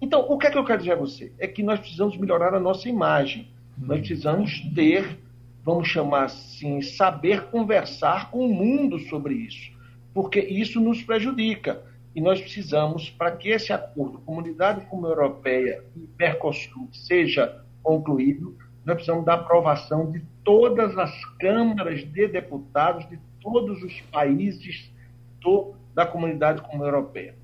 Então, 0.00 0.26
o 0.28 0.36
que 0.36 0.46
é 0.46 0.50
que 0.50 0.58
eu 0.58 0.64
quero 0.64 0.78
dizer 0.78 0.92
a 0.92 0.96
você? 0.96 1.32
É 1.38 1.46
que 1.46 1.62
nós 1.62 1.78
precisamos 1.78 2.16
melhorar 2.16 2.54
a 2.54 2.60
nossa 2.60 2.88
imagem. 2.88 3.48
Nós 3.78 4.00
precisamos 4.00 4.60
ter 4.74 5.18
vamos 5.64 5.88
chamar 5.88 6.24
assim, 6.24 6.80
saber 6.80 7.44
conversar 7.46 8.30
com 8.30 8.46
o 8.46 8.54
mundo 8.54 8.98
sobre 8.98 9.34
isso, 9.34 9.70
porque 10.14 10.40
isso 10.40 10.80
nos 10.80 11.02
prejudica. 11.02 11.82
E 12.14 12.20
nós 12.20 12.40
precisamos, 12.40 13.08
para 13.10 13.32
que 13.32 13.50
esse 13.50 13.72
acordo, 13.72 14.18
Comunidade 14.20 14.84
como 14.86 15.06
Europeia 15.06 15.84
e 15.94 16.08
Mercosul, 16.18 16.88
seja 16.92 17.62
concluído, 17.82 18.56
nós 18.84 18.96
precisamos 18.96 19.24
da 19.24 19.34
aprovação 19.34 20.10
de 20.10 20.20
todas 20.42 20.96
as 20.98 21.24
câmaras 21.36 22.00
de 22.00 22.26
deputados 22.26 23.08
de 23.08 23.18
todos 23.40 23.82
os 23.82 24.00
países 24.12 24.90
do, 25.40 25.74
da 25.94 26.04
Comunidade 26.04 26.62
como 26.62 26.84
Europeia. 26.84 27.36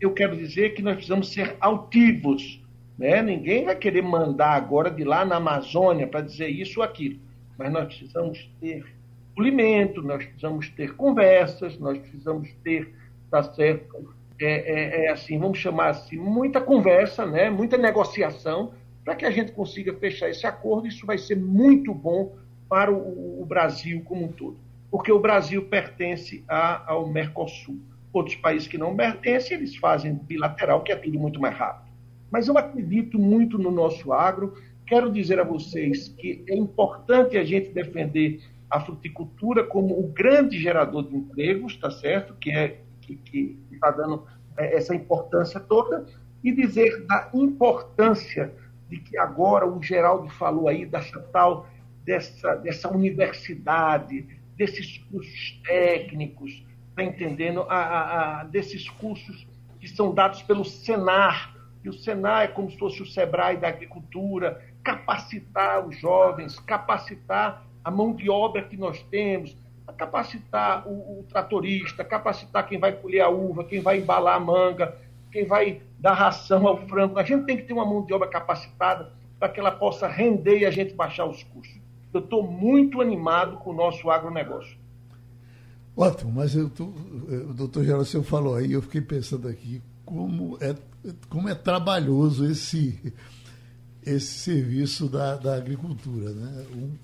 Eu 0.00 0.12
quero 0.12 0.36
dizer 0.36 0.74
que 0.74 0.82
nós 0.82 0.94
precisamos 0.94 1.28
ser 1.32 1.56
altivos. 1.60 2.60
Né? 2.98 3.22
Ninguém 3.22 3.64
vai 3.64 3.76
querer 3.76 4.02
mandar 4.02 4.50
agora 4.54 4.90
de 4.90 5.04
lá 5.04 5.24
na 5.24 5.36
Amazônia 5.36 6.06
para 6.06 6.20
dizer 6.20 6.48
isso 6.48 6.80
ou 6.80 6.84
aquilo 6.84 7.20
mas 7.58 7.72
nós 7.72 7.86
precisamos 7.86 8.48
ter 8.60 8.86
polimento, 9.34 10.00
nós 10.02 10.24
precisamos 10.24 10.70
ter 10.70 10.94
conversas, 10.94 11.78
nós 11.78 11.98
precisamos 11.98 12.48
ter, 12.62 12.94
tá 13.30 13.42
certo, 13.42 14.14
é, 14.40 14.46
é, 14.46 15.04
é, 15.04 15.10
assim, 15.10 15.38
vamos 15.38 15.58
chamar 15.58 15.88
assim, 15.88 16.16
muita 16.16 16.60
conversa, 16.60 17.26
né, 17.26 17.50
muita 17.50 17.76
negociação, 17.76 18.72
para 19.04 19.16
que 19.16 19.24
a 19.24 19.30
gente 19.30 19.52
consiga 19.52 19.92
fechar 19.94 20.28
esse 20.28 20.46
acordo. 20.46 20.86
Isso 20.86 21.04
vai 21.04 21.18
ser 21.18 21.36
muito 21.36 21.92
bom 21.92 22.36
para 22.68 22.92
o, 22.92 23.42
o 23.42 23.46
Brasil 23.46 24.02
como 24.04 24.24
um 24.26 24.28
todo, 24.28 24.56
porque 24.90 25.10
o 25.10 25.18
Brasil 25.18 25.64
pertence 25.66 26.44
a, 26.48 26.92
ao 26.92 27.08
Mercosul. 27.08 27.78
Outros 28.12 28.36
países 28.36 28.68
que 28.68 28.78
não 28.78 28.96
pertencem, 28.96 29.56
eles 29.56 29.76
fazem 29.76 30.14
bilateral, 30.14 30.82
que 30.82 30.92
é 30.92 30.96
tudo 30.96 31.18
muito 31.18 31.40
mais 31.40 31.56
rápido. 31.56 31.88
Mas 32.30 32.48
eu 32.48 32.56
acredito 32.56 33.18
muito 33.18 33.58
no 33.58 33.70
nosso 33.70 34.12
agro, 34.12 34.54
quero 34.88 35.12
dizer 35.12 35.38
a 35.38 35.44
vocês 35.44 36.08
que 36.08 36.44
é 36.48 36.56
importante 36.56 37.36
a 37.36 37.44
gente 37.44 37.70
defender 37.70 38.40
a 38.70 38.80
fruticultura 38.80 39.64
como 39.64 39.98
o 39.98 40.08
grande 40.08 40.58
gerador 40.58 41.04
de 41.08 41.14
empregos, 41.14 41.76
tá 41.76 41.90
certo? 41.90 42.34
Que 42.34 42.50
é 42.50 42.80
que 43.00 43.58
está 43.70 43.90
dando 43.90 44.26
é, 44.56 44.76
essa 44.76 44.94
importância 44.94 45.58
toda 45.58 46.06
e 46.44 46.52
dizer 46.52 47.06
da 47.06 47.30
importância 47.32 48.52
de 48.88 48.98
que 48.98 49.16
agora 49.16 49.66
o 49.66 49.82
Geraldo 49.82 50.28
falou 50.30 50.68
aí 50.68 50.84
dessa 50.84 51.18
tal 51.32 51.66
dessa 52.04 52.54
dessa 52.56 52.90
universidade, 52.90 54.26
desses 54.56 54.98
cursos 55.10 55.60
técnicos, 55.64 56.62
tá 56.94 57.02
entendendo? 57.02 57.62
A, 57.62 57.76
a, 57.76 58.40
a, 58.40 58.44
desses 58.44 58.88
cursos 58.88 59.46
que 59.80 59.88
são 59.88 60.12
dados 60.12 60.42
pelo 60.42 60.64
Senar, 60.64 61.54
e 61.84 61.88
o 61.88 61.92
Senar 61.92 62.44
é 62.44 62.48
como 62.48 62.70
se 62.70 62.78
fosse 62.78 63.02
o 63.02 63.06
Sebrae 63.06 63.56
da 63.56 63.68
agricultura, 63.68 64.60
capacitar 64.88 65.86
os 65.86 65.98
jovens, 65.98 66.58
capacitar 66.60 67.62
a 67.84 67.90
mão 67.90 68.14
de 68.14 68.30
obra 68.30 68.62
que 68.62 68.74
nós 68.74 69.02
temos, 69.10 69.54
capacitar 69.98 70.88
o, 70.88 71.20
o, 71.20 71.26
tratorista, 71.28 72.02
capacitar 72.02 72.66
quem 72.66 72.78
vai 72.78 72.92
colher 72.92 73.20
a 73.20 73.28
uva, 73.28 73.64
quem 73.64 73.82
vai 73.82 73.98
embalar 73.98 74.36
a 74.36 74.40
manga, 74.40 74.96
quem 75.30 75.44
vai 75.44 75.82
dar 75.98 76.14
ração 76.14 76.66
ao 76.66 76.78
frango. 76.86 77.18
A 77.18 77.22
gente 77.22 77.44
tem 77.44 77.58
que 77.58 77.64
ter 77.64 77.74
uma 77.74 77.84
mão 77.84 78.02
de 78.02 78.14
obra 78.14 78.28
capacitada 78.28 79.12
para 79.38 79.50
que 79.50 79.60
ela 79.60 79.70
possa 79.70 80.08
render 80.08 80.60
e 80.60 80.64
a 80.64 80.70
gente 80.70 80.94
baixar 80.94 81.26
os 81.26 81.42
custos. 81.42 81.82
Eu 82.14 82.20
estou 82.20 82.42
muito 82.42 83.02
animado 83.02 83.58
com 83.58 83.70
o 83.70 83.74
nosso 83.74 84.10
agronegócio. 84.10 84.78
Ótimo, 85.94 86.32
mas 86.32 86.54
eu 86.54 86.70
tô, 86.70 86.84
o 86.84 87.52
doutor 87.52 87.84
Geraldo 87.84 88.22
falou 88.22 88.54
aí, 88.54 88.72
eu 88.72 88.80
fiquei 88.80 89.02
pensando 89.02 89.48
aqui, 89.48 89.82
como 90.06 90.56
é, 90.62 90.74
como 91.28 91.46
é 91.48 91.54
trabalhoso 91.54 92.46
esse, 92.50 93.12
esse 94.14 94.38
serviço 94.40 95.08
da, 95.08 95.36
da 95.36 95.56
agricultura. 95.56 96.30
Né? 96.30 96.66
Um, 96.74 96.96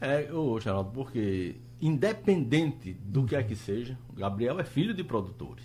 é, 0.00 0.24
é 0.24 0.32
ô, 0.32 0.58
Geraldo, 0.60 0.90
porque 0.92 1.56
independente 1.80 2.92
do 2.92 3.24
que 3.24 3.36
é 3.36 3.42
que 3.42 3.54
seja, 3.54 3.98
Gabriel 4.14 4.58
é 4.58 4.64
filho 4.64 4.94
de 4.94 5.04
produtores. 5.04 5.64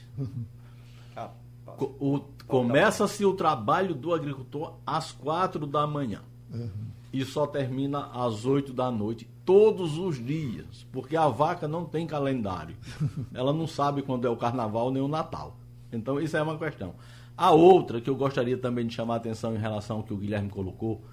O, 2.00 2.20
começa-se 2.48 3.26
o 3.26 3.34
trabalho 3.34 3.96
do 3.96 4.14
agricultor 4.14 4.76
às 4.86 5.12
quatro 5.12 5.66
da 5.66 5.88
manhã. 5.88 6.22
Uhum. 6.54 6.70
E 7.12 7.24
só 7.26 7.48
termina 7.48 8.08
às 8.14 8.46
oito 8.46 8.74
da 8.74 8.92
noite, 8.92 9.28
todos 9.46 9.98
os 9.98 10.24
dias. 10.24 10.86
Porque 10.92 11.16
a 11.16 11.28
vaca 11.28 11.68
não 11.68 11.86
tem 11.86 12.06
calendário. 12.06 12.76
Ela 13.34 13.54
não 13.54 13.66
sabe 13.66 14.02
quando 14.02 14.28
é 14.28 14.30
o 14.30 14.38
carnaval 14.38 14.92
nem 14.92 15.02
o 15.02 15.08
Natal. 15.08 15.58
Então, 15.92 16.20
isso 16.20 16.36
é 16.36 16.42
uma 16.42 16.58
questão. 16.58 16.96
A 17.36 17.52
outra 17.52 18.00
que 18.00 18.10
eu 18.10 18.16
gostaria 18.16 18.58
também 18.58 18.86
de 18.86 18.94
chamar 18.94 19.16
a 19.16 19.18
atenção 19.18 19.56
em 19.56 19.60
relação 19.60 19.98
ao 19.98 20.04
que 20.04 20.14
o 20.14 20.18
Guilherme 20.18 20.50
colocou, 20.50 21.04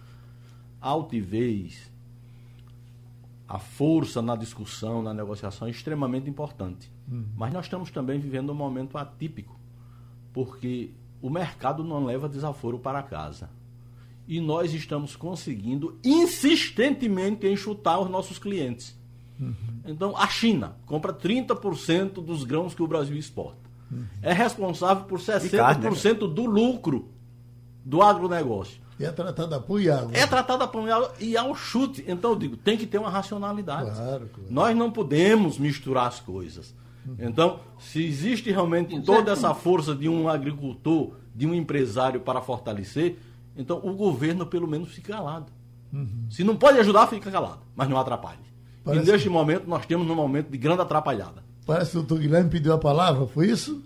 altivez, 0.80 1.90
a 3.48 3.58
força 3.58 4.20
na 4.20 4.36
discussão, 4.36 5.02
na 5.02 5.14
negociação 5.14 5.66
é 5.66 5.70
extremamente 5.70 6.28
importante. 6.28 6.90
Uhum. 7.10 7.24
Mas 7.36 7.52
nós 7.52 7.64
estamos 7.64 7.90
também 7.90 8.20
vivendo 8.20 8.50
um 8.50 8.54
momento 8.54 8.98
atípico, 8.98 9.58
porque 10.32 10.90
o 11.22 11.30
mercado 11.30 11.82
não 11.82 12.04
leva 12.04 12.28
desaforo 12.28 12.78
para 12.78 13.02
casa. 13.02 13.50
E 14.28 14.40
nós 14.40 14.72
estamos 14.74 15.16
conseguindo 15.16 15.98
insistentemente 16.04 17.46
enxutar 17.46 17.98
os 17.98 18.10
nossos 18.10 18.38
clientes. 18.38 18.96
Uhum. 19.40 19.54
Então, 19.86 20.16
a 20.16 20.28
China 20.28 20.76
compra 20.86 21.12
30% 21.12 22.22
dos 22.22 22.44
grãos 22.44 22.74
que 22.74 22.82
o 22.82 22.86
Brasil 22.86 23.16
exporta 23.16 23.69
é 24.22 24.32
responsável 24.32 25.04
por 25.04 25.18
60% 25.18 25.50
carne, 25.50 25.84
né? 25.84 26.14
do 26.14 26.46
lucro 26.46 27.08
do 27.84 28.02
agronegócio. 28.02 28.80
E 28.98 29.04
é 29.04 29.10
tratado 29.10 29.54
a 29.54 29.60
punhal. 29.60 30.10
É 30.12 30.26
tratado 30.26 30.62
a 30.62 30.68
punhal 30.68 31.14
e 31.18 31.36
ao 31.36 31.54
chute. 31.54 32.04
Então 32.06 32.32
eu 32.32 32.36
digo, 32.36 32.56
tem 32.56 32.76
que 32.76 32.86
ter 32.86 32.98
uma 32.98 33.08
racionalidade. 33.08 33.90
Claro, 33.90 34.28
claro. 34.32 34.50
Nós 34.50 34.76
não 34.76 34.90
podemos 34.90 35.58
misturar 35.58 36.06
as 36.06 36.20
coisas. 36.20 36.74
Então, 37.18 37.60
se 37.78 38.04
existe 38.04 38.50
realmente 38.50 39.00
toda 39.00 39.32
essa 39.32 39.54
força 39.54 39.94
de 39.94 40.08
um 40.08 40.28
agricultor, 40.28 41.12
de 41.34 41.46
um 41.46 41.54
empresário 41.54 42.20
para 42.20 42.40
fortalecer, 42.40 43.18
então 43.56 43.80
o 43.82 43.94
governo 43.94 44.46
pelo 44.46 44.68
menos 44.68 44.90
fica 44.90 45.14
calado. 45.14 45.50
Uhum. 45.92 46.26
Se 46.30 46.44
não 46.44 46.56
pode 46.56 46.78
ajudar, 46.78 47.06
fica 47.06 47.30
calado, 47.30 47.60
mas 47.74 47.88
não 47.88 47.98
atrapalhe. 47.98 48.38
Parece... 48.84 49.08
E 49.08 49.12
neste 49.12 49.28
momento 49.28 49.66
nós 49.66 49.86
temos 49.86 50.08
um 50.08 50.14
momento 50.14 50.50
de 50.50 50.58
grande 50.58 50.82
atrapalhada. 50.82 51.42
Parece 51.70 51.92
que 51.92 51.98
o 51.98 52.00
doutor 52.00 52.20
Guilherme 52.20 52.50
pediu 52.50 52.72
a 52.72 52.78
palavra, 52.78 53.28
foi 53.28 53.46
isso? 53.46 53.80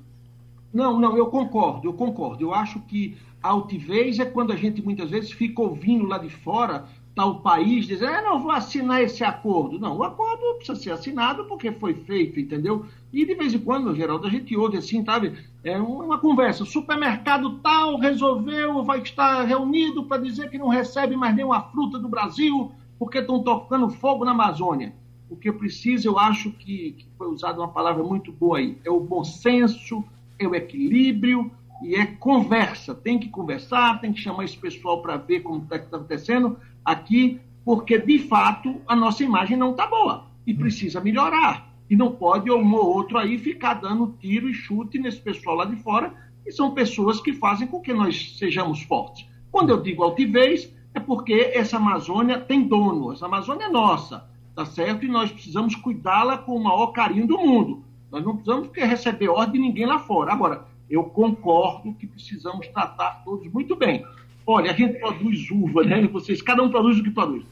Não, 0.72 0.98
não, 0.98 1.18
eu 1.18 1.26
concordo, 1.26 1.86
eu 1.86 1.92
concordo. 1.92 2.42
Eu 2.42 2.54
acho 2.54 2.80
que 2.80 3.14
a 3.42 3.50
altivez 3.50 4.18
é 4.18 4.24
quando 4.24 4.54
a 4.54 4.56
gente 4.56 4.80
muitas 4.80 5.10
vezes 5.10 5.30
fica 5.30 5.60
ouvindo 5.60 6.06
lá 6.06 6.16
de 6.16 6.30
fora 6.30 6.86
tal 7.14 7.40
país 7.40 7.86
dizer, 7.86 8.06
ah, 8.06 8.22
não, 8.22 8.40
vou 8.40 8.52
assinar 8.52 9.02
esse 9.02 9.22
acordo. 9.22 9.78
Não, 9.78 9.98
o 9.98 10.02
acordo 10.02 10.54
precisa 10.56 10.80
ser 10.80 10.92
assinado 10.92 11.44
porque 11.44 11.72
foi 11.72 11.92
feito, 11.92 12.40
entendeu? 12.40 12.86
E 13.12 13.26
de 13.26 13.34
vez 13.34 13.52
em 13.52 13.58
quando, 13.58 13.94
Geraldo, 13.94 14.26
a 14.26 14.30
gente 14.30 14.56
ouve 14.56 14.78
assim, 14.78 15.04
sabe? 15.04 15.34
É 15.62 15.76
uma 15.76 16.16
conversa. 16.16 16.64
Supermercado 16.64 17.58
tal 17.58 17.98
resolveu, 17.98 18.82
vai 18.82 19.02
estar 19.02 19.42
reunido 19.42 20.04
para 20.04 20.22
dizer 20.22 20.48
que 20.48 20.56
não 20.56 20.68
recebe 20.68 21.16
mais 21.16 21.36
nenhuma 21.36 21.60
fruta 21.64 21.98
do 21.98 22.08
Brasil 22.08 22.72
porque 22.98 23.18
estão 23.18 23.42
tocando 23.42 23.90
fogo 23.90 24.24
na 24.24 24.30
Amazônia. 24.30 24.94
O 25.28 25.36
que 25.36 25.50
precisa, 25.50 26.06
eu 26.06 26.18
acho 26.18 26.50
que, 26.52 26.92
que 26.92 27.06
foi 27.16 27.28
usada 27.28 27.58
uma 27.58 27.68
palavra 27.68 28.02
muito 28.02 28.30
boa 28.30 28.58
aí, 28.58 28.78
é 28.84 28.90
o 28.90 29.00
bom 29.00 29.24
senso, 29.24 30.04
é 30.38 30.46
o 30.46 30.54
equilíbrio 30.54 31.50
e 31.82 31.94
é 31.94 32.06
conversa. 32.06 32.94
Tem 32.94 33.18
que 33.18 33.28
conversar, 33.28 34.00
tem 34.00 34.12
que 34.12 34.20
chamar 34.20 34.44
esse 34.44 34.56
pessoal 34.56 35.00
para 35.00 35.16
ver 35.16 35.40
como 35.40 35.62
está 35.62 35.78
tá 35.78 35.96
acontecendo 35.96 36.58
aqui, 36.84 37.40
porque 37.64 37.98
de 37.98 38.18
fato 38.18 38.80
a 38.86 38.94
nossa 38.94 39.24
imagem 39.24 39.56
não 39.56 39.70
está 39.70 39.86
boa 39.86 40.26
e 40.46 40.52
precisa 40.52 41.00
melhorar. 41.00 41.72
E 41.88 41.96
não 41.96 42.12
pode 42.12 42.50
um 42.50 42.74
ou 42.74 42.86
outro 42.86 43.18
aí 43.18 43.38
ficar 43.38 43.74
dando 43.74 44.14
tiro 44.18 44.48
e 44.48 44.54
chute 44.54 44.98
nesse 44.98 45.20
pessoal 45.20 45.56
lá 45.56 45.64
de 45.64 45.76
fora, 45.76 46.14
que 46.42 46.50
são 46.50 46.74
pessoas 46.74 47.20
que 47.20 47.32
fazem 47.32 47.66
com 47.66 47.80
que 47.80 47.92
nós 47.92 48.36
sejamos 48.38 48.82
fortes. 48.82 49.26
Quando 49.50 49.70
eu 49.70 49.80
digo 49.80 50.02
altivez, 50.02 50.70
é 50.92 51.00
porque 51.00 51.52
essa 51.54 51.76
Amazônia 51.76 52.40
tem 52.40 52.66
dono, 52.66 53.12
essa 53.12 53.26
Amazônia 53.26 53.66
é 53.66 53.68
nossa 53.70 54.33
tá 54.54 54.64
certo? 54.64 55.04
E 55.04 55.08
nós 55.08 55.32
precisamos 55.32 55.74
cuidá-la 55.74 56.38
com 56.38 56.56
o 56.56 56.62
maior 56.62 56.88
carinho 56.88 57.26
do 57.26 57.38
mundo. 57.38 57.82
Nós 58.10 58.24
não 58.24 58.36
precisamos 58.36 58.70
receber 58.72 59.28
ordem 59.28 59.60
de 59.60 59.68
ninguém 59.68 59.86
lá 59.86 59.98
fora. 59.98 60.32
Agora, 60.32 60.64
eu 60.88 61.04
concordo 61.04 61.92
que 61.94 62.06
precisamos 62.06 62.68
tratar 62.68 63.22
todos 63.24 63.50
muito 63.52 63.74
bem. 63.74 64.04
Olha, 64.46 64.70
a 64.70 64.74
gente 64.74 64.98
produz 64.98 65.50
uva, 65.50 65.82
né? 65.82 66.06
Vocês, 66.06 66.40
cada 66.40 66.62
um 66.62 66.70
produz 66.70 66.98
o 66.98 67.02
que 67.02 67.10
produz. 67.10 67.44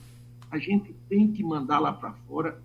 A 0.50 0.58
gente 0.58 0.94
tem 1.08 1.28
que 1.32 1.42
mandar 1.42 1.78
lá 1.78 1.92
para 1.92 2.12
fora 2.28 2.58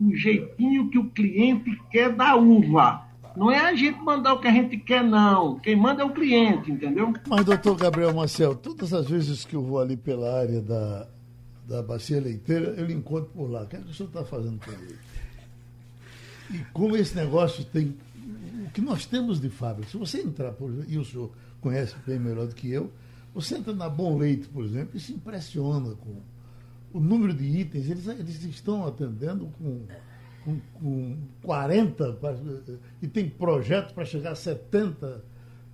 o 0.00 0.14
jeitinho 0.14 0.88
que 0.88 0.98
o 0.98 1.10
cliente 1.10 1.80
quer 1.90 2.14
da 2.14 2.36
uva. 2.36 3.02
Não 3.36 3.50
é 3.50 3.58
a 3.58 3.74
gente 3.74 4.00
mandar 4.00 4.34
o 4.34 4.40
que 4.40 4.48
a 4.48 4.52
gente 4.52 4.76
quer, 4.76 5.02
não. 5.02 5.58
Quem 5.58 5.76
manda 5.76 6.02
é 6.02 6.04
o 6.04 6.10
cliente, 6.10 6.70
entendeu? 6.70 7.12
Mas, 7.28 7.44
doutor 7.44 7.76
Gabriel 7.76 8.12
Marcel, 8.12 8.54
todas 8.54 8.92
as 8.92 9.08
vezes 9.08 9.44
que 9.44 9.54
eu 9.54 9.62
vou 9.62 9.78
ali 9.78 9.96
pela 9.96 10.40
área 10.40 10.60
da, 10.60 11.08
da 11.70 11.80
bacia 11.80 12.20
leiteira, 12.20 12.74
eu 12.76 12.84
lhe 12.84 12.92
encontro 12.92 13.30
por 13.32 13.48
lá. 13.48 13.62
O 13.62 13.66
que, 13.68 13.76
é 13.76 13.78
que 13.78 13.88
o 13.88 13.94
senhor 13.94 14.08
está 14.08 14.24
fazendo 14.24 14.58
por 14.58 14.74
ele? 14.74 14.98
E 16.50 16.58
como 16.72 16.96
esse 16.96 17.14
negócio 17.14 17.64
tem. 17.64 17.96
O 18.66 18.70
que 18.72 18.80
nós 18.80 19.06
temos 19.06 19.40
de 19.40 19.48
fábrica, 19.48 19.88
se 19.88 19.96
você 19.96 20.20
entrar, 20.20 20.50
por 20.52 20.68
exemplo, 20.68 20.90
e 20.92 20.98
o 20.98 21.04
senhor 21.04 21.30
conhece 21.60 21.94
bem 22.04 22.18
melhor 22.18 22.48
do 22.48 22.54
que 22.56 22.70
eu, 22.70 22.90
você 23.32 23.56
entra 23.56 23.72
na 23.72 23.88
Bom 23.88 24.18
Leite, 24.18 24.48
por 24.48 24.64
exemplo, 24.64 24.96
e 24.96 25.00
se 25.00 25.12
impressiona 25.12 25.94
com 25.94 26.16
o 26.92 27.00
número 27.00 27.32
de 27.32 27.44
itens. 27.44 27.88
Eles, 27.88 28.06
eles 28.08 28.44
estão 28.44 28.84
atendendo 28.86 29.46
com, 29.58 29.86
com, 30.44 30.60
com 30.74 31.16
40, 31.42 32.18
e 33.00 33.06
tem 33.06 33.28
projeto 33.28 33.94
para 33.94 34.04
chegar 34.04 34.32
a 34.32 34.36
70 34.36 35.06
uh, 35.06 35.22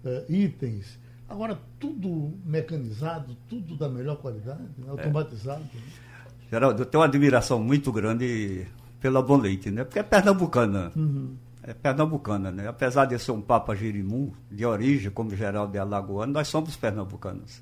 eh, 0.04 0.26
itens. 0.28 0.98
Agora, 1.28 1.58
tudo 1.80 2.32
mecanizado, 2.44 3.36
tudo 3.48 3.76
da 3.76 3.88
melhor 3.88 4.16
qualidade, 4.16 4.62
né? 4.78 4.86
automatizado. 4.88 5.64
É. 5.74 6.50
Geraldo, 6.50 6.82
eu 6.82 6.86
tenho 6.86 7.00
uma 7.00 7.08
admiração 7.08 7.58
muito 7.58 7.90
grande 7.90 8.66
pela 9.00 9.20
Bom 9.20 9.36
Leite, 9.36 9.70
né? 9.70 9.82
Porque 9.84 9.98
é 9.98 10.02
pernambucana. 10.02 10.92
Uhum. 10.94 11.36
É 11.62 11.74
pernambucana, 11.74 12.52
né? 12.52 12.68
Apesar 12.68 13.06
de 13.06 13.18
ser 13.18 13.32
um 13.32 13.40
Papa 13.40 13.74
Jirimu, 13.74 14.32
de 14.50 14.64
origem, 14.64 15.10
como 15.10 15.34
Geraldo 15.34 15.76
é 15.76 15.80
alagoano, 15.80 16.32
nós 16.32 16.46
somos 16.46 16.76
pernambucanos. 16.76 17.60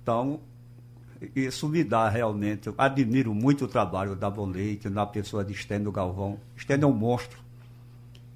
Então, 0.00 0.40
isso 1.34 1.68
me 1.68 1.82
dá 1.82 2.08
realmente. 2.08 2.68
Eu 2.68 2.74
admiro 2.78 3.34
muito 3.34 3.64
o 3.64 3.68
trabalho 3.68 4.14
da 4.14 4.30
Bom 4.30 4.46
Leite, 4.46 4.88
na 4.88 5.04
pessoa 5.04 5.44
de 5.44 5.52
Estênio 5.52 5.90
Galvão. 5.90 6.38
Estênio 6.56 6.84
é 6.84 6.88
um 6.88 6.94
monstro 6.94 7.38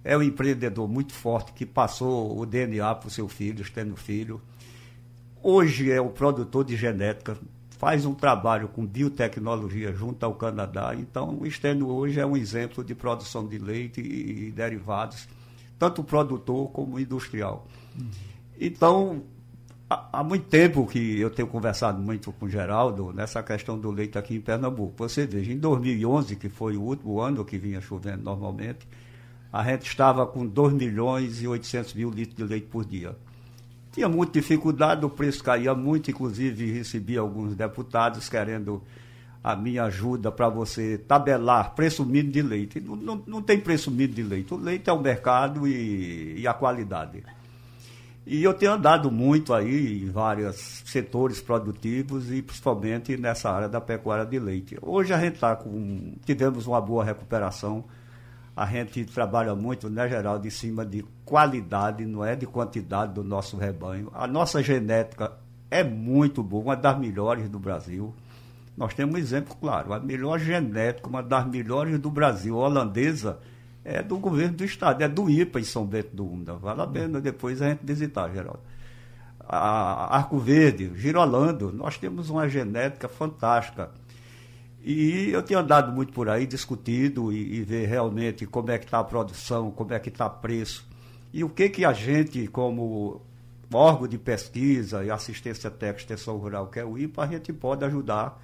é 0.05 0.16
um 0.16 0.22
empreendedor 0.22 0.86
muito 0.86 1.14
forte 1.14 1.52
que 1.52 1.64
passou 1.64 2.38
o 2.38 2.44
DNA 2.44 2.94
para 2.94 3.09
o 3.09 3.11
seu 3.11 3.26
filho, 3.26 3.62
estendo 3.62 3.96
filho. 3.96 4.40
Hoje 5.42 5.90
é 5.90 6.00
o 6.00 6.11
produtor 6.11 6.64
de 6.64 6.76
genética, 6.76 7.36
faz 7.70 8.05
um 8.05 8.14
trabalho 8.14 8.68
com 8.68 8.86
biotecnologia 8.86 9.92
junto 9.92 10.22
ao 10.24 10.34
Canadá. 10.34 10.94
Então, 10.94 11.38
o 11.40 11.46
Estênio 11.46 11.88
hoje 11.88 12.20
é 12.20 12.26
um 12.26 12.36
exemplo 12.36 12.84
de 12.84 12.94
produção 12.94 13.46
de 13.46 13.59
leite 13.59 14.00
e, 14.00 14.50
derivados, 14.52 15.26
tanto 15.78 16.05
produtor 16.05 16.70
como 16.70 17.00
industrial. 17.00 17.66
Então, 18.61 19.22
há 19.88 20.22
muito 20.22 20.46
tempo 20.46 20.86
que 20.86 21.18
eu 21.18 21.30
tenho 21.30 21.48
conversado 21.48 22.00
muito 22.00 22.32
com 22.32 22.46
o 22.46 22.48
Geraldo 22.48 23.12
nessa 23.12 23.42
questão 23.42 23.78
do 23.78 23.90
leite 23.90 24.16
aqui 24.18 24.36
em 24.36 24.40
Pernambuco. 24.40 24.94
Você 24.98 25.26
veja, 25.26 25.52
em 25.52 25.59
2011, 25.59 26.36
que 26.36 26.48
foi 26.48 26.76
o 26.76 26.82
último 26.82 27.20
ano 27.20 27.44
que 27.44 27.59
vinha 27.59 27.80
chovendo 27.80 28.22
normalmente, 28.22 28.86
a 29.55 29.62
gente 29.62 29.86
estava 29.86 30.26
com 30.26 30.44
2 30.44 30.72
milhões 30.72 31.40
e 31.40 31.46
800 31.46 31.94
mil 31.94 32.11
litros 32.11 32.36
de 32.36 32.42
leite 32.42 32.66
por 32.66 32.84
dia. 32.84 33.14
Tinha 33.92 34.09
muita 34.09 34.32
dificuldade, 34.32 35.07
o 35.07 35.09
preço 35.09 35.44
caía 35.44 35.72
muito, 35.76 36.11
inclusive 36.11 36.72
recebi 36.72 37.16
alguns 37.16 37.55
deputados 37.55 38.28
querendo 38.28 38.82
a 39.44 39.55
minha 39.55 39.84
ajuda 39.84 40.32
para 40.32 40.48
você 40.48 40.98
tabelar 40.98 41.72
preço 41.76 42.05
mínimo 42.05 42.32
de 42.32 42.42
leite. 42.42 42.80
Não, 42.80 42.96
não, 42.96 43.22
não, 43.24 43.40
tem 43.40 43.61
preço 43.61 43.92
mínimo 43.92 44.14
de 44.14 44.22
leite. 44.24 44.52
O 44.52 44.57
leite 44.57 44.90
é 44.90 44.92
o 44.92 45.00
mercado 45.00 45.68
e, 45.68 46.40
e 46.40 46.48
a 46.48 46.52
qualidade. 46.52 47.22
E 48.26 48.42
eu 48.42 48.55
tenho 48.55 48.72
andado 48.72 49.09
muito 49.09 49.55
aí 49.55 50.02
em 50.02 50.11
vários 50.11 50.82
setores 50.84 51.40
produtivos 51.40 52.28
e 52.32 52.42
principalmente 52.42 53.16
nessa 53.16 53.52
área 53.52 53.68
da 53.68 53.80
pecuária 53.80 54.26
de 54.26 54.36
leite. 54.40 54.76
Hoje 54.82 55.12
a 55.12 55.20
gente 55.20 55.34
está 55.34 55.55
com. 55.55 56.14
tivemos 56.24 56.66
uma 56.66 56.80
boa 56.80 57.05
recuperação 57.05 57.84
a 58.57 58.66
gente 58.66 59.05
trabalha 59.05 59.55
muito, 59.55 59.90
né, 59.90 60.09
Geraldo, 60.09 60.46
em 60.46 60.50
cima 60.50 60.86
de 60.86 61.05
qualidade, 61.24 62.07
não 62.07 62.24
é 62.24 62.36
de 62.36 62.46
quantidade 62.46 63.12
do 63.12 63.24
nosso 63.24 63.57
rebanho. 63.57 64.11
A 64.14 64.26
nossa 64.26 64.62
genética 64.62 65.32
é 65.70 65.82
muito 65.82 66.42
boa, 66.42 66.62
uma 66.62 66.76
das 66.76 66.96
melhores 66.98 67.48
do 67.48 67.59
Brasil. 67.59 68.14
Nós 68.76 68.94
temos 68.94 69.14
um 69.14 69.18
exemplo 69.18 69.57
claro, 69.61 69.92
a 69.92 69.98
melhor 69.98 70.38
genética, 70.38 71.09
uma 71.09 71.22
das 71.22 71.46
melhores 71.46 71.98
do 71.98 72.11
Brasil, 72.11 72.57
holandesa, 72.57 73.38
é 73.84 74.02
do 74.02 74.18
governo 74.18 74.57
do 74.57 74.64
estado, 74.64 75.02
é 75.02 75.09
do 75.09 75.28
IPA 75.28 75.61
em 75.61 75.64
São 75.64 75.84
Bento 75.84 76.14
do 76.14 76.24
Unda. 76.24 76.55
Vale 76.55 76.80
a 76.80 76.86
pena 76.86 77.20
depois 77.20 77.61
a 77.61 77.68
gente 77.68 77.84
visitar, 77.84 78.32
Geraldo. 78.32 78.61
A 79.46 80.16
Arco 80.16 80.38
Verde, 80.38 80.92
Girolando, 80.94 81.72
nós 81.72 81.98
temos 81.98 82.30
uma 82.30 82.48
genética 82.48 83.09
fantástica. 83.09 83.90
E 84.85 85.30
eu 85.30 85.43
tenho 85.43 85.61
andado 85.61 85.91
muito 85.93 86.12
por 86.12 86.28
aí, 86.28 86.47
discutido 86.47 87.32
e, 87.32 87.57
e 87.57 87.62
ver 87.62 87.87
realmente 87.87 88.45
como 88.45 88.70
é 88.70 88.78
que 88.78 88.85
está 88.85 88.99
a 88.99 89.05
produção, 89.05 89.70
como 89.70 89.95
é 89.95 89.99
que 89.99 90.11
está 90.11 90.26
o 90.26 90.30
preço. 90.30 90.87
E 91.32 91.43
o 91.43 91.49
que, 91.49 91.70
que 91.70 91.85
a 91.87 91.93
gente, 91.95 92.47
como 92.49 93.22
órgão 93.72 94.07
de 94.07 94.18
pesquisa 94.18 95.03
e 95.03 95.11
assistência 95.11 95.70
técnica 95.70 96.12
extensão 96.12 96.37
rural, 96.37 96.68
que 96.68 96.78
é 96.78 96.85
o 96.85 96.99
IPA, 96.99 97.22
a 97.22 97.26
gente 97.26 97.53
pode 97.53 97.85
ajudar 97.85 98.41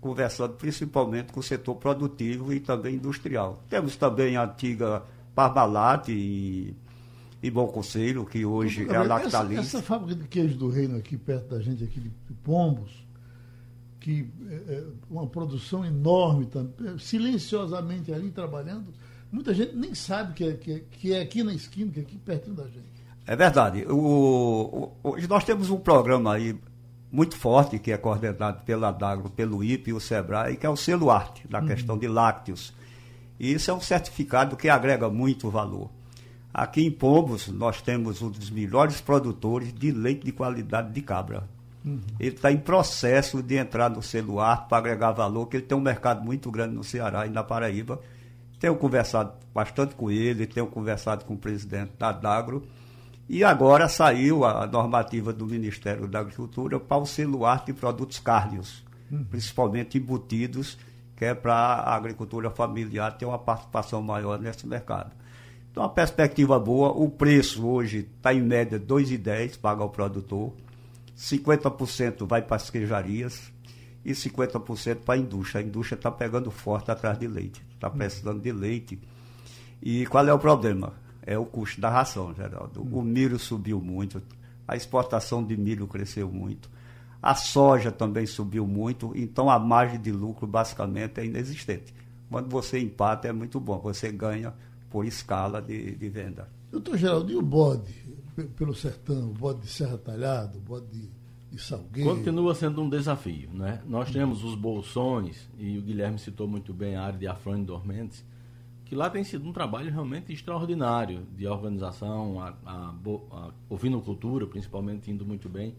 conversando 0.00 0.54
principalmente 0.54 1.32
com 1.32 1.40
o 1.40 1.42
setor 1.42 1.74
produtivo 1.74 2.52
e 2.52 2.60
também 2.60 2.94
industrial. 2.94 3.62
Temos 3.68 3.96
também 3.96 4.36
a 4.36 4.44
antiga 4.44 5.02
Parmalat 5.34 6.08
e, 6.08 6.74
e 7.42 7.50
Bom 7.50 7.66
Conselho, 7.66 8.24
que 8.24 8.44
hoje 8.44 8.88
é 8.88 8.96
a 8.96 9.02
Lactalis. 9.02 9.58
Essa, 9.58 9.78
essa, 9.78 9.82
fábrica 9.82 10.22
de 10.22 10.28
queijo 10.28 10.56
do 10.56 10.68
reino 10.70 10.96
aqui 10.96 11.16
perto 11.16 11.50
da 11.50 11.60
gente, 11.60 11.84
aqui 11.84 12.00
de 12.00 12.10
Pombos, 12.42 13.04
que 14.00 14.28
é, 14.48 14.54
é 14.74 14.84
uma 15.08 15.26
produção 15.26 15.84
enorme, 15.84 16.48
silenciosamente 16.98 18.12
ali 18.12 18.30
trabalhando, 18.30 18.86
muita 19.30 19.54
gente 19.54 19.76
nem 19.76 19.94
sabe 19.94 20.32
que 20.32 20.44
é, 20.44 20.54
que 20.54 20.72
é, 20.72 20.78
que 20.90 21.12
é 21.12 21.20
aqui 21.20 21.42
na 21.44 21.52
esquina, 21.52 21.92
que 21.92 22.00
é 22.00 22.02
aqui 22.02 22.18
pertinho 22.18 22.56
da 22.56 22.64
gente. 22.64 23.00
É 23.26 23.36
verdade. 23.36 23.84
O, 23.84 24.92
o, 25.02 25.10
hoje 25.10 25.28
nós 25.28 25.44
temos 25.44 25.70
um 25.70 25.78
programa 25.78 26.34
aí 26.34 26.58
muito 27.12 27.36
forte, 27.36 27.78
que 27.78 27.92
é 27.92 27.96
coordenado 27.96 28.64
pela 28.64 28.90
Dagro, 28.90 29.30
pelo 29.30 29.62
IPE 29.62 29.90
e 29.90 29.92
o 29.92 30.00
SEBRAE, 30.00 30.56
que 30.56 30.66
é 30.66 30.70
o 30.70 30.76
selo 30.76 31.10
arte, 31.10 31.46
da 31.46 31.60
uhum. 31.60 31.66
questão 31.66 31.98
de 31.98 32.08
lácteos. 32.08 32.72
E 33.38 33.52
isso 33.52 33.70
é 33.70 33.74
um 33.74 33.80
certificado 33.80 34.56
que 34.56 34.68
agrega 34.68 35.08
muito 35.08 35.50
valor. 35.50 35.90
Aqui 36.52 36.84
em 36.84 36.90
Pombos, 36.90 37.48
nós 37.48 37.80
temos 37.80 38.20
um 38.22 38.30
dos 38.30 38.50
melhores 38.50 39.00
produtores 39.00 39.72
de 39.72 39.90
leite 39.92 40.24
de 40.24 40.32
qualidade 40.32 40.92
de 40.92 41.00
cabra. 41.00 41.48
Uhum. 41.84 42.00
Ele 42.18 42.34
está 42.34 42.52
em 42.52 42.58
processo 42.58 43.42
de 43.42 43.56
entrar 43.56 43.90
no 43.90 44.40
arte 44.40 44.68
para 44.68 44.78
agregar 44.78 45.12
valor, 45.12 45.46
que 45.46 45.56
ele 45.56 45.66
tem 45.66 45.76
um 45.76 45.80
mercado 45.80 46.22
muito 46.22 46.50
grande 46.50 46.74
no 46.74 46.84
Ceará 46.84 47.26
e 47.26 47.30
na 47.30 47.42
Paraíba. 47.42 48.00
Tenho 48.58 48.76
conversado 48.76 49.32
bastante 49.54 49.94
com 49.94 50.10
ele, 50.10 50.46
tenho 50.46 50.66
conversado 50.66 51.24
com 51.24 51.34
o 51.34 51.38
presidente 51.38 51.92
da 51.98 52.12
Dagro 52.12 52.62
e 53.32 53.44
agora 53.44 53.88
saiu 53.88 54.44
a 54.44 54.66
normativa 54.66 55.32
do 55.32 55.46
Ministério 55.46 56.08
da 56.08 56.18
Agricultura 56.18 56.80
para 56.80 56.98
o 56.98 57.06
celular 57.06 57.64
de 57.64 57.72
produtos 57.72 58.18
cárneos, 58.18 58.84
uhum. 59.10 59.24
principalmente 59.24 59.96
embutidos, 59.96 60.76
que 61.16 61.24
é 61.24 61.32
para 61.32 61.54
a 61.54 61.94
agricultura 61.94 62.50
familiar 62.50 63.16
ter 63.16 63.26
uma 63.26 63.38
participação 63.38 64.02
maior 64.02 64.38
nesse 64.38 64.66
mercado. 64.66 65.12
Então, 65.70 65.84
a 65.84 65.88
perspectiva 65.88 66.58
boa, 66.58 66.90
o 66.90 67.08
preço 67.08 67.64
hoje 67.66 68.08
está 68.16 68.34
em 68.34 68.42
média 68.42 68.78
R$ 68.78 68.84
2,10 68.84 69.58
paga 69.60 69.82
ao 69.82 69.90
produtor, 69.90 70.52
50% 71.20 72.26
vai 72.26 72.42
para 72.42 72.56
as 72.56 72.70
queijarias 72.70 73.52
e 74.04 74.12
50% 74.12 74.96
para 75.04 75.14
a 75.14 75.18
indústria. 75.18 75.60
A 75.60 75.64
indústria 75.64 75.96
está 75.96 76.10
pegando 76.10 76.50
forte 76.50 76.90
atrás 76.90 77.18
de 77.18 77.28
leite, 77.28 77.62
está 77.74 77.90
precisando 77.90 78.40
de 78.40 78.50
leite. 78.50 78.98
E 79.82 80.06
qual 80.06 80.26
é 80.26 80.32
o 80.32 80.38
problema? 80.38 80.94
é 81.22 81.38
o 81.38 81.44
custo 81.44 81.80
da 81.80 81.88
ração, 81.88 82.34
Geraldo. 82.34 82.82
O 82.82 83.02
milho 83.02 83.38
subiu 83.38 83.80
muito, 83.80 84.22
a 84.66 84.76
exportação 84.76 85.44
de 85.44 85.56
milho 85.56 85.86
cresceu 85.86 86.30
muito, 86.30 86.70
a 87.22 87.34
soja 87.34 87.92
também 87.92 88.26
subiu 88.26 88.66
muito, 88.66 89.12
então 89.14 89.50
a 89.50 89.58
margem 89.58 90.00
de 90.00 90.10
lucro 90.10 90.46
basicamente 90.46 91.20
é 91.20 91.24
inexistente. 91.24 91.94
Quando 92.30 92.48
você 92.48 92.78
empata 92.78 93.28
é 93.28 93.32
muito 93.32 93.60
bom, 93.60 93.78
você 93.78 94.10
ganha 94.10 94.54
por 94.90 95.06
escala 95.06 95.62
de, 95.62 95.94
de 95.94 96.08
venda. 96.08 96.48
Doutor 96.70 96.96
Geraldo, 96.98 97.32
e 97.32 97.36
o 97.36 97.42
bode 97.42 97.94
pelo 98.56 98.74
sertão, 98.74 99.30
o 99.30 99.34
bode 99.34 99.60
de 99.60 99.68
Serra 99.68 99.98
Talhada, 99.98 100.56
o 100.58 100.60
bode 100.60 100.86
de, 100.86 101.08
de 101.50 101.62
Salgueiro? 101.62 102.16
Continua 102.16 102.54
sendo 102.54 102.82
um 102.82 102.88
desafio. 102.88 103.50
Né? 103.52 103.80
Nós 103.86 104.10
temos 104.10 104.44
os 104.44 104.54
bolsões, 104.54 105.48
e 105.58 105.78
o 105.78 105.82
Guilherme 105.82 106.18
citou 106.18 106.48
muito 106.48 106.72
bem 106.72 106.96
a 106.96 107.02
área 107.02 107.18
de 107.18 107.26
Afrônio 107.26 107.64
Dormentes, 107.64 108.24
que 108.84 108.96
lá 108.96 109.08
tem 109.08 109.22
sido 109.22 109.48
um 109.48 109.52
trabalho 109.52 109.90
realmente 109.90 110.32
extraordinário 110.32 111.24
de 111.36 111.46
organização, 111.46 112.40
a, 112.42 112.54
a, 112.66 112.94
a 113.30 113.50
ovinocultura 113.68 114.46
principalmente 114.46 115.10
indo 115.10 115.24
muito 115.24 115.48
bem. 115.48 115.76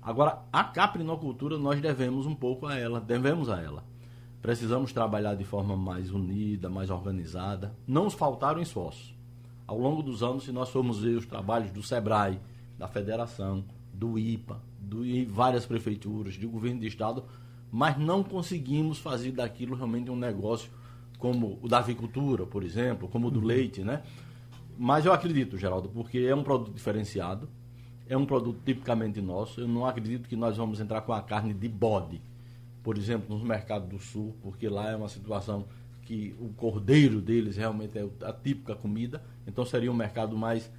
Agora, 0.00 0.42
a 0.52 0.62
caprinocultura 0.62 1.58
nós 1.58 1.80
devemos 1.80 2.26
um 2.26 2.34
pouco 2.34 2.66
a 2.66 2.78
ela, 2.78 3.00
devemos 3.00 3.48
a 3.48 3.60
ela. 3.60 3.82
Precisamos 4.44 4.92
trabalhar 4.92 5.34
de 5.36 5.42
forma 5.42 5.74
mais 5.74 6.10
unida, 6.10 6.68
mais 6.68 6.90
organizada. 6.90 7.74
Não 7.88 8.04
nos 8.04 8.12
faltaram 8.12 8.60
esforços. 8.60 9.14
Ao 9.66 9.78
longo 9.78 10.02
dos 10.02 10.22
anos, 10.22 10.44
se 10.44 10.52
nós 10.52 10.68
formos 10.68 11.00
ver 11.00 11.16
os 11.16 11.24
trabalhos 11.24 11.70
do 11.70 11.82
SEBRAE, 11.82 12.38
da 12.78 12.86
Federação, 12.86 13.64
do 13.90 14.18
IPA, 14.18 14.60
do, 14.78 15.02
várias 15.30 15.64
prefeituras, 15.64 16.36
do 16.36 16.46
governo 16.46 16.80
de 16.80 16.86
estado, 16.86 17.24
mas 17.72 17.96
não 17.96 18.22
conseguimos 18.22 18.98
fazer 18.98 19.32
daquilo 19.32 19.74
realmente 19.74 20.10
um 20.10 20.16
negócio 20.16 20.70
como 21.18 21.58
o 21.62 21.66
da 21.66 21.78
avicultura, 21.78 22.44
por 22.44 22.62
exemplo, 22.62 23.08
como 23.08 23.28
o 23.28 23.30
do 23.30 23.40
uhum. 23.40 23.46
leite, 23.46 23.82
né? 23.82 24.02
Mas 24.76 25.06
eu 25.06 25.14
acredito, 25.14 25.56
Geraldo, 25.56 25.88
porque 25.88 26.18
é 26.18 26.34
um 26.34 26.42
produto 26.42 26.70
diferenciado, 26.70 27.48
é 28.06 28.14
um 28.14 28.26
produto 28.26 28.60
tipicamente 28.62 29.22
nosso. 29.22 29.62
Eu 29.62 29.68
não 29.68 29.86
acredito 29.86 30.28
que 30.28 30.36
nós 30.36 30.58
vamos 30.58 30.80
entrar 30.80 31.00
com 31.00 31.14
a 31.14 31.22
carne 31.22 31.54
de 31.54 31.66
bode, 31.66 32.20
por 32.84 32.98
exemplo, 32.98 33.36
no 33.36 33.44
mercado 33.44 33.88
do 33.88 33.98
sul, 33.98 34.36
porque 34.42 34.68
lá 34.68 34.90
é 34.90 34.94
uma 34.94 35.08
situação 35.08 35.66
que 36.02 36.36
o 36.38 36.50
cordeiro 36.50 37.18
deles 37.18 37.56
realmente 37.56 37.98
é 37.98 38.06
a 38.22 38.32
típica 38.32 38.76
comida, 38.76 39.24
então 39.46 39.64
seria 39.64 39.90
um 39.90 39.96
mercado 39.96 40.36
mais 40.36 40.70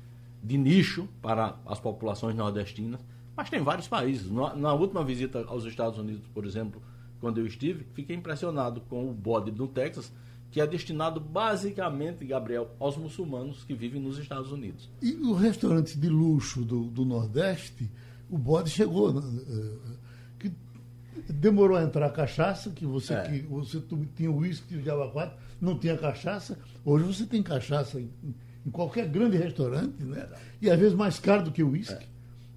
de 0.41 0.55
nicho 0.55 1.09
para 1.19 1.57
as 1.65 1.79
populações 1.79 2.35
nordestinas. 2.35 3.01
Mas 3.35 3.49
tem 3.49 3.59
vários 3.61 3.87
países. 3.87 4.29
Na, 4.31 4.73
última 4.73 5.03
visita 5.03 5.43
aos 5.47 5.65
Estados 5.65 5.97
Unidos, 5.97 6.25
por 6.31 6.45
exemplo, 6.45 6.79
quando 7.19 7.39
eu 7.39 7.47
estive, 7.47 7.85
fiquei 7.95 8.15
impressionado 8.15 8.81
com 8.81 9.09
o 9.09 9.11
bode 9.11 9.49
do 9.49 9.67
Texas, 9.67 10.13
que 10.51 10.61
é 10.61 10.67
destinado 10.67 11.19
basicamente, 11.19 12.23
Gabriel, 12.23 12.69
aos 12.79 12.95
muçulmanos 12.95 13.63
que 13.63 13.73
vivem 13.73 13.99
nos 13.99 14.19
Estados 14.19 14.51
Unidos. 14.51 14.91
E 15.01 15.11
no 15.11 15.33
restaurante 15.33 15.97
de 15.97 16.07
luxo 16.07 16.63
do, 16.63 16.83
do 16.83 17.03
Nordeste, 17.03 17.89
o 18.29 18.37
bode 18.37 18.69
chegou. 18.69 19.09
Uh, 19.09 20.04
que 20.04 20.04
demorou 21.33 21.77
a 21.77 21.83
entrar 21.83 22.05
a 22.07 22.09
cachaça, 22.09 22.69
que 22.69 22.85
você, 22.85 23.13
é. 23.13 23.21
que 23.23 23.39
você 23.41 23.81
tinha 24.15 24.31
uísque 24.31 24.77
de 24.77 24.89
abacuado, 24.89 25.33
não 25.59 25.77
tinha 25.77 25.97
cachaça. 25.97 26.57
Hoje 26.83 27.05
você 27.05 27.25
tem 27.25 27.41
cachaça 27.41 27.99
em, 27.99 28.09
em 28.65 28.69
qualquer 28.69 29.07
grande 29.07 29.37
restaurante, 29.37 30.03
né? 30.03 30.27
E 30.61 30.69
às 30.69 30.79
vezes 30.79 30.95
mais 30.95 31.19
caro 31.19 31.43
do 31.43 31.51
que 31.51 31.63
o 31.63 31.69
uísque. 31.69 32.03
É. 32.03 32.15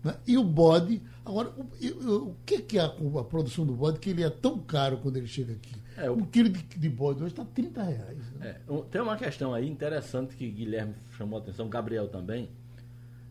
Né? 0.09 0.15
E 0.27 0.37
o 0.37 0.45
bode. 0.45 1.03
Agora, 1.25 1.51
o, 1.51 2.31
o 2.31 2.37
que 2.47 2.79
é 2.79 2.81
a, 2.81 2.87
a, 2.87 3.25
produção 3.25 3.67
do 3.67 3.75
bode 3.75 3.99
que 3.99 4.11
ele 4.11 4.23
é 4.23 4.31
tão 4.31 4.59
caro 4.59 4.99
quando 4.99 5.17
ele 5.17 5.27
chega 5.27 5.53
aqui? 5.53 5.75
É, 5.97 6.11
o... 6.11 6.15
Um 6.15 6.25
quilo 6.25 6.49
de, 6.49 6.63
de 6.63 6.89
bode 6.89 7.23
hoje 7.23 7.33
está 7.33 7.45
30 7.45 7.83
reais. 7.83 8.33
Né? 8.33 8.57
É, 8.69 8.83
tem 8.91 9.01
uma 9.01 9.17
questão 9.17 9.53
aí 9.53 9.69
interessante 9.69 10.37
que 10.37 10.49
Guilherme 10.49 10.95
chamou 11.17 11.39
a 11.39 11.43
atenção, 11.43 11.69
Gabriel 11.69 12.09
também. 12.09 12.49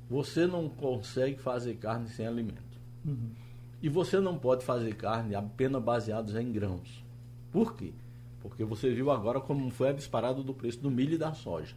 Você 0.09 0.47
não 0.47 0.69
consegue 0.69 1.37
fazer 1.39 1.75
carne 1.75 2.07
sem 2.09 2.25
alimento. 2.25 2.61
Uhum. 3.05 3.31
E 3.81 3.89
você 3.89 4.19
não 4.19 4.37
pode 4.37 4.65
fazer 4.65 4.95
carne 4.95 5.35
apenas 5.35 5.83
baseados 5.83 6.35
em 6.35 6.51
grãos. 6.51 7.03
Por 7.51 7.75
quê? 7.75 7.91
Porque 8.41 8.63
você 8.63 8.93
viu 8.93 9.11
agora 9.11 9.39
como 9.39 9.69
foi 9.69 9.89
a 9.89 9.93
disparada 9.93 10.41
do 10.41 10.53
preço 10.53 10.79
do 10.79 10.89
milho 10.89 11.15
e 11.15 11.17
da 11.17 11.33
soja. 11.33 11.75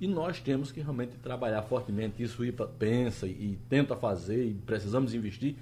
E 0.00 0.06
nós 0.06 0.40
temos 0.40 0.72
que 0.72 0.80
realmente 0.80 1.16
trabalhar 1.18 1.62
fortemente. 1.62 2.22
Isso 2.22 2.44
IPA 2.44 2.66
pensa 2.78 3.26
e 3.26 3.58
tenta 3.68 3.94
fazer 3.94 4.46
e 4.46 4.54
precisamos 4.54 5.14
investir 5.14 5.56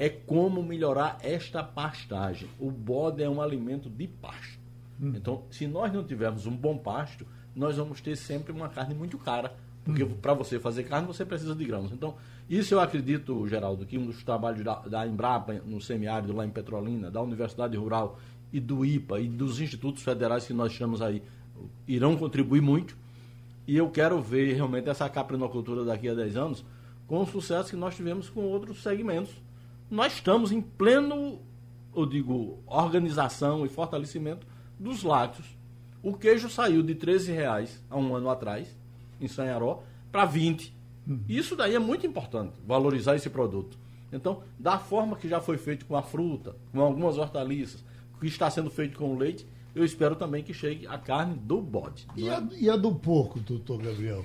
é 0.00 0.08
como 0.08 0.62
melhorar 0.62 1.18
esta 1.22 1.62
pastagem. 1.62 2.48
O 2.58 2.70
bode 2.70 3.22
é 3.22 3.28
um 3.28 3.42
alimento 3.42 3.90
de 3.90 4.06
pasto. 4.08 4.58
Hum. 4.98 5.12
Então, 5.14 5.44
se 5.50 5.66
nós 5.66 5.92
não 5.92 6.02
tivermos 6.02 6.46
um 6.46 6.56
bom 6.56 6.78
pasto, 6.78 7.26
nós 7.54 7.76
vamos 7.76 8.00
ter 8.00 8.16
sempre 8.16 8.50
uma 8.50 8.70
carne 8.70 8.94
muito 8.94 9.18
cara. 9.18 9.54
Porque 9.90 10.04
para 10.04 10.34
você 10.34 10.58
fazer 10.58 10.84
carne, 10.84 11.06
você 11.06 11.24
precisa 11.24 11.54
de 11.54 11.64
grãos. 11.64 11.92
Então, 11.92 12.14
isso 12.48 12.74
eu 12.74 12.80
acredito, 12.80 13.46
Geraldo, 13.46 13.84
que 13.86 13.98
um 13.98 14.06
dos 14.06 14.22
trabalhos 14.22 14.64
da, 14.64 14.76
da 14.80 15.06
Embrapa 15.06 15.54
no 15.64 15.80
semiárido, 15.80 16.32
lá 16.32 16.44
em 16.44 16.50
Petrolina, 16.50 17.10
da 17.10 17.20
Universidade 17.20 17.76
Rural 17.76 18.18
e 18.52 18.58
do 18.58 18.84
IPA 18.84 19.20
e 19.20 19.28
dos 19.28 19.60
institutos 19.60 20.02
federais 20.02 20.46
que 20.46 20.52
nós 20.52 20.72
chamamos 20.72 21.02
aí, 21.02 21.22
irão 21.86 22.16
contribuir 22.16 22.60
muito. 22.60 22.96
E 23.66 23.76
eu 23.76 23.90
quero 23.90 24.20
ver 24.20 24.54
realmente 24.54 24.88
essa 24.88 25.08
caprinocultura 25.08 25.84
daqui 25.84 26.08
a 26.08 26.14
10 26.14 26.36
anos 26.36 26.64
com 27.06 27.20
o 27.20 27.26
sucesso 27.26 27.70
que 27.70 27.76
nós 27.76 27.94
tivemos 27.94 28.28
com 28.28 28.42
outros 28.42 28.82
segmentos 28.82 29.34
nós 29.90 30.12
estamos 30.12 30.52
em 30.52 30.62
pleno, 30.62 31.40
eu 31.94 32.06
digo, 32.06 32.62
organização 32.64 33.66
e 33.66 33.68
fortalecimento 33.68 34.46
dos 34.78 35.02
lácteos. 35.02 35.48
O 36.00 36.14
queijo 36.14 36.48
saiu 36.48 36.80
de 36.80 36.94
13 36.94 37.32
reais 37.32 37.82
há 37.90 37.98
um 37.98 38.14
ano 38.14 38.30
atrás, 38.30 38.68
em 39.20 39.28
Sanharó, 39.28 39.82
para 40.10 40.24
20. 40.24 40.74
Uhum. 41.06 41.20
Isso 41.28 41.56
daí 41.56 41.74
é 41.74 41.78
muito 41.78 42.06
importante, 42.06 42.54
valorizar 42.66 43.16
esse 43.16 43.30
produto. 43.30 43.78
Então, 44.12 44.42
da 44.58 44.78
forma 44.78 45.16
que 45.16 45.28
já 45.28 45.40
foi 45.40 45.56
feito 45.56 45.86
com 45.86 45.96
a 45.96 46.02
fruta, 46.02 46.56
com 46.72 46.80
algumas 46.80 47.16
hortaliças, 47.16 47.84
que 48.20 48.26
está 48.26 48.50
sendo 48.50 48.70
feito 48.70 48.98
com 48.98 49.14
o 49.14 49.18
leite, 49.18 49.46
eu 49.74 49.84
espero 49.84 50.16
também 50.16 50.42
que 50.42 50.52
chegue 50.52 50.86
a 50.86 50.98
carne 50.98 51.36
do 51.36 51.60
bode. 51.60 52.06
E, 52.16 52.28
é? 52.28 52.34
a, 52.34 52.48
e 52.58 52.68
a 52.68 52.76
do 52.76 52.94
porco, 52.94 53.40
doutor 53.40 53.80
Gabriel? 53.82 54.24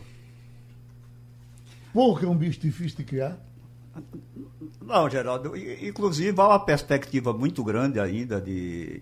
Porco 1.93 2.25
é 2.25 2.27
um 2.27 2.35
bicho 2.35 2.59
difícil 2.59 2.97
de 2.97 3.03
criar? 3.05 3.39
Não, 4.81 5.09
Geraldo. 5.09 5.55
Inclusive, 5.55 6.39
há 6.41 6.47
uma 6.47 6.59
perspectiva 6.59 7.31
muito 7.31 7.63
grande 7.63 7.99
ainda 7.99 8.41
de. 8.41 9.01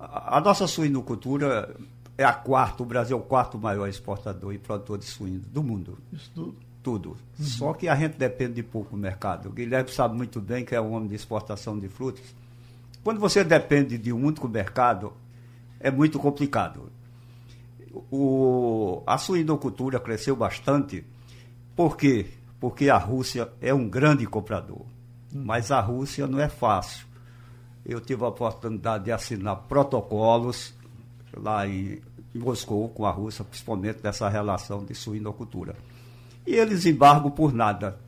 A 0.00 0.40
nossa 0.40 0.66
suinocultura 0.66 1.76
é 2.18 2.24
a 2.24 2.32
quarta, 2.32 2.82
o 2.82 2.86
Brasil 2.86 3.16
é 3.16 3.20
o 3.20 3.22
quarto 3.22 3.56
maior 3.56 3.88
exportador 3.88 4.52
e 4.52 4.58
produtor 4.58 4.98
de 4.98 5.04
suíno 5.04 5.44
do 5.52 5.62
mundo. 5.62 5.96
Isso 6.12 6.28
tudo. 6.34 6.56
Tudo. 6.82 7.10
Uhum. 7.10 7.44
Só 7.44 7.72
que 7.72 7.88
a 7.88 7.94
gente 7.94 8.16
depende 8.16 8.54
de 8.54 8.62
pouco 8.62 8.90
do 8.90 8.96
mercado. 8.96 9.48
O 9.48 9.52
Guilherme 9.52 9.90
sabe 9.90 10.16
muito 10.16 10.40
bem 10.40 10.64
que 10.64 10.74
é 10.74 10.80
um 10.80 10.92
homem 10.94 11.08
de 11.08 11.14
exportação 11.14 11.78
de 11.78 11.88
frutas. 11.88 12.24
Quando 13.04 13.20
você 13.20 13.44
depende 13.44 13.96
de 13.96 14.12
um 14.12 14.24
único 14.24 14.48
mercado, 14.48 15.12
é 15.78 15.90
muito 15.90 16.18
complicado. 16.18 16.90
O, 18.10 19.02
a 19.06 19.16
suinocultura 19.16 20.00
cresceu 20.00 20.34
bastante. 20.34 21.04
Por 21.76 21.96
quê? 21.96 22.26
Porque 22.58 22.90
a 22.90 22.98
Rússia 22.98 23.48
é 23.60 23.72
um 23.72 23.88
grande 23.88 24.26
comprador. 24.26 24.82
Hum. 25.32 25.42
Mas 25.44 25.70
a 25.70 25.80
Rússia 25.80 26.26
não 26.26 26.40
é 26.40 26.48
fácil. 26.48 27.06
Eu 27.86 28.00
tive 28.00 28.24
a 28.24 28.28
oportunidade 28.28 29.04
de 29.04 29.12
assinar 29.12 29.56
protocolos 29.68 30.74
lá 31.36 31.66
em 31.66 32.00
Moscou 32.38 32.88
com 32.88 33.04
a 33.04 33.10
Rússia, 33.10 33.44
principalmente 33.44 34.00
nessa 34.02 34.28
relação 34.28 34.84
de 34.84 34.94
suinocultura. 34.94 35.76
E 36.46 36.54
eles 36.54 36.86
embargam 36.86 37.30
por 37.30 37.52
nada. 37.52 37.98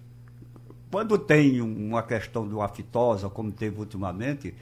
Quando 0.91 1.19
tem 1.19 1.61
uma 1.61 2.03
questão 2.03 2.49
de 2.49 2.55
uma 2.55 2.69
fitosa, 2.69 3.29
como 3.29 3.53
teve 3.53 3.79
ultimamente, 3.79 4.55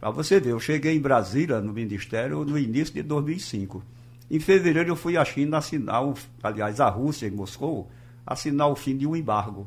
para 0.00 0.10
você 0.10 0.38
ver, 0.38 0.50
eu 0.50 0.60
cheguei 0.60 0.96
em 0.96 1.00
Brasília, 1.00 1.60
no 1.60 1.72
Ministério, 1.72 2.44
no 2.44 2.58
início 2.58 2.94
de 2.94 3.02
2005. 3.02 3.82
Em 4.30 4.38
fevereiro 4.38 4.90
eu 4.90 4.96
fui 4.96 5.16
à 5.16 5.24
China 5.24 5.58
assinar, 5.58 6.02
aliás, 6.42 6.80
a 6.80 6.88
Rússia, 6.88 7.26
em 7.26 7.30
Moscou, 7.30 7.90
assinar 8.26 8.68
o 8.68 8.76
fim 8.76 8.96
de 8.96 9.06
um 9.06 9.16
embargo. 9.16 9.66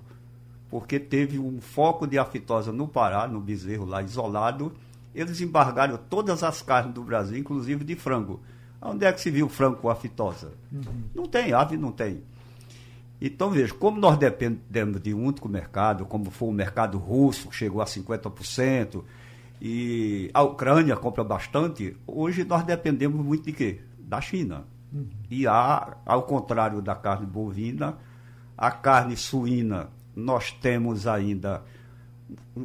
Porque 0.69 0.99
teve 0.99 1.39
um 1.39 1.61
foco 1.61 2.05
de 2.05 2.17
aftosa 2.17 2.71
no 2.71 2.87
Pará, 2.87 3.27
no 3.27 3.39
bezerro 3.39 3.85
lá 3.85 4.01
isolado. 4.01 4.73
Eles 5.13 5.41
embargaram 5.41 5.99
todas 6.09 6.43
as 6.43 6.61
carnes 6.61 6.93
do 6.93 7.03
Brasil, 7.03 7.37
inclusive 7.37 7.83
de 7.83 7.95
frango. 7.95 8.39
Onde 8.81 9.05
é 9.05 9.11
que 9.11 9.19
se 9.19 9.31
viu 9.31 9.49
frango 9.49 9.77
com 9.77 9.89
aftosa? 9.89 10.53
Uhum. 10.71 11.03
Não 11.15 11.25
tem, 11.25 11.53
ave 11.53 11.77
não 11.77 11.91
tem. 11.91 12.21
Então, 13.19 13.49
veja, 13.49 13.73
como 13.73 13.99
nós 13.99 14.17
dependemos 14.17 15.01
de 15.01 15.13
um 15.13 15.25
único 15.25 15.49
mercado, 15.49 16.05
como 16.05 16.29
foi 16.29 16.49
o 16.49 16.51
mercado 16.51 16.97
russo, 16.97 17.49
que 17.49 17.55
chegou 17.55 17.81
a 17.81 17.85
50%, 17.85 19.03
e 19.59 20.29
a 20.33 20.43
Ucrânia 20.43 20.95
compra 20.95 21.23
bastante, 21.23 21.97
hoje 22.05 22.43
nós 22.43 22.63
dependemos 22.63 23.25
muito 23.25 23.45
de 23.45 23.53
quê? 23.53 23.81
Da 23.97 24.21
China. 24.21 24.65
Uhum. 24.93 25.07
E 25.31 25.47
há, 25.47 25.97
ao 26.05 26.23
contrário 26.23 26.81
da 26.81 26.95
carne 26.95 27.25
bovina, 27.25 27.97
a 28.55 28.69
carne 28.69 29.17
suína, 29.17 29.89
nós 30.15 30.51
temos 30.51 31.07
ainda 31.07 31.63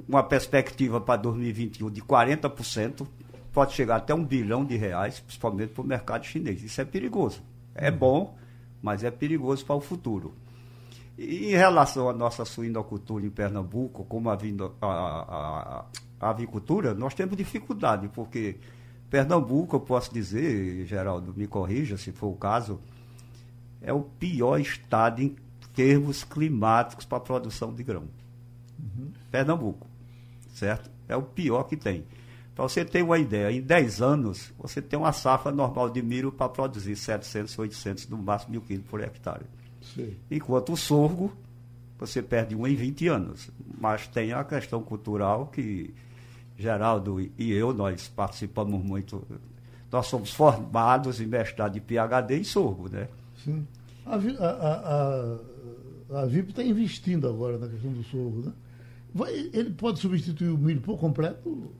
uma 0.08 0.22
perspectiva 0.22 1.00
para 1.00 1.20
2021 1.20 1.90
de 1.90 2.02
40%, 2.02 3.06
pode 3.52 3.74
chegar 3.74 3.96
até 3.96 4.14
um 4.14 4.24
bilhão 4.24 4.64
de 4.64 4.76
reais, 4.76 5.20
principalmente 5.20 5.72
para 5.72 5.82
o 5.82 5.86
mercado 5.86 6.24
chinês. 6.24 6.62
Isso 6.62 6.80
é 6.80 6.84
perigoso. 6.84 7.42
É 7.74 7.90
uhum. 7.90 7.96
bom, 7.96 8.38
mas 8.80 9.04
é 9.04 9.10
perigoso 9.10 9.64
para 9.64 9.76
o 9.76 9.80
futuro. 9.80 10.34
E 11.16 11.46
em 11.52 11.56
relação 11.56 12.08
à 12.08 12.12
nossa 12.12 12.44
suinocultura 12.44 13.24
em 13.26 13.30
Pernambuco, 13.30 14.04
como 14.04 14.30
a, 14.30 14.34
a, 14.34 14.86
a, 14.88 15.84
a 16.18 16.30
avicultura, 16.30 16.94
nós 16.94 17.14
temos 17.14 17.36
dificuldade, 17.36 18.08
porque 18.08 18.56
Pernambuco, 19.10 19.76
eu 19.76 19.80
posso 19.80 20.12
dizer, 20.12 20.86
Geraldo, 20.86 21.34
me 21.36 21.46
corrija 21.46 21.98
se 21.98 22.12
for 22.12 22.28
o 22.28 22.36
caso, 22.36 22.80
é 23.82 23.92
o 23.92 24.00
pior 24.00 24.58
estado 24.58 25.20
em 25.20 25.36
termos 25.74 26.24
climáticos 26.24 27.04
para 27.04 27.18
a 27.18 27.20
produção 27.20 27.74
de 27.74 27.82
grão. 27.82 28.08
Uhum. 28.78 29.12
Pernambuco, 29.30 29.86
certo? 30.48 30.90
É 31.06 31.14
o 31.14 31.22
pior 31.22 31.64
que 31.64 31.76
tem. 31.76 32.06
Para 32.54 32.68
você 32.68 32.84
ter 32.84 33.02
uma 33.02 33.18
ideia, 33.18 33.50
em 33.50 33.62
10 33.62 34.02
anos, 34.02 34.52
você 34.58 34.82
tem 34.82 34.98
uma 34.98 35.12
safra 35.12 35.50
normal 35.50 35.88
de 35.88 36.02
milho 36.02 36.30
para 36.30 36.48
produzir 36.48 36.96
700, 36.96 37.58
800, 37.58 38.08
no 38.08 38.18
máximo 38.18 38.52
mil 38.52 38.60
quilos 38.60 38.84
por 38.86 39.00
hectare. 39.00 39.44
Sim. 39.94 40.16
Enquanto 40.30 40.72
o 40.72 40.76
sorgo, 40.76 41.32
você 41.98 42.22
perde 42.22 42.54
um 42.54 42.66
em 42.66 42.74
20 42.74 43.08
anos. 43.08 43.50
Mas 43.80 44.06
tem 44.06 44.32
a 44.32 44.44
questão 44.44 44.82
cultural 44.82 45.46
que 45.46 45.94
Geraldo 46.58 47.20
e 47.20 47.52
eu, 47.52 47.72
nós 47.72 48.08
participamos 48.08 48.84
muito. 48.84 49.26
Nós 49.90 50.06
somos 50.06 50.32
formados 50.32 51.20
em 51.20 51.26
mestrado 51.26 51.72
de 51.72 51.80
PHD 51.80 52.38
em 52.38 52.44
sorgo, 52.44 52.88
né? 52.88 53.08
Sim. 53.44 53.66
A, 54.04 54.16
a, 54.16 55.38
a, 56.10 56.22
a 56.22 56.26
VIP 56.26 56.50
está 56.50 56.62
investindo 56.62 57.28
agora 57.28 57.58
na 57.58 57.68
questão 57.68 57.92
do 57.92 58.02
sorgo, 58.04 58.46
né? 58.46 58.52
Vai, 59.14 59.50
ele 59.52 59.70
pode 59.70 60.00
substituir 60.00 60.48
o 60.48 60.58
milho 60.58 60.80
por 60.80 60.98
completo? 60.98 61.70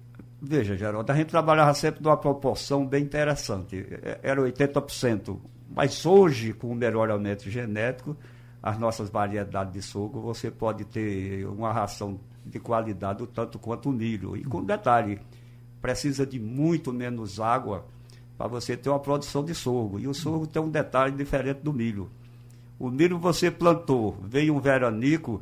Veja, 0.45 0.77
Geraldo, 0.77 1.13
a 1.13 1.15
gente 1.15 1.29
trabalhava 1.29 1.73
sempre 1.73 2.03
numa 2.03 2.17
proporção 2.17 2.85
bem 2.85 3.05
interessante. 3.05 3.87
É, 4.03 4.19
era 4.25 4.43
80%. 4.43 5.39
Mas 5.71 6.05
hoje, 6.05 6.53
com 6.53 6.67
o 6.67 6.75
melhoramento 6.75 7.49
genético, 7.49 8.17
as 8.61 8.77
nossas 8.77 9.09
variedades 9.09 9.73
de 9.73 9.81
sorgo, 9.81 10.21
você 10.21 10.51
pode 10.51 10.85
ter 10.85 11.47
uma 11.47 11.73
ração 11.73 12.19
de 12.45 12.59
qualidade, 12.59 13.25
tanto 13.29 13.57
quanto 13.57 13.89
o 13.89 13.93
milho. 13.93 14.37
E 14.37 14.43
com 14.43 14.65
detalhe, 14.65 15.21
precisa 15.81 16.27
de 16.27 16.41
muito 16.41 16.93
menos 16.93 17.39
água 17.39 17.87
para 18.37 18.49
você 18.49 18.77
ter 18.77 18.91
uma 18.91 18.99
produção 18.99 19.45
de 19.45 19.55
sorgo. 19.55 20.01
E 20.01 20.09
o 20.09 20.15
sorgo 20.15 20.45
tem 20.45 20.61
um 20.61 20.69
detalhe 20.69 21.15
diferente 21.17 21.61
do 21.61 21.73
milho. 21.73 22.11
O 22.81 22.91
milho 22.91 23.17
você 23.17 23.49
plantou, 23.49 24.19
veio 24.25 24.57
um 24.57 24.61
veranico, 24.61 25.41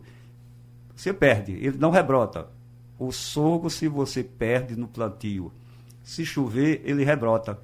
você 0.94 1.10
perde, 1.10 1.52
ele 1.52 1.78
não 1.78 1.90
rebrota. 1.90 2.59
O 3.00 3.10
sorgo, 3.12 3.70
se 3.70 3.88
você 3.88 4.22
perde 4.22 4.76
no 4.76 4.86
plantio, 4.86 5.50
se 6.04 6.22
chover, 6.22 6.82
ele 6.84 7.02
rebrota. 7.02 7.58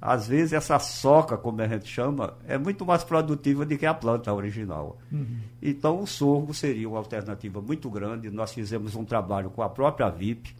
Às 0.00 0.26
vezes 0.26 0.52
essa 0.52 0.76
soca, 0.80 1.36
como 1.36 1.62
a 1.62 1.68
gente 1.68 1.86
chama, 1.86 2.34
é 2.48 2.58
muito 2.58 2.84
mais 2.84 3.04
produtiva 3.04 3.64
do 3.64 3.78
que 3.78 3.86
a 3.86 3.94
planta 3.94 4.34
original. 4.34 4.98
Uhum. 5.12 5.38
Então 5.62 6.02
o 6.02 6.06
sorgo 6.08 6.52
seria 6.52 6.88
uma 6.88 6.98
alternativa 6.98 7.60
muito 7.60 7.88
grande. 7.88 8.28
Nós 8.28 8.52
fizemos 8.52 8.96
um 8.96 9.04
trabalho 9.04 9.50
com 9.50 9.62
a 9.62 9.68
própria 9.68 10.10
VIP, 10.10 10.52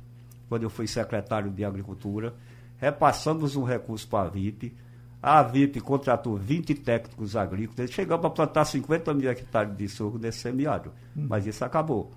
quando 0.48 0.62
eu 0.62 0.70
fui 0.70 0.86
secretário 0.86 1.50
de 1.50 1.64
Agricultura, 1.64 2.32
repassamos 2.78 3.56
um 3.56 3.64
recurso 3.64 4.06
para 4.06 4.28
a 4.28 4.30
VIP. 4.30 4.72
A 5.20 5.42
VIP 5.42 5.80
contratou 5.80 6.36
20 6.36 6.76
técnicos 6.76 7.34
agrícolas, 7.34 7.90
chegamos 7.90 8.24
a 8.24 8.30
plantar 8.30 8.64
50 8.66 9.14
mil 9.14 9.28
hectares 9.28 9.76
de 9.76 9.88
sorgo 9.88 10.16
nesse 10.16 10.38
semiárido, 10.38 10.92
uhum. 11.16 11.26
mas 11.28 11.44
isso 11.44 11.64
acabou. 11.64 12.12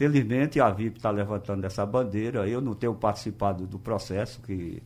Felizmente 0.00 0.58
a 0.58 0.70
VIP 0.70 0.96
está 0.96 1.10
levantando 1.10 1.62
essa 1.66 1.84
bandeira, 1.84 2.48
eu 2.48 2.62
não 2.62 2.74
tenho 2.74 2.94
participado 2.94 3.66
do 3.66 3.78
processo, 3.78 4.40
que 4.40 4.82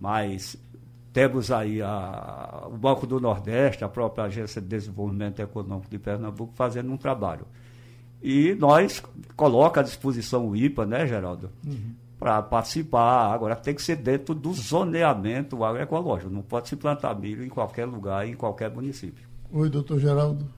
mas 0.00 0.56
temos 1.12 1.52
aí 1.52 1.80
a, 1.80 2.64
o 2.66 2.76
Banco 2.76 3.06
do 3.06 3.20
Nordeste, 3.20 3.84
a 3.84 3.88
própria 3.88 4.24
Agência 4.24 4.60
de 4.60 4.66
Desenvolvimento 4.66 5.38
Econômico 5.38 5.88
de 5.88 5.96
Pernambuco 5.96 6.52
fazendo 6.56 6.90
um 6.90 6.96
trabalho. 6.96 7.46
E 8.20 8.56
nós 8.56 9.00
coloca 9.36 9.78
à 9.78 9.84
disposição 9.84 10.48
o 10.48 10.56
IPA, 10.56 10.86
né, 10.86 11.06
Geraldo? 11.06 11.48
Uhum. 11.64 11.94
Para 12.18 12.42
participar. 12.42 13.32
Agora 13.32 13.54
tem 13.54 13.76
que 13.76 13.82
ser 13.82 13.94
dentro 13.94 14.34
do 14.34 14.52
zoneamento 14.52 15.62
agroecológico. 15.62 16.32
Não 16.32 16.42
pode 16.42 16.68
se 16.68 16.74
plantar 16.74 17.14
milho 17.14 17.44
em 17.44 17.48
qualquer 17.48 17.84
lugar, 17.84 18.26
em 18.26 18.34
qualquer 18.34 18.72
município. 18.72 19.24
Oi, 19.52 19.70
doutor 19.70 20.00
Geraldo. 20.00 20.48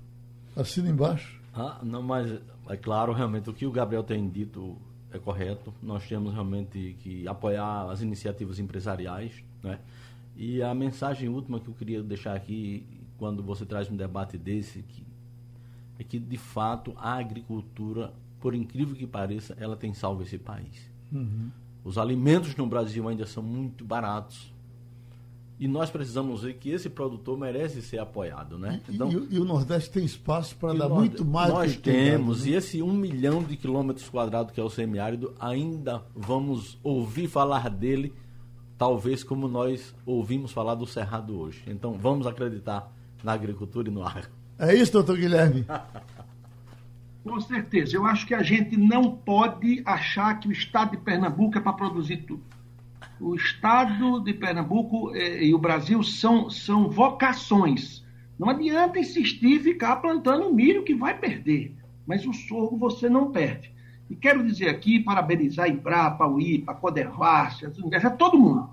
Assina 0.57 0.89
embaixo. 0.89 1.39
Ah, 1.55 1.79
não, 1.83 2.03
mas 2.03 2.41
é 2.69 2.77
claro, 2.77 3.12
realmente, 3.12 3.49
o 3.49 3.53
que 3.55 3.66
o 3.66 3.71
Gabriel 3.71 4.03
tem 4.03 4.29
dito 4.29 4.77
é 5.11 5.19
correto. 5.19 5.73
Nós 5.83 6.07
temos 6.07 6.33
realmente 6.35 6.97
que 7.01 7.27
apoiar 7.27 7.91
as 7.91 8.03
iniciativas 8.03 8.59
empresariais, 8.59 9.43
né? 9.62 9.79
E 10.37 10.62
a 10.62 10.73
mensagem 10.75 11.29
última 11.29 11.59
que 11.59 11.69
eu 11.69 11.75
queria 11.75 12.03
deixar 12.03 12.35
aqui, 12.35 12.87
quando 13.16 13.43
você 13.43 13.66
traz 13.66 13.91
um 13.91 13.97
debate 13.97 14.39
desse, 14.39 14.83
que, 14.83 15.03
é 15.99 16.05
que 16.05 16.19
de 16.19 16.37
fato 16.37 16.95
a 16.97 17.14
agricultura, 17.14 18.12
por 18.41 18.55
incrível 18.55 18.95
que 18.95 19.07
pareça, 19.07 19.57
ela 19.59 19.77
tem 19.77 19.93
salvo 19.95 20.23
esse 20.23 20.39
país. 20.39 20.89
Uhum. 21.11 21.51
Os 21.85 21.99
alimentos 21.99 22.55
no 22.55 22.66
Brasil 22.66 23.09
ainda 23.09 23.27
são 23.27 23.43
muito 23.43 23.85
baratos. 23.85 24.53
E 25.61 25.67
nós 25.67 25.91
precisamos 25.91 26.43
ver 26.43 26.55
que 26.55 26.71
esse 26.71 26.89
produtor 26.89 27.37
merece 27.37 27.83
ser 27.83 27.99
apoiado, 27.99 28.57
né? 28.57 28.81
Então, 28.89 29.11
e, 29.11 29.35
e 29.35 29.39
o 29.41 29.45
Nordeste 29.45 29.91
tem 29.91 30.05
espaço 30.05 30.55
para 30.57 30.73
dar 30.73 30.89
muito 30.89 31.25
mais 31.25 31.53
Nós 31.53 31.77
que 31.77 31.83
temos, 31.83 32.45
né? 32.45 32.53
e 32.53 32.55
esse 32.55 32.81
um 32.81 32.93
milhão 32.93 33.43
de 33.43 33.57
quilômetros 33.57 34.09
quadrados 34.09 34.53
que 34.53 34.61
é 34.61 34.63
o 34.63 34.71
semiárido, 34.71 35.35
ainda 35.41 36.05
vamos 36.15 36.79
ouvir 36.83 37.27
falar 37.27 37.69
dele 37.69 38.15
talvez 38.79 39.25
como 39.25 39.49
nós 39.49 39.93
ouvimos 40.07 40.53
falar 40.53 40.77
do 40.77 40.87
Cerrado 40.87 41.39
hoje. 41.39 41.65
Então 41.67 41.95
vamos 41.95 42.27
acreditar 42.27 42.93
na 43.25 43.33
agricultura 43.33 43.89
e 43.89 43.91
no 43.91 44.07
agro. 44.07 44.29
É 44.59 44.75
isso, 44.75 44.93
doutor 44.93 45.17
Guilherme? 45.17 45.67
Com 47.25 47.41
certeza. 47.41 47.97
Eu 47.97 48.07
acho 48.07 48.27
que 48.27 48.33
a 48.33 48.43
gente 48.43 48.77
não 48.77 49.11
pode 49.11 49.83
achar 49.85 50.39
que 50.39 50.49
o 50.49 50.53
estado 50.53 50.93
de 50.93 50.99
Pernambuco 50.99 51.59
é 51.59 51.61
para 51.61 51.73
produzir 51.73 52.19
tudo. 52.19 52.43
O 53.21 53.35
estado 53.35 54.21
de 54.21 54.33
Pernambuco 54.33 55.14
eh, 55.14 55.45
e 55.47 55.55
o 55.55 55.59
Brasil 55.59 56.03
são, 56.03 56.49
são 56.49 56.89
vocações. 56.89 58.05
Não 58.39 58.51
adianta 58.51 59.01
insistir 59.01 59.57
e 59.57 59.61
ficar 59.61 59.97
plantando 59.97 60.55
milho 60.55 60.85
que 60.85 60.95
vai 60.95 61.19
perder, 61.19 61.75
mas 62.07 62.25
o 62.25 62.33
sorgo 62.33 62.77
você 62.77 63.09
não 63.09 63.33
perde. 63.33 63.73
E 64.09 64.14
quero 64.14 64.45
dizer 64.45 64.69
aqui, 64.69 65.01
parabenizar 65.01 65.66
a 65.66 65.69
Embrapa, 65.69 66.27
o 66.27 66.41
IPA, 66.41 66.73
a 66.73 68.07
a 68.07 68.11
todo 68.11 68.39
mundo. 68.39 68.71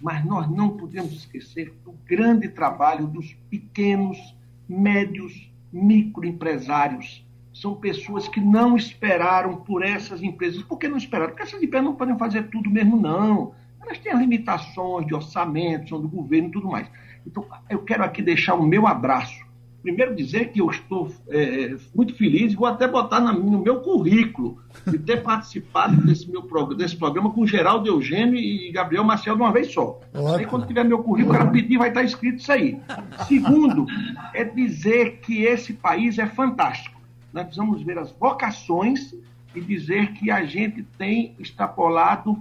Mas 0.00 0.24
nós 0.24 0.48
não 0.48 0.70
podemos 0.70 1.12
esquecer 1.12 1.74
do 1.84 1.92
grande 2.06 2.48
trabalho 2.48 3.06
dos 3.06 3.36
pequenos, 3.50 4.34
médios, 4.68 5.50
microempresários. 5.72 7.26
São 7.52 7.74
pessoas 7.74 8.28
que 8.28 8.40
não 8.40 8.76
esperaram 8.76 9.56
por 9.56 9.82
essas 9.82 10.22
empresas. 10.22 10.62
Por 10.62 10.78
que 10.78 10.86
não 10.86 10.96
esperaram? 10.96 11.30
Porque 11.30 11.42
essas 11.42 11.62
empresas 11.62 11.84
não 11.84 11.96
podem 11.96 12.16
fazer 12.16 12.44
tudo 12.44 12.70
mesmo, 12.70 12.96
não. 12.96 13.52
Elas 13.80 13.98
têm 13.98 14.12
as 14.12 14.20
limitações 14.20 15.06
de 15.06 15.14
orçamento, 15.14 15.88
são 15.88 16.00
do 16.00 16.08
governo 16.08 16.48
e 16.48 16.52
tudo 16.52 16.68
mais. 16.68 16.88
Então, 17.26 17.46
eu 17.68 17.80
quero 17.80 18.04
aqui 18.04 18.22
deixar 18.22 18.54
o 18.54 18.62
meu 18.62 18.86
abraço 18.86 19.48
primeiro 19.82 20.14
dizer 20.14 20.50
que 20.50 20.60
eu 20.60 20.70
estou 20.70 21.10
é, 21.28 21.76
muito 21.94 22.14
feliz, 22.14 22.54
vou 22.54 22.66
até 22.66 22.86
botar 22.86 23.20
no 23.20 23.62
meu 23.62 23.80
currículo, 23.80 24.58
de 24.86 24.98
ter 24.98 25.22
participado 25.24 25.96
desse, 26.04 26.30
meu, 26.30 26.42
desse 26.74 26.96
programa 26.96 27.30
com 27.30 27.46
Geraldo 27.46 27.88
Eugênio 27.88 28.36
e 28.36 28.70
Gabriel 28.72 29.04
Marcel 29.04 29.36
de 29.36 29.42
uma 29.42 29.52
vez 29.52 29.72
só. 29.72 30.00
Ótimo. 30.12 30.36
Aí 30.36 30.46
quando 30.46 30.66
tiver 30.66 30.84
meu 30.84 31.02
currículo, 31.02 31.34
o 31.34 31.38
cara 31.38 31.50
pedir, 31.50 31.78
vai 31.78 31.88
estar 31.88 32.02
escrito 32.02 32.38
isso 32.38 32.52
aí. 32.52 32.78
Segundo, 33.26 33.86
é 34.34 34.44
dizer 34.44 35.20
que 35.20 35.42
esse 35.42 35.72
país 35.72 36.18
é 36.18 36.26
fantástico. 36.26 37.00
Nós 37.32 37.44
precisamos 37.44 37.82
ver 37.82 37.98
as 37.98 38.10
vocações 38.12 39.14
e 39.54 39.60
dizer 39.60 40.12
que 40.12 40.30
a 40.30 40.44
gente 40.44 40.82
tem 40.98 41.34
extrapolado 41.38 42.38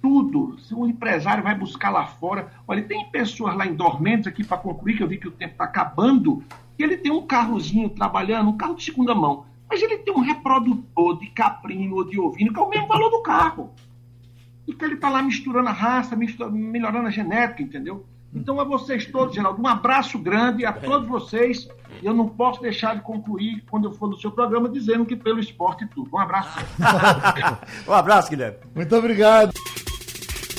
tudo. 0.00 0.58
Se 0.60 0.74
um 0.74 0.86
empresário 0.86 1.42
vai 1.42 1.54
buscar 1.54 1.90
lá 1.90 2.06
fora. 2.06 2.52
Olha, 2.66 2.82
tem 2.82 3.08
pessoas 3.10 3.54
lá 3.56 3.66
em 3.66 3.74
Dormentes, 3.74 4.26
aqui 4.26 4.44
para 4.44 4.58
concluir, 4.58 4.96
que 4.96 5.02
eu 5.02 5.08
vi 5.08 5.18
que 5.18 5.28
o 5.28 5.32
tempo 5.32 5.52
está 5.52 5.64
acabando, 5.64 6.42
que 6.76 6.82
ele 6.82 6.96
tem 6.96 7.12
um 7.12 7.26
carrozinho 7.26 7.90
trabalhando, 7.90 8.50
um 8.50 8.56
carro 8.56 8.74
de 8.74 8.84
segunda 8.84 9.14
mão, 9.14 9.44
mas 9.68 9.82
ele 9.82 9.98
tem 9.98 10.14
um 10.14 10.20
reprodutor 10.20 11.18
de 11.18 11.28
caprino 11.28 11.96
ou 11.96 12.04
de 12.04 12.18
ovino, 12.18 12.52
que 12.52 12.58
é 12.58 12.62
o 12.62 12.68
mesmo 12.68 12.88
valor 12.88 13.10
do 13.10 13.22
carro. 13.22 13.72
Então 14.66 14.88
ele 14.88 14.96
está 14.96 15.08
lá 15.08 15.22
misturando 15.22 15.68
a 15.68 15.72
raça, 15.72 16.16
misturando, 16.16 16.56
melhorando 16.56 17.08
a 17.08 17.10
genética, 17.10 17.62
entendeu? 17.62 18.06
Então 18.32 18.60
a 18.60 18.64
vocês 18.64 19.06
todos, 19.06 19.34
Geraldo, 19.34 19.60
um 19.60 19.66
abraço 19.66 20.18
grande 20.18 20.64
a 20.64 20.72
todos 20.72 21.08
vocês. 21.08 21.68
E 22.00 22.06
eu 22.06 22.14
não 22.14 22.28
posso 22.28 22.62
deixar 22.62 22.94
de 22.94 23.02
concluir, 23.02 23.64
quando 23.68 23.88
eu 23.88 23.92
for 23.92 24.08
no 24.08 24.16
seu 24.16 24.30
programa, 24.30 24.68
dizendo 24.68 25.04
que 25.04 25.16
pelo 25.16 25.40
esporte 25.40 25.86
tudo. 25.86 26.08
Um 26.12 26.18
abraço. 26.18 26.58
um 27.86 27.92
abraço, 27.92 28.30
Guilherme. 28.30 28.58
Muito 28.74 28.94
obrigado. 28.96 29.52